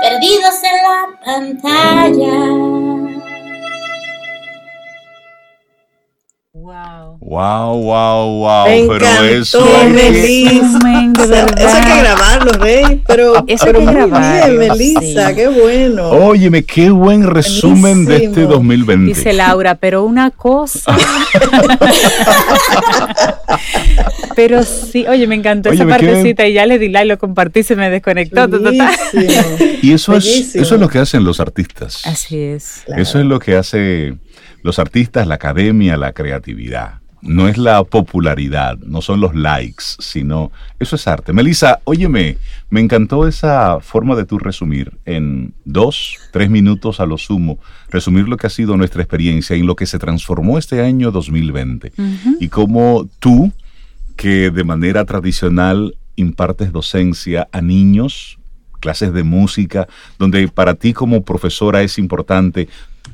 perdidos 0.00 0.62
en 0.62 0.76
la 0.84 1.08
pantalla. 1.24 2.83
Wow. 6.74 7.18
Wow, 7.20 7.82
wow, 7.82 8.38
wow. 8.40 8.66
Me 8.66 8.86
pero 8.88 9.06
eso 9.22 9.64
hay 9.76 9.90
Melissa. 9.90 11.46
Eso 11.56 11.76
hay 11.76 11.84
que 11.84 12.00
grabarlo, 12.00 12.52
Rey. 12.54 13.00
Pero, 13.06 13.44
eso 13.46 13.64
pero 13.64 13.80
muy 13.80 13.94
bien, 13.94 14.58
Melissa, 14.58 15.32
qué 15.36 15.46
bueno. 15.46 16.10
Óyeme, 16.10 16.64
qué 16.64 16.90
buen 16.90 17.22
resumen 17.22 18.06
de 18.06 18.24
este 18.24 18.42
2020. 18.42 19.06
Dice 19.06 19.32
Laura, 19.32 19.76
pero 19.76 20.02
una 20.02 20.32
cosa. 20.32 20.96
pero 24.34 24.64
sí, 24.64 25.06
oye, 25.06 25.28
me 25.28 25.36
encantó 25.36 25.70
esa 25.70 25.86
partecita 25.86 26.44
y 26.48 26.54
ya 26.54 26.66
le 26.66 26.80
di 26.80 26.88
like, 26.88 27.06
lo 27.06 27.18
compartí, 27.18 27.62
se 27.62 27.76
me 27.76 27.88
desconectó. 27.88 28.48
y 29.80 29.92
eso 29.92 30.16
es, 30.16 30.56
eso 30.56 30.74
es 30.74 30.80
lo 30.80 30.88
que 30.88 30.98
hacen 30.98 31.22
los 31.22 31.38
artistas. 31.38 32.04
Así 32.04 32.42
es. 32.42 32.82
Eso 32.96 33.20
es 33.20 33.26
lo 33.26 33.38
que 33.38 33.54
hace 33.54 34.14
los 34.64 34.78
artistas, 34.78 35.26
la 35.26 35.34
academia, 35.34 35.96
la 35.98 36.14
creatividad. 36.14 37.00
No 37.20 37.48
es 37.48 37.58
la 37.58 37.84
popularidad, 37.84 38.78
no 38.78 39.02
son 39.02 39.20
los 39.20 39.34
likes, 39.34 39.84
sino 39.98 40.52
eso 40.78 40.96
es 40.96 41.06
arte. 41.06 41.32
Melissa, 41.32 41.80
óyeme, 41.84 42.38
me 42.70 42.80
encantó 42.80 43.28
esa 43.28 43.80
forma 43.80 44.16
de 44.16 44.24
tú 44.24 44.38
resumir 44.38 44.92
en 45.04 45.54
dos, 45.64 46.16
tres 46.32 46.48
minutos 46.50 46.98
a 46.98 47.06
lo 47.06 47.18
sumo, 47.18 47.58
resumir 47.90 48.26
lo 48.26 48.38
que 48.38 48.46
ha 48.46 48.50
sido 48.50 48.76
nuestra 48.76 49.02
experiencia 49.02 49.54
en 49.54 49.66
lo 49.66 49.76
que 49.76 49.86
se 49.86 49.98
transformó 49.98 50.58
este 50.58 50.80
año 50.80 51.10
2020 51.10 51.92
y 52.40 52.48
cómo 52.48 53.08
tú, 53.20 53.52
que 54.16 54.50
de 54.50 54.64
manera 54.64 55.04
tradicional 55.04 55.96
impartes 56.16 56.72
docencia 56.72 57.48
a 57.52 57.60
niños, 57.60 58.38
clases 58.80 59.12
de 59.12 59.24
música, 59.24 59.88
donde 60.18 60.48
para 60.48 60.74
ti 60.74 60.92
como 60.92 61.22
profesora 61.22 61.82
es 61.82 61.98
importante 61.98 62.68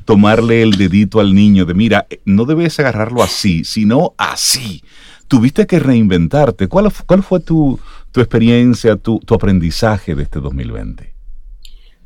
tomarle 0.05 0.61
el 0.61 0.71
dedito 0.71 1.19
al 1.19 1.33
niño 1.33 1.65
de, 1.65 1.73
mira, 1.73 2.07
no 2.25 2.45
debes 2.45 2.79
agarrarlo 2.79 3.23
así, 3.23 3.63
sino 3.63 4.13
así. 4.17 4.83
Tuviste 5.27 5.65
que 5.65 5.79
reinventarte. 5.79 6.67
¿Cuál, 6.67 6.91
fue 6.91 7.39
tu, 7.39 7.79
experiencia, 8.15 8.97
tu, 8.97 9.19
tu 9.19 9.33
aprendizaje 9.33 10.15
de 10.15 10.23
este 10.23 10.39
2020? 10.39 11.13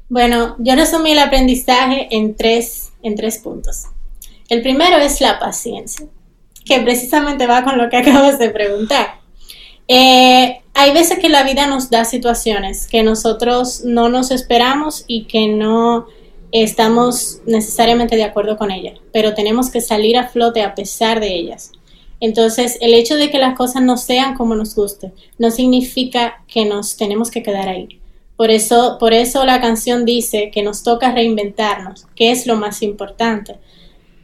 Bueno, 0.10 0.56
yo 0.60 0.76
resumí 0.76 1.12
el 1.12 1.20
aprendizaje 1.20 2.08
en 2.12 2.36
tres, 2.36 2.92
en 3.02 3.16
tres 3.16 3.40
puntos. 3.40 3.86
El 4.50 4.62
primero 4.62 4.98
es 4.98 5.22
la 5.22 5.40
paciencia, 5.40 6.06
que 6.64 6.80
precisamente 6.82 7.48
va 7.48 7.64
con 7.64 7.78
lo 7.78 7.90
que 7.90 7.98
acabas 8.04 8.38
de 8.38 8.50
preguntar. 8.52 9.20
Eh, 9.88 10.62
hay 10.74 10.94
veces 10.94 11.20
que 11.20 11.30
la 11.30 11.44
vida 11.44 11.68
nos 11.68 11.90
da 11.90 12.06
situaciones 12.06 12.88
que 12.88 13.04
nosotros 13.04 13.84
no 13.86 14.10
nos 14.10 14.32
esperamos 14.32 15.06
y 15.08 15.26
que 15.26 15.48
no 15.48 16.08
estamos 16.52 17.42
necesariamente 17.46 18.16
de 18.16 18.24
acuerdo 18.24 18.58
con 18.58 18.72
ella, 18.72 18.94
pero 19.12 19.34
tenemos 19.34 19.70
que 19.70 19.82
salir 19.82 20.18
a 20.18 20.28
flote 20.28 20.62
a 20.62 20.76
pesar 20.76 21.20
de 21.20 21.36
ellas. 21.36 21.72
Entonces, 22.20 22.78
el 22.82 22.94
hecho 22.94 23.16
de 23.16 23.30
que 23.30 23.38
las 23.38 23.56
cosas 23.56 23.84
no 23.84 23.98
sean 23.98 24.36
como 24.36 24.56
nos 24.56 24.76
guste 24.76 25.12
no 25.38 25.52
significa 25.52 26.44
que 26.48 26.66
nos 26.66 26.98
tenemos 26.98 27.30
que 27.30 27.44
quedar 27.44 27.68
ahí. 27.68 28.00
Por 28.38 28.52
eso, 28.52 28.98
por 29.00 29.14
eso 29.14 29.46
la 29.46 29.62
canción 29.62 30.06
dice 30.06 30.52
que 30.52 30.64
nos 30.64 30.84
toca 30.84 31.12
reinventarnos, 31.12 32.06
que 32.16 32.32
es 32.32 32.48
lo 32.48 32.56
más 32.56 32.82
importante. 32.82 33.56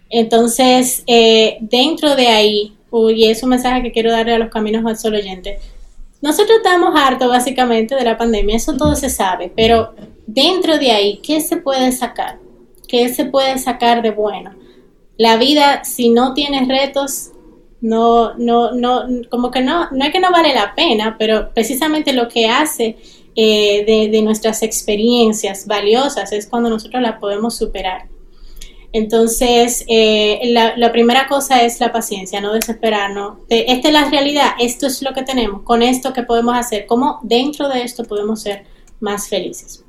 Entonces, 0.09 1.03
eh, 1.07 1.57
dentro 1.61 2.15
de 2.15 2.28
ahí, 2.28 2.76
y 3.15 3.30
es 3.30 3.41
un 3.43 3.49
mensaje 3.49 3.82
que 3.82 3.91
quiero 3.91 4.11
darle 4.11 4.34
a 4.34 4.39
los 4.39 4.49
caminos 4.49 4.86
al 4.86 4.97
solo 4.97 5.17
oyente, 5.17 5.59
nosotros 6.22 6.57
estamos 6.57 6.93
hartos 6.99 7.30
básicamente 7.30 7.95
de 7.95 8.03
la 8.03 8.17
pandemia, 8.17 8.55
eso 8.55 8.76
todo 8.78 8.95
se 8.95 9.09
sabe, 9.09 9.51
pero 9.55 9.93
dentro 10.28 10.78
de 10.78 10.91
ahí, 10.91 11.19
¿qué 11.24 11.41
se 11.41 11.57
puede 11.57 11.91
sacar? 11.91 12.39
¿Qué 12.88 13.09
se 13.09 13.26
puede 13.26 13.57
sacar 13.57 14.01
de 14.01 14.11
bueno? 14.11 14.55
La 15.17 15.38
vida, 15.38 15.84
si 15.84 16.09
no 16.09 16.34
tiene 16.34 16.65
retos, 16.65 17.32
no, 17.82 18.36
no, 18.36 18.72
no, 18.72 19.05
como 19.30 19.51
que 19.51 19.61
no, 19.61 19.89
no 19.91 20.05
es 20.05 20.11
que 20.11 20.19
no 20.19 20.32
vale 20.32 20.53
la 20.53 20.76
pena, 20.76 21.15
pero 21.17 21.51
precisamente 21.53 22.13
lo 22.13 22.28
que 22.28 22.47
hace 22.47 22.97
eh, 23.36 24.09
de, 24.11 24.22
nuestras 24.22 24.61
experiencias 24.61 25.65
valiosas 25.65 26.32
es 26.32 26.47
cuando 26.47 26.69
nosotros 26.69 27.01
las 27.01 27.19
podemos 27.19 27.55
superar. 27.55 28.07
Entonces, 28.93 29.86
eh, 29.88 30.51
la, 30.51 30.91
primera 30.91 31.28
cosa 31.28 31.63
es 31.63 31.80
la 31.80 31.93
paciencia, 31.93 32.41
no 32.41 32.53
desesperarnos. 32.53 33.38
esta 33.49 33.88
es 33.88 33.93
la 33.93 34.09
realidad, 34.09 34.51
esto 34.59 34.86
es 34.86 35.01
lo 35.01 35.13
que 35.13 35.24
tenemos, 35.24 35.61
con 35.63 35.82
esto 35.82 36.11
que 36.11 36.24
podemos 36.24 36.57
hacer, 36.57 36.86
cómo 36.86 37.19
dentro 37.24 37.69
de 37.69 37.84
esto 37.84 38.03
podemos 38.03 38.41
ser 38.41 38.65
más 38.99 39.30
felices. 39.30 39.86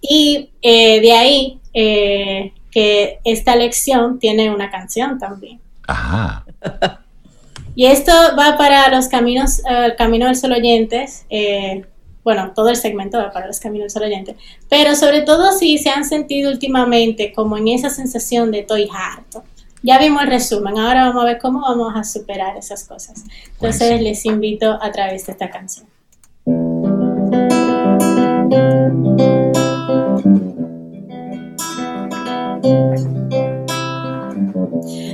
Y 0.00 0.50
eh, 0.62 1.00
de 1.00 1.12
ahí 1.12 1.60
eh, 1.74 2.52
que 2.70 3.20
esta 3.24 3.56
lección 3.56 4.18
tiene 4.18 4.50
una 4.50 4.70
canción 4.70 5.18
también. 5.18 5.60
Ajá. 5.86 6.44
Y 7.74 7.84
esto 7.84 8.12
va 8.38 8.56
para 8.56 8.88
los 8.88 9.08
caminos, 9.08 9.60
el 9.68 9.96
camino 9.96 10.26
del 10.26 10.36
solo 10.36 10.56
oyentes. 10.56 11.26
Eh, 11.28 11.84
bueno, 12.24 12.52
todo 12.54 12.70
el 12.70 12.76
segmento 12.76 13.18
va 13.18 13.30
para 13.30 13.46
los 13.46 13.60
caminos 13.60 13.84
del 13.84 13.90
solo 13.90 14.06
oyente. 14.06 14.34
Pero 14.70 14.96
sobre 14.96 15.20
todo 15.20 15.52
si 15.52 15.76
se 15.78 15.90
han 15.90 16.04
sentido 16.04 16.50
últimamente 16.50 17.32
como 17.34 17.58
en 17.58 17.68
esa 17.68 17.90
sensación 17.90 18.50
de 18.50 18.60
estoy 18.60 18.88
harto. 18.92 19.44
Ya 19.82 19.98
vimos 19.98 20.22
el 20.22 20.30
resumen, 20.30 20.78
ahora 20.78 21.04
vamos 21.04 21.22
a 21.22 21.26
ver 21.26 21.38
cómo 21.38 21.60
vamos 21.60 21.92
a 21.94 22.02
superar 22.02 22.56
esas 22.56 22.84
cosas. 22.84 23.22
Entonces 23.52 24.00
les 24.00 24.24
invito 24.24 24.78
a 24.82 24.90
través 24.90 25.26
de 25.26 25.32
esta 25.32 25.50
canción. 25.50 25.86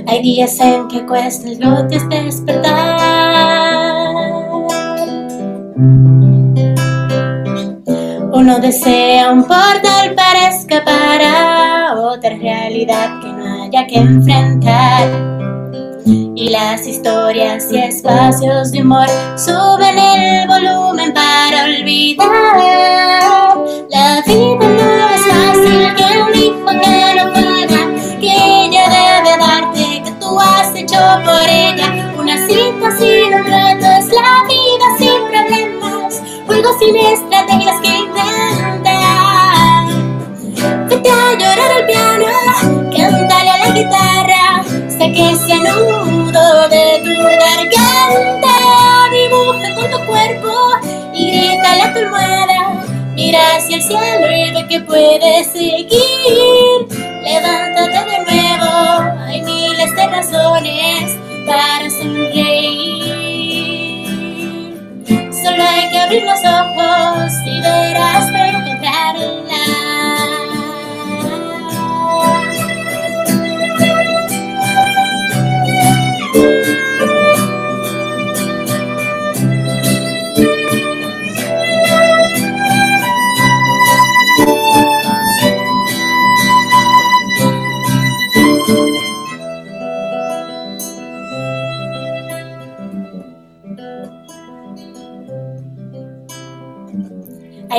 Hay 0.07 0.21
días 0.21 0.59
en 0.59 0.87
que 0.87 1.05
cuesta 1.05 1.49
el 1.49 1.57
glúteos 1.57 2.07
despertar. 2.09 2.99
Uno 8.31 8.59
desea 8.59 9.31
un 9.31 9.43
portal 9.43 10.13
para 10.15 10.49
escapar 10.49 11.21
a 11.21 11.95
otra 11.95 12.29
realidad 12.35 13.21
que 13.21 13.27
no 13.27 13.63
haya 13.63 13.87
que 13.87 13.97
enfrentar. 13.97 15.42
Y 16.05 16.49
las 16.49 16.85
historias 16.85 17.71
y 17.71 17.77
espacios 17.77 18.71
de 18.71 18.81
humor 18.81 19.07
suben 19.37 19.97
el 19.97 20.47
volumen 20.47 21.13
para 21.13 21.63
olvidar. 21.63 22.57
La 23.89 24.21
vida 24.25 24.67
no 24.67 25.09
es 25.09 25.21
fácil 25.21 25.95
que 25.95 26.21
un 26.21 26.35
hijo 26.35 26.65
que 26.65 27.15
no 27.15 27.31
paga, 27.31 28.19
que 28.19 28.65
ella 28.65 28.89
debe 28.89 29.37
darte, 29.37 30.03
que 30.03 30.11
tú 30.19 30.39
has 30.39 30.75
hecho 30.75 30.99
por 31.23 31.49
ella. 31.49 32.13
Una 32.17 32.35
cita 32.47 32.91
sin 32.97 33.33
un 33.33 33.45
reto 33.45 33.85
es 33.85 34.07
la 34.11 34.43
vida 34.47 34.87
sin 34.97 35.21
problemas, 35.29 36.21
juegos 36.45 36.75
sin 36.79 36.95
estrategias 36.95 37.79
que 37.81 38.03
hacia 53.95 54.59
el 54.59 54.67
que 54.67 54.79
puedes 54.81 55.47
seguir. 55.47 55.89
Levántate 57.23 57.99
de 58.09 58.19
nuevo, 58.25 58.71
hay 59.25 59.41
miles 59.41 59.95
de 59.95 60.07
razones 60.07 61.17
para 61.45 61.89
sonreír. 61.89 63.13
Solo 65.07 65.63
hay 65.63 65.89
que 65.89 65.99
abrir 65.99 66.23
los 66.23 66.39
ojos 66.39 67.33
y 67.45 67.61
verás 67.61 68.31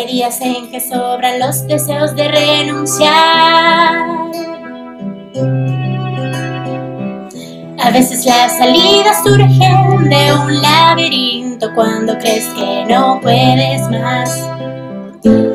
Días 0.07 0.39
en 0.43 0.71
que 0.71 0.81
sobran 0.81 1.39
los 1.41 1.67
deseos 1.67 2.15
de 2.15 2.29
renunciar. 2.29 4.07
A 7.79 7.91
veces 7.91 8.27
las 8.27 8.59
salidas 8.59 9.23
surgen 9.25 10.09
de 10.11 10.33
un 10.35 10.61
laberinto 10.61 11.71
cuando 11.75 12.19
crees 12.19 12.47
que 12.49 12.85
no 12.87 13.19
puedes 13.23 13.81
más. 13.91 14.47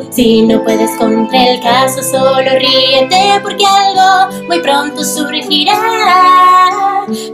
Si 0.09 0.41
no 0.41 0.63
puedes 0.63 0.91
contra 0.97 1.45
el 1.45 1.61
caso, 1.61 2.01
solo 2.01 2.49
ríete 2.57 3.39
porque 3.43 3.63
algo 3.65 4.35
muy 4.47 4.59
pronto 4.61 5.03
surgirá. 5.03 5.77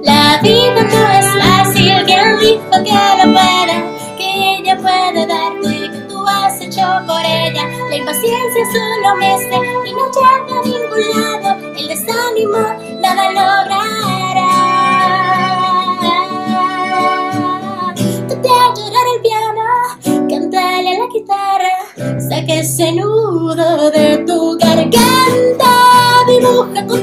La 0.04 0.40
vida 0.44 0.84
no 0.84 1.12
es 1.12 1.26
fácil, 1.44 2.04
quien 2.06 2.40
dijo 2.40 2.72
que 2.84 2.92
lo 2.92 3.32
pueda, 3.32 3.84
que 4.18 4.58
ella 4.60 4.78
puede 4.78 5.26
darte, 5.26 5.45
impaciencia 8.16 8.66
solo 8.72 9.16
mece 9.18 9.56
y 9.86 9.94
no 9.94 10.06
llega 10.12 10.56
a 10.60 10.64
ningún 10.64 11.04
lado, 11.10 11.50
el 11.78 11.88
desánimo 11.88 12.58
nada 13.02 13.32
logrará. 13.32 14.52
Te 18.28 18.50
a 18.50 18.74
llorar 18.74 19.08
el 19.16 19.22
piano, 19.22 19.64
cántale 20.30 20.90
a 20.90 21.00
la 21.00 21.08
guitarra, 21.08 21.76
saca 22.20 22.54
ese 22.54 22.94
nudo 22.94 23.92
de 23.92 24.18
tu 24.20 24.58
garganta, 24.58 25.74
dibuja 26.28 26.86
con 26.86 27.02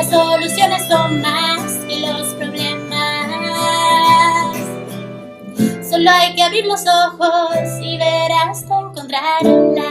las 0.00 0.10
soluciones 0.10 0.88
son 0.88 1.20
más 1.20 1.60
que 1.86 2.00
los 2.00 2.28
problemas. 2.34 2.96
Solo 5.88 6.10
hay 6.10 6.34
que 6.34 6.42
abrir 6.42 6.64
los 6.64 6.84
ojos 6.86 7.50
y 7.82 7.98
verás 7.98 8.62
encontrarla. 8.62 9.86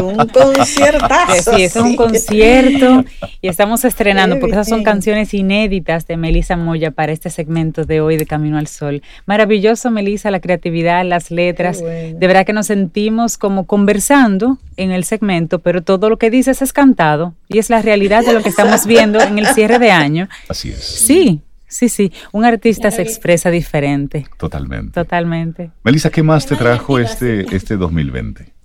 Pero 0.00 0.08
un 0.08 0.28
conciertazo. 0.28 1.56
Sí, 1.56 1.62
es 1.62 1.76
un 1.76 1.96
concierto 1.96 3.04
y 3.40 3.48
estamos 3.48 3.84
estrenando, 3.84 4.38
porque 4.38 4.54
esas 4.54 4.68
son 4.68 4.82
canciones 4.82 5.34
inéditas 5.34 6.06
de 6.06 6.16
Melissa 6.16 6.56
Moya 6.56 6.90
para 6.90 7.12
este 7.12 7.30
segmento 7.30 7.84
de 7.84 8.00
hoy 8.00 8.16
de 8.16 8.26
Camino 8.26 8.58
al 8.58 8.66
Sol. 8.66 9.02
Maravilloso, 9.26 9.90
Melissa, 9.90 10.30
la 10.30 10.40
creatividad, 10.40 11.04
las 11.04 11.30
letras. 11.30 11.82
De 11.82 12.26
verdad 12.26 12.46
que 12.46 12.52
nos 12.52 12.66
sentimos 12.66 13.38
como 13.38 13.66
conversando 13.66 14.58
en 14.76 14.90
el 14.90 15.04
segmento, 15.04 15.60
pero 15.60 15.82
todo 15.82 16.10
lo 16.10 16.18
que 16.18 16.30
dices 16.30 16.62
es 16.62 16.72
cantado 16.72 17.34
y 17.48 17.58
es 17.58 17.70
la 17.70 17.82
realidad 17.82 18.24
de 18.24 18.32
lo 18.32 18.42
que 18.42 18.48
estamos 18.48 18.86
viendo 18.86 19.20
en 19.20 19.38
el 19.38 19.46
cierre 19.48 19.78
de 19.78 19.90
año. 19.90 20.28
Así 20.48 20.70
es. 20.70 20.82
Sí, 20.84 21.42
Sí, 21.68 21.88
sí, 21.88 22.12
un 22.32 22.44
artista 22.44 22.90
se 22.90 23.02
expresa 23.02 23.50
diferente. 23.50 24.26
Totalmente. 24.38 24.92
Totalmente. 24.92 25.72
Melissa, 25.82 26.10
¿qué 26.10 26.22
más 26.22 26.46
te 26.46 26.56
trajo 26.56 26.98
este, 26.98 27.54
este 27.54 27.76
2020? 27.76 28.55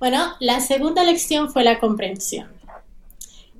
Bueno, 0.00 0.32
la 0.40 0.60
segunda 0.60 1.04
lección 1.04 1.52
fue 1.52 1.62
la 1.62 1.78
comprensión. 1.78 2.48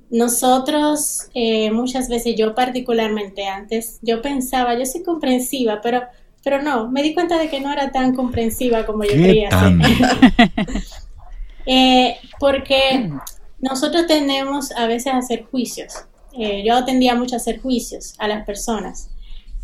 Nosotros, 0.09 1.27
eh, 1.35 1.69
muchas 1.69 2.09
veces, 2.09 2.35
yo 2.35 2.55
particularmente 2.55 3.45
antes, 3.45 3.99
yo 4.01 4.23
pensaba, 4.23 4.77
yo 4.77 4.85
soy 4.87 5.03
comprensiva, 5.03 5.81
pero, 5.81 6.01
pero 6.43 6.63
no, 6.63 6.89
me 6.89 7.03
di 7.03 7.13
cuenta 7.13 7.37
de 7.37 7.47
que 7.47 7.61
no 7.61 7.71
era 7.71 7.91
tan 7.91 8.15
comprensiva 8.15 8.87
como 8.87 9.03
yo 9.03 9.11
quería 9.11 9.49
ser. 9.51 10.81
Eh, 11.67 12.17
porque 12.39 13.11
nosotros 13.59 14.07
tenemos 14.07 14.71
a 14.71 14.87
veces 14.87 15.13
a 15.13 15.17
hacer 15.17 15.45
juicios. 15.45 15.93
Eh, 16.33 16.63
yo 16.65 16.83
tendía 16.85 17.13
mucho 17.13 17.35
a 17.35 17.37
hacer 17.37 17.61
juicios 17.61 18.15
a 18.17 18.27
las 18.27 18.47
personas, 18.47 19.11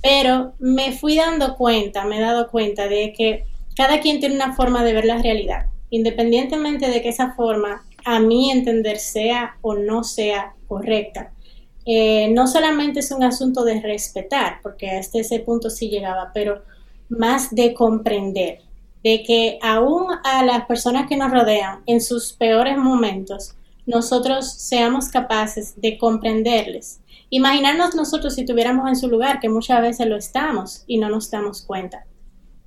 pero 0.04 0.54
me 0.60 0.92
fui 0.92 1.16
dando 1.16 1.56
cuenta, 1.56 2.06
me 2.06 2.20
he 2.20 2.22
dado 2.22 2.50
cuenta 2.50 2.88
de 2.88 3.14
que 3.14 3.48
cada 3.76 4.00
quien 4.00 4.20
tiene 4.20 4.36
una 4.36 4.54
forma 4.56 4.84
de 4.84 4.94
ver 4.94 5.06
la 5.06 5.18
realidad 5.18 5.66
independientemente 5.90 6.90
de 6.90 7.02
que 7.02 7.10
esa 7.10 7.34
forma 7.34 7.84
a 8.06 8.20
mi 8.20 8.52
entender 8.52 9.00
sea 9.00 9.58
o 9.62 9.76
no 9.76 10.04
sea 10.04 10.54
correcta. 10.68 11.32
Eh, 11.86 12.30
no 12.34 12.48
solamente 12.48 13.00
es 13.00 13.12
un 13.12 13.24
asunto 13.24 13.64
de 13.64 13.82
respetar, 13.82 14.60
porque 14.62 14.92
hasta 14.92 15.20
ese 15.20 15.40
punto 15.40 15.70
sí 15.70 15.90
llegaba, 15.90 16.32
pero 16.34 16.62
más 17.10 17.54
de 17.56 17.74
comprender, 17.74 18.62
de 19.04 19.24
que 19.24 19.58
aún 19.62 20.08
a 20.24 20.44
las 20.44 20.66
personas 20.66 21.08
que 21.08 21.16
nos 21.16 21.32
rodean 21.32 21.82
en 21.86 22.02
sus 22.02 22.34
peores 22.34 22.78
momentos, 22.78 23.56
nosotros 23.86 24.52
seamos 24.52 25.08
capaces 25.08 25.80
de 25.80 25.98
comprenderles. 25.98 27.00
Imaginarnos 27.30 27.96
nosotros 27.96 28.36
si 28.36 28.46
tuviéramos 28.46 28.88
en 28.90 28.98
su 28.98 29.08
lugar, 29.08 29.40
que 29.40 29.48
muchas 29.48 29.82
veces 29.82 30.08
lo 30.08 30.18
estamos 30.18 30.84
y 30.88 30.98
no 30.98 31.10
nos 31.10 31.32
damos 31.32 31.62
cuenta 31.62 32.06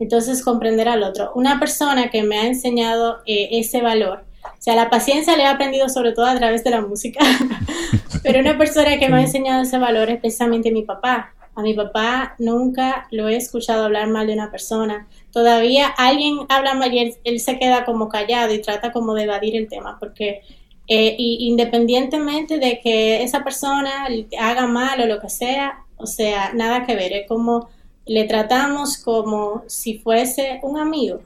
entonces 0.00 0.42
comprender 0.42 0.88
al 0.88 1.02
otro. 1.02 1.30
Una 1.34 1.60
persona 1.60 2.10
que 2.10 2.22
me 2.22 2.38
ha 2.38 2.46
enseñado 2.46 3.18
eh, 3.26 3.48
ese 3.52 3.82
valor, 3.82 4.24
o 4.42 4.62
sea, 4.62 4.74
la 4.74 4.90
paciencia 4.90 5.36
le 5.36 5.42
he 5.42 5.46
aprendido 5.46 5.88
sobre 5.88 6.12
todo 6.12 6.26
a 6.26 6.36
través 6.36 6.64
de 6.64 6.70
la 6.70 6.80
música, 6.80 7.20
pero 8.22 8.40
una 8.40 8.58
persona 8.58 8.98
que 8.98 9.08
me 9.08 9.18
ha 9.18 9.20
enseñado 9.22 9.62
ese 9.62 9.78
valor 9.78 10.10
es 10.10 10.20
precisamente 10.20 10.70
mi 10.70 10.82
papá. 10.82 11.34
A 11.54 11.62
mi 11.62 11.74
papá 11.74 12.36
nunca 12.38 13.06
lo 13.10 13.28
he 13.28 13.36
escuchado 13.36 13.84
hablar 13.84 14.08
mal 14.08 14.26
de 14.26 14.34
una 14.34 14.50
persona. 14.50 15.08
Todavía 15.32 15.88
alguien 15.88 16.38
habla 16.48 16.74
mal 16.74 16.92
y 16.94 17.14
él, 17.22 17.40
se 17.40 17.58
queda 17.58 17.84
como 17.84 18.08
callado 18.08 18.54
y 18.54 18.62
trata 18.62 18.92
como 18.92 19.14
de 19.14 19.24
evadir 19.24 19.56
el 19.56 19.68
tema, 19.68 19.98
porque 19.98 20.42
eh, 20.86 21.16
independientemente 21.18 22.58
de 22.58 22.80
que 22.80 23.22
esa 23.22 23.42
persona 23.44 24.08
haga 24.38 24.66
mal 24.66 25.00
o 25.00 25.06
lo 25.06 25.20
que 25.20 25.28
sea, 25.28 25.84
o 25.96 26.06
sea, 26.06 26.52
nada 26.54 26.86
que 26.86 26.94
ver, 26.94 27.12
es 27.12 27.28
como 27.28 27.68
le 28.10 28.24
tratamos 28.24 28.98
como 28.98 29.62
si 29.68 29.98
fuese 29.98 30.58
un 30.64 30.80
amigo. 30.80 31.20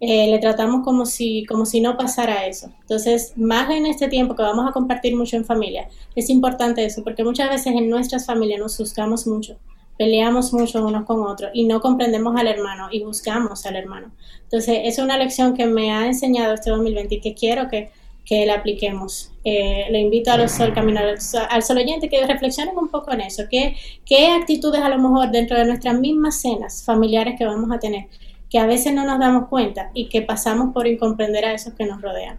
Eh, 0.00 0.30
le 0.30 0.38
tratamos 0.38 0.82
como 0.82 1.04
si, 1.04 1.44
como 1.44 1.66
si 1.66 1.82
no 1.82 1.98
pasara 1.98 2.46
eso. 2.46 2.70
Entonces, 2.80 3.34
más 3.36 3.68
en 3.70 3.84
este 3.84 4.08
tiempo 4.08 4.34
que 4.34 4.42
vamos 4.42 4.66
a 4.66 4.72
compartir 4.72 5.14
mucho 5.14 5.36
en 5.36 5.44
familia, 5.44 5.90
es 6.16 6.30
importante 6.30 6.86
eso, 6.86 7.04
porque 7.04 7.22
muchas 7.22 7.50
veces 7.50 7.74
en 7.74 7.90
nuestras 7.90 8.24
familias 8.24 8.60
nos 8.60 8.78
buscamos 8.78 9.26
mucho, 9.26 9.58
peleamos 9.98 10.54
mucho 10.54 10.82
unos 10.82 11.04
con 11.04 11.22
otros 11.22 11.50
y 11.52 11.66
no 11.66 11.82
comprendemos 11.82 12.34
al 12.34 12.46
hermano 12.46 12.88
y 12.90 13.04
buscamos 13.04 13.66
al 13.66 13.76
hermano. 13.76 14.10
Entonces, 14.44 14.80
es 14.84 14.98
una 14.98 15.18
lección 15.18 15.52
que 15.52 15.66
me 15.66 15.92
ha 15.92 16.06
enseñado 16.06 16.54
este 16.54 16.70
2020 16.70 17.14
y 17.16 17.20
que 17.20 17.34
quiero 17.34 17.68
que 17.68 17.90
que 18.24 18.46
la 18.46 18.54
apliquemos. 18.54 19.32
Eh, 19.44 19.86
le 19.90 20.00
invito 20.00 20.30
a 20.30 20.36
los 20.36 20.58
al, 20.60 21.62
sol 21.62 21.76
oyente 21.78 22.08
que 22.08 22.24
reflexionen 22.26 22.76
un 22.78 22.88
poco 22.88 23.12
en 23.12 23.22
eso. 23.22 23.44
¿Qué, 23.50 23.76
¿Qué 24.04 24.28
actitudes 24.28 24.80
a 24.80 24.88
lo 24.88 24.98
mejor 24.98 25.30
dentro 25.30 25.58
de 25.58 25.64
nuestras 25.64 25.98
mismas 25.98 26.40
cenas 26.40 26.84
familiares 26.84 27.34
que 27.36 27.44
vamos 27.44 27.70
a 27.72 27.80
tener, 27.80 28.06
que 28.48 28.58
a 28.58 28.66
veces 28.66 28.92
no 28.94 29.04
nos 29.04 29.18
damos 29.18 29.48
cuenta 29.48 29.90
y 29.94 30.08
que 30.08 30.22
pasamos 30.22 30.72
por 30.72 30.86
incomprender 30.86 31.44
a 31.44 31.54
esos 31.54 31.74
que 31.74 31.84
nos 31.84 32.00
rodean? 32.00 32.38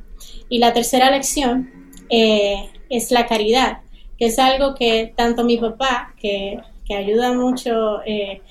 Y 0.50 0.60
la 0.60 0.74
tercera 0.74 1.12
lección 1.12 1.72
eh, 2.10 2.70
es 2.90 3.12
la 3.12 3.26
caridad, 3.26 3.80
que 4.18 4.26
es 4.26 4.40
algo 4.40 4.76
que 4.76 5.14
tanto 5.16 5.44
mi 5.44 5.58
papá, 5.58 6.14
que, 6.20 6.60
que 6.86 6.96
ayuda 6.96 7.34
mucho 7.34 8.02
eh, 8.06 8.42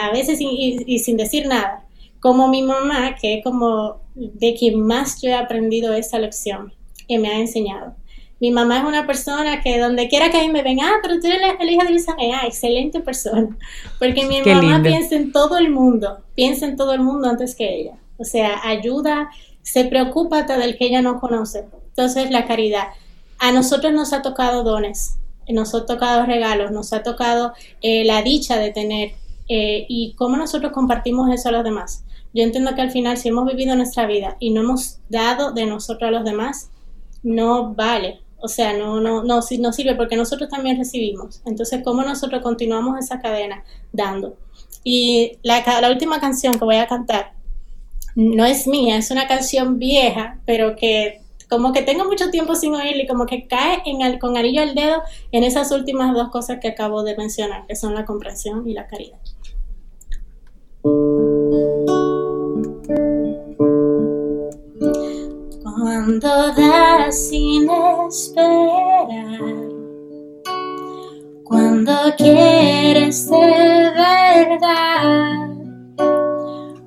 a 0.00 0.12
veces 0.12 0.38
y 0.40 0.98
sin 1.00 1.16
decir 1.16 1.46
nada, 1.46 1.84
como 2.20 2.48
mi 2.48 2.62
mamá, 2.62 3.14
que 3.20 3.34
es 3.34 3.44
como 3.44 4.00
de 4.18 4.54
quien 4.54 4.80
más 4.80 5.20
yo 5.22 5.30
he 5.30 5.34
aprendido 5.34 5.92
esa 5.94 6.18
lección 6.18 6.72
que 7.06 7.18
me 7.18 7.28
ha 7.28 7.38
enseñado. 7.38 7.94
Mi 8.40 8.52
mamá 8.52 8.78
es 8.78 8.84
una 8.84 9.06
persona 9.06 9.62
que 9.62 9.78
donde 9.78 10.08
quiera 10.08 10.30
que 10.30 10.48
me 10.48 10.62
ven, 10.62 10.80
ah, 10.80 10.94
pero 11.02 11.18
tú 11.20 11.26
eres 11.26 11.40
la, 11.40 11.64
hija 11.64 11.84
de 11.84 11.90
Luisa 11.90 12.16
ah, 12.18 12.46
excelente 12.46 13.00
persona. 13.00 13.56
Porque 13.98 14.26
mi 14.26 14.40
mamá 14.42 14.80
piensa 14.82 15.16
en 15.16 15.32
todo 15.32 15.58
el 15.58 15.70
mundo, 15.70 16.18
piensa 16.36 16.66
en 16.66 16.76
todo 16.76 16.92
el 16.92 17.00
mundo 17.00 17.28
antes 17.28 17.56
que 17.56 17.80
ella. 17.80 17.98
O 18.16 18.24
sea, 18.24 18.60
ayuda, 18.64 19.30
se 19.62 19.84
preocupa 19.84 20.40
hasta 20.40 20.56
del 20.56 20.76
que 20.76 20.86
ella 20.86 21.02
no 21.02 21.18
conoce. 21.20 21.64
Entonces, 21.88 22.30
la 22.30 22.46
caridad. 22.46 22.88
A 23.40 23.50
nosotros 23.50 23.92
nos 23.92 24.12
ha 24.12 24.22
tocado 24.22 24.62
dones. 24.62 25.18
nos 25.48 25.74
ha 25.74 25.86
tocado 25.86 26.24
regalos, 26.26 26.70
nos 26.70 26.92
ha 26.92 27.02
tocado 27.02 27.54
eh, 27.80 28.04
la 28.04 28.22
dicha 28.22 28.58
de 28.58 28.70
tener 28.70 29.12
eh, 29.48 29.86
y 29.88 30.14
cómo 30.14 30.36
nosotros 30.36 30.72
compartimos 30.72 31.32
eso 31.32 31.48
a 31.48 31.52
los 31.52 31.64
demás. 31.64 32.04
Yo 32.34 32.42
entiendo 32.42 32.74
que 32.74 32.82
al 32.82 32.90
final 32.90 33.16
si 33.16 33.28
hemos 33.28 33.46
vivido 33.46 33.74
nuestra 33.74 34.06
vida 34.06 34.36
y 34.38 34.50
no 34.50 34.60
hemos 34.60 34.98
dado 35.08 35.52
de 35.52 35.66
nosotros 35.66 36.08
a 36.08 36.12
los 36.12 36.24
demás, 36.24 36.70
no 37.22 37.74
vale. 37.74 38.20
O 38.40 38.48
sea, 38.48 38.76
no, 38.76 39.00
no, 39.00 39.24
no, 39.24 39.40
no 39.58 39.72
sirve 39.72 39.94
porque 39.96 40.16
nosotros 40.16 40.48
también 40.48 40.78
recibimos. 40.78 41.42
Entonces, 41.44 41.82
¿cómo 41.84 42.02
nosotros 42.02 42.42
continuamos 42.42 42.98
esa 42.98 43.20
cadena 43.20 43.64
dando? 43.92 44.36
Y 44.84 45.38
la, 45.42 45.64
la 45.80 45.90
última 45.90 46.20
canción 46.20 46.54
que 46.54 46.64
voy 46.64 46.76
a 46.76 46.86
cantar 46.86 47.32
no 48.14 48.44
es 48.44 48.66
mía, 48.66 48.96
es 48.96 49.10
una 49.10 49.26
canción 49.26 49.78
vieja, 49.78 50.40
pero 50.44 50.76
que 50.76 51.20
como 51.48 51.72
que 51.72 51.82
tengo 51.82 52.04
mucho 52.04 52.30
tiempo 52.30 52.54
sin 52.54 52.74
oírla 52.74 53.04
y 53.04 53.06
como 53.06 53.26
que 53.26 53.46
cae 53.46 53.80
en 53.86 54.02
el, 54.02 54.18
con 54.18 54.36
anillo 54.36 54.62
al 54.62 54.74
dedo 54.74 55.02
en 55.32 55.44
esas 55.44 55.70
últimas 55.70 56.14
dos 56.14 56.28
cosas 56.28 56.58
que 56.60 56.68
acabo 56.68 57.02
de 57.02 57.16
mencionar, 57.16 57.66
que 57.66 57.74
son 57.74 57.94
la 57.94 58.04
comprensión 58.04 58.68
y 58.68 58.74
la 58.74 58.86
caridad. 58.86 59.18
Cuando 65.90 66.52
das 66.52 67.28
sin 67.30 67.66
esperar, 68.10 69.08
cuando 71.44 71.92
quieres 72.18 73.26
de 73.30 73.90
verdad, 73.96 75.48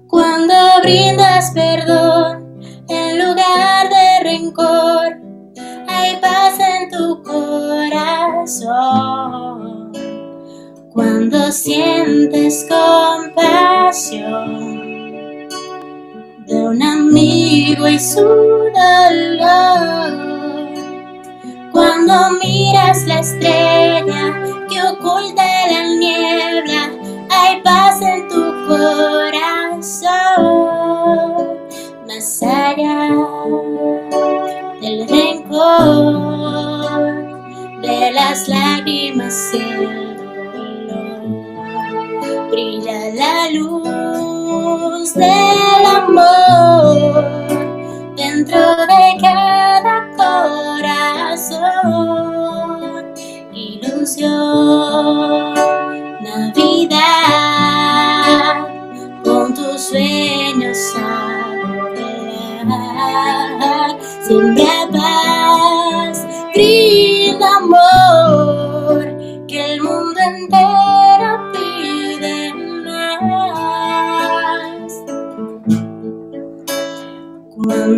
cuando 0.07 0.53
brindas 0.83 1.49
perdón 1.49 2.59
en 2.89 3.17
lugar 3.17 3.89
de 3.89 4.19
rencor, 4.23 5.19
hay 5.87 6.17
paz 6.17 6.59
en 6.59 6.91
tu 6.91 7.23
corazón. 7.23 8.61
Cuando 10.93 11.51
sientes 11.51 12.67
compasión 12.69 13.41
un 16.71 16.81
amigo 16.81 17.85
y 17.85 17.99
su 17.99 18.21
dolor. 18.21 18.71
Cuando 21.73 22.13
miras 22.41 23.05
la 23.07 23.19
estrella 23.19 24.41
que 24.69 24.81
oculta 24.81 25.43
la 25.69 25.83
niebla, 25.99 26.91
hay 27.29 27.61
paz 27.61 28.01
en 28.01 28.25
tu 28.29 28.41
corazón. 28.67 30.07
Más 32.07 32.41
allá 32.41 33.09
del 34.79 35.09
rencor, 35.09 36.61
de 37.81 38.11
las 38.13 38.47
lágrimas 38.47 39.51
y 39.53 39.57
el 39.57 40.15
dolor, 40.87 41.19
brilla 42.49 43.13
la 43.13 43.49
luz 45.01 45.13
del 45.15 45.85
amor 45.95 47.25
dentro 48.15 48.59
de 48.75 49.17
cada 49.19 50.07
corazón. 50.15 51.81
Ilusión, 53.51 54.33
Navidad, 56.21 57.40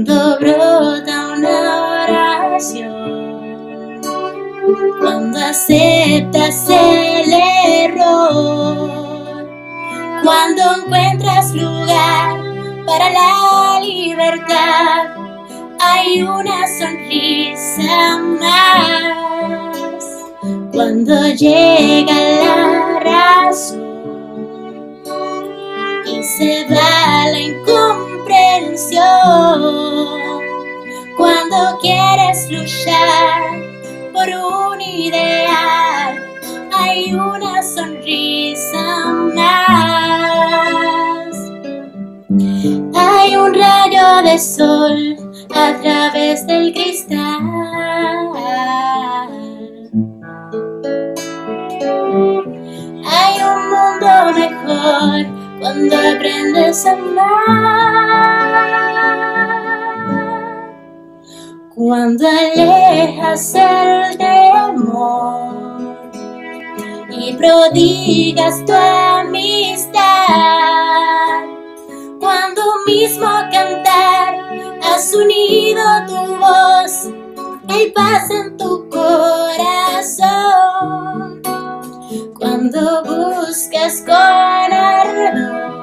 Cuando 0.05 0.37
brota 0.37 1.33
una 1.37 2.03
oración, 2.03 4.01
cuando 4.99 5.39
aceptas 5.39 6.69
el 6.69 7.31
error, 7.85 9.47
cuando 10.21 10.61
encuentras 10.77 11.55
lugar 11.55 12.37
para 12.85 13.09
la 13.11 13.79
libertad, 13.79 15.15
hay 15.79 16.21
una 16.21 16.67
sonrisa 16.77 18.17
más. 18.41 19.15
Cuando 20.73 21.29
llega 21.29 22.13
la 22.13 22.99
razón 22.99 23.83
y 26.05 26.21
se 26.23 26.67
va 26.69 27.27
la 27.31 27.39
incomprensión, 27.39 29.92
cuando 31.23 31.79
quieres 31.79 32.51
luchar 32.51 33.43
por 34.11 34.27
un 34.27 34.81
ideal, 34.81 36.21
hay 36.77 37.13
una 37.13 37.63
sonrisa 37.63 39.05
más. 39.33 39.73
Hay 42.93 43.37
un 43.37 43.53
rayo 43.53 44.21
de 44.23 44.37
sol 44.37 45.15
a 45.55 45.73
través 45.81 46.45
del 46.45 46.73
cristal. 46.73 47.39
Hay 53.15 53.35
un 53.49 53.61
mundo 53.71 54.11
mejor 54.35 55.25
cuando 55.61 55.95
aprendes 55.95 56.85
a 56.85 56.91
amar. 56.91 58.32
Cuando 61.85 62.25
alejas 62.25 63.55
el 63.55 64.17
temor 64.17 65.99
y 67.09 67.33
prodigas 67.33 68.63
tu 68.63 68.71
amistad. 68.71 69.99
Cuando 72.21 72.61
mismo 72.87 73.27
cantar 73.51 74.33
has 74.81 75.13
unido 75.13 75.83
tu 76.07 76.37
voz, 76.37 77.09
hay 77.67 77.91
paz 77.91 78.29
en 78.31 78.55
tu 78.55 78.87
corazón. 78.89 80.21
Cuando 82.39 83.03
buscas 83.03 84.01
con 84.05 84.15
ardor 84.71 85.73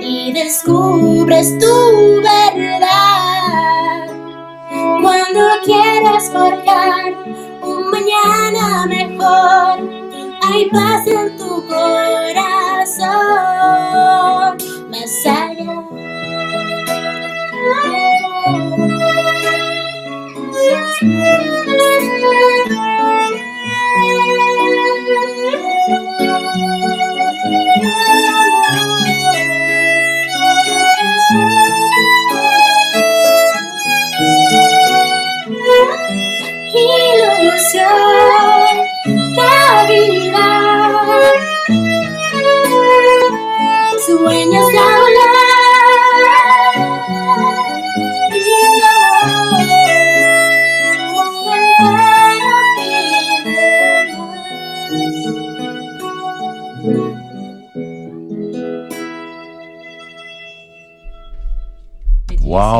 y 0.00 0.32
descubres 0.32 1.58
tu 1.58 2.22
verdad. 2.22 4.13
Cuando 5.02 5.40
quieres 5.64 6.30
forjar 6.30 7.12
un 7.62 7.90
mañana 7.90 8.86
mejor, 8.86 9.78
hay 10.42 10.70
paz 10.70 11.06
en 11.06 11.36
tu 11.36 11.66
corazón. 11.66 12.98
Más 14.90 15.26
allá. 15.26 15.84
Ilusión, 37.64 38.84
Navidad, 39.34 40.92
sueños 44.06 44.66
de 44.68 44.78
volar 44.78 45.33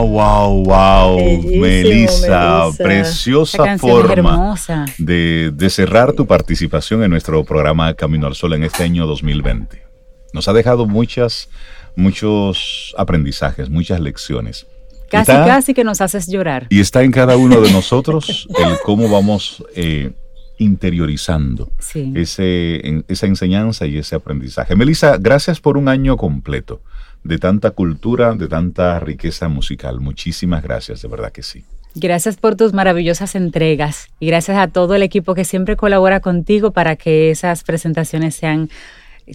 Wow, 0.06 0.64
wow, 0.64 0.64
wow. 0.64 1.16
Bellísimo, 1.16 1.60
Melissa, 1.60 2.64
Melissa. 2.64 2.84
preciosa 2.84 3.78
forma 3.78 4.54
de, 4.98 5.50
de 5.54 5.70
cerrar 5.70 6.12
tu 6.12 6.26
participación 6.26 7.02
en 7.02 7.10
nuestro 7.10 7.42
programa 7.44 7.94
Camino 7.94 8.26
al 8.26 8.34
Sol 8.34 8.52
en 8.54 8.64
este 8.64 8.84
año 8.84 9.06
2020. 9.06 9.82
Nos 10.32 10.48
ha 10.48 10.52
dejado 10.52 10.86
muchas, 10.86 11.48
muchos 11.96 12.94
aprendizajes, 12.98 13.70
muchas 13.70 14.00
lecciones. 14.00 14.66
Casi, 15.10 15.32
casi 15.32 15.74
que 15.74 15.84
nos 15.84 16.00
haces 16.00 16.26
llorar. 16.26 16.66
Y 16.70 16.80
está 16.80 17.02
en 17.02 17.12
cada 17.12 17.36
uno 17.36 17.60
de 17.60 17.72
nosotros 17.72 18.48
el 18.58 18.76
cómo 18.84 19.08
vamos 19.08 19.64
eh, 19.74 20.12
interiorizando 20.58 21.70
ese, 22.14 23.04
esa 23.08 23.26
enseñanza 23.26 23.86
y 23.86 23.98
ese 23.98 24.16
aprendizaje. 24.16 24.76
Melissa, 24.76 25.16
gracias 25.18 25.60
por 25.60 25.76
un 25.76 25.88
año 25.88 26.16
completo 26.16 26.80
de 27.24 27.38
tanta 27.38 27.70
cultura, 27.70 28.34
de 28.34 28.46
tanta 28.46 29.00
riqueza 29.00 29.48
musical. 29.48 30.00
Muchísimas 30.00 30.62
gracias, 30.62 31.02
de 31.02 31.08
verdad 31.08 31.32
que 31.32 31.42
sí. 31.42 31.64
Gracias 31.96 32.36
por 32.36 32.56
tus 32.56 32.72
maravillosas 32.72 33.34
entregas 33.34 34.08
y 34.20 34.26
gracias 34.26 34.58
a 34.58 34.68
todo 34.68 34.94
el 34.94 35.02
equipo 35.02 35.34
que 35.34 35.44
siempre 35.44 35.76
colabora 35.76 36.20
contigo 36.20 36.72
para 36.72 36.96
que 36.96 37.30
esas 37.30 37.62
presentaciones 37.62 38.34
sean 38.34 38.68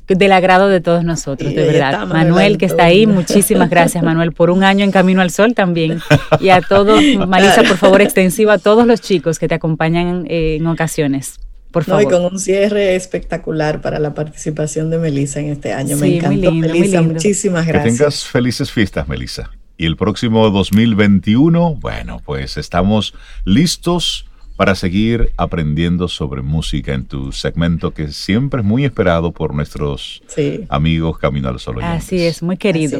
del 0.07 0.31
agrado 0.33 0.67
de 0.67 0.81
todos 0.81 1.03
nosotros, 1.03 1.53
de 1.55 1.65
verdad. 1.65 2.05
Manuel, 2.05 2.57
que 2.57 2.65
está 2.65 2.83
ahí, 2.83 3.07
muchísimas 3.07 3.69
gracias, 3.69 4.03
Manuel, 4.03 4.33
por 4.33 4.51
un 4.51 4.63
año 4.63 4.83
en 4.83 4.91
Camino 4.91 5.21
al 5.21 5.31
Sol 5.31 5.55
también. 5.55 5.99
Y 6.39 6.49
a 6.49 6.61
todos, 6.61 7.01
Marisa, 7.27 7.63
por 7.63 7.77
favor, 7.77 8.01
extensivo 8.01 8.51
a 8.51 8.59
todos 8.59 8.85
los 8.85 9.01
chicos 9.01 9.39
que 9.39 9.47
te 9.47 9.55
acompañan 9.55 10.25
eh, 10.27 10.57
en 10.59 10.67
ocasiones. 10.67 11.39
Por 11.71 11.83
favor. 11.83 12.03
y 12.03 12.05
con 12.07 12.25
un 12.25 12.39
cierre 12.39 12.95
espectacular 12.95 13.81
para 13.81 13.99
la 13.99 14.13
participación 14.13 14.89
de 14.89 14.97
Melissa 14.97 15.39
en 15.39 15.49
este 15.49 15.73
año. 15.73 15.97
Me 15.97 16.17
encantó, 16.17 16.51
Melissa. 16.51 17.01
Muchísimas 17.01 17.67
gracias. 17.67 17.93
Que 17.93 17.97
tengas 17.99 18.25
felices 18.25 18.71
fiestas, 18.71 19.07
Melissa. 19.07 19.51
Y 19.77 19.85
el 19.85 19.95
próximo 19.95 20.49
2021, 20.49 21.75
bueno, 21.75 22.21
pues 22.25 22.57
estamos 22.57 23.13
listos 23.45 24.25
para 24.57 24.75
seguir 24.75 25.31
aprendiendo 25.37 26.09
sobre 26.09 26.41
música 26.41 26.93
en 26.93 27.05
tu 27.05 27.31
segmento 27.31 27.93
que 27.93 28.11
siempre 28.11 28.59
es 28.59 28.65
muy 28.67 28.83
esperado 28.83 29.31
por 29.31 29.53
nuestros 29.53 30.21
amigos 30.67 31.17
Camino 31.17 31.47
al 31.47 31.61
Sol. 31.61 31.81
Así 31.81 32.21
es, 32.25 32.43
muy 32.43 32.57
querido. 32.57 32.99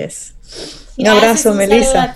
Un 0.95 1.07
abrazo, 1.07 1.53
Melissa. 1.53 2.13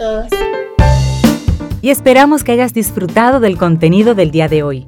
Y 1.81 1.89
esperamos 1.89 2.45
que 2.45 2.53
hayas 2.53 2.73
disfrutado 2.73 3.41
del 3.41 3.57
contenido 3.57 4.15
del 4.15 4.31
día 4.31 4.47
de 4.47 4.63
hoy. 4.63 4.87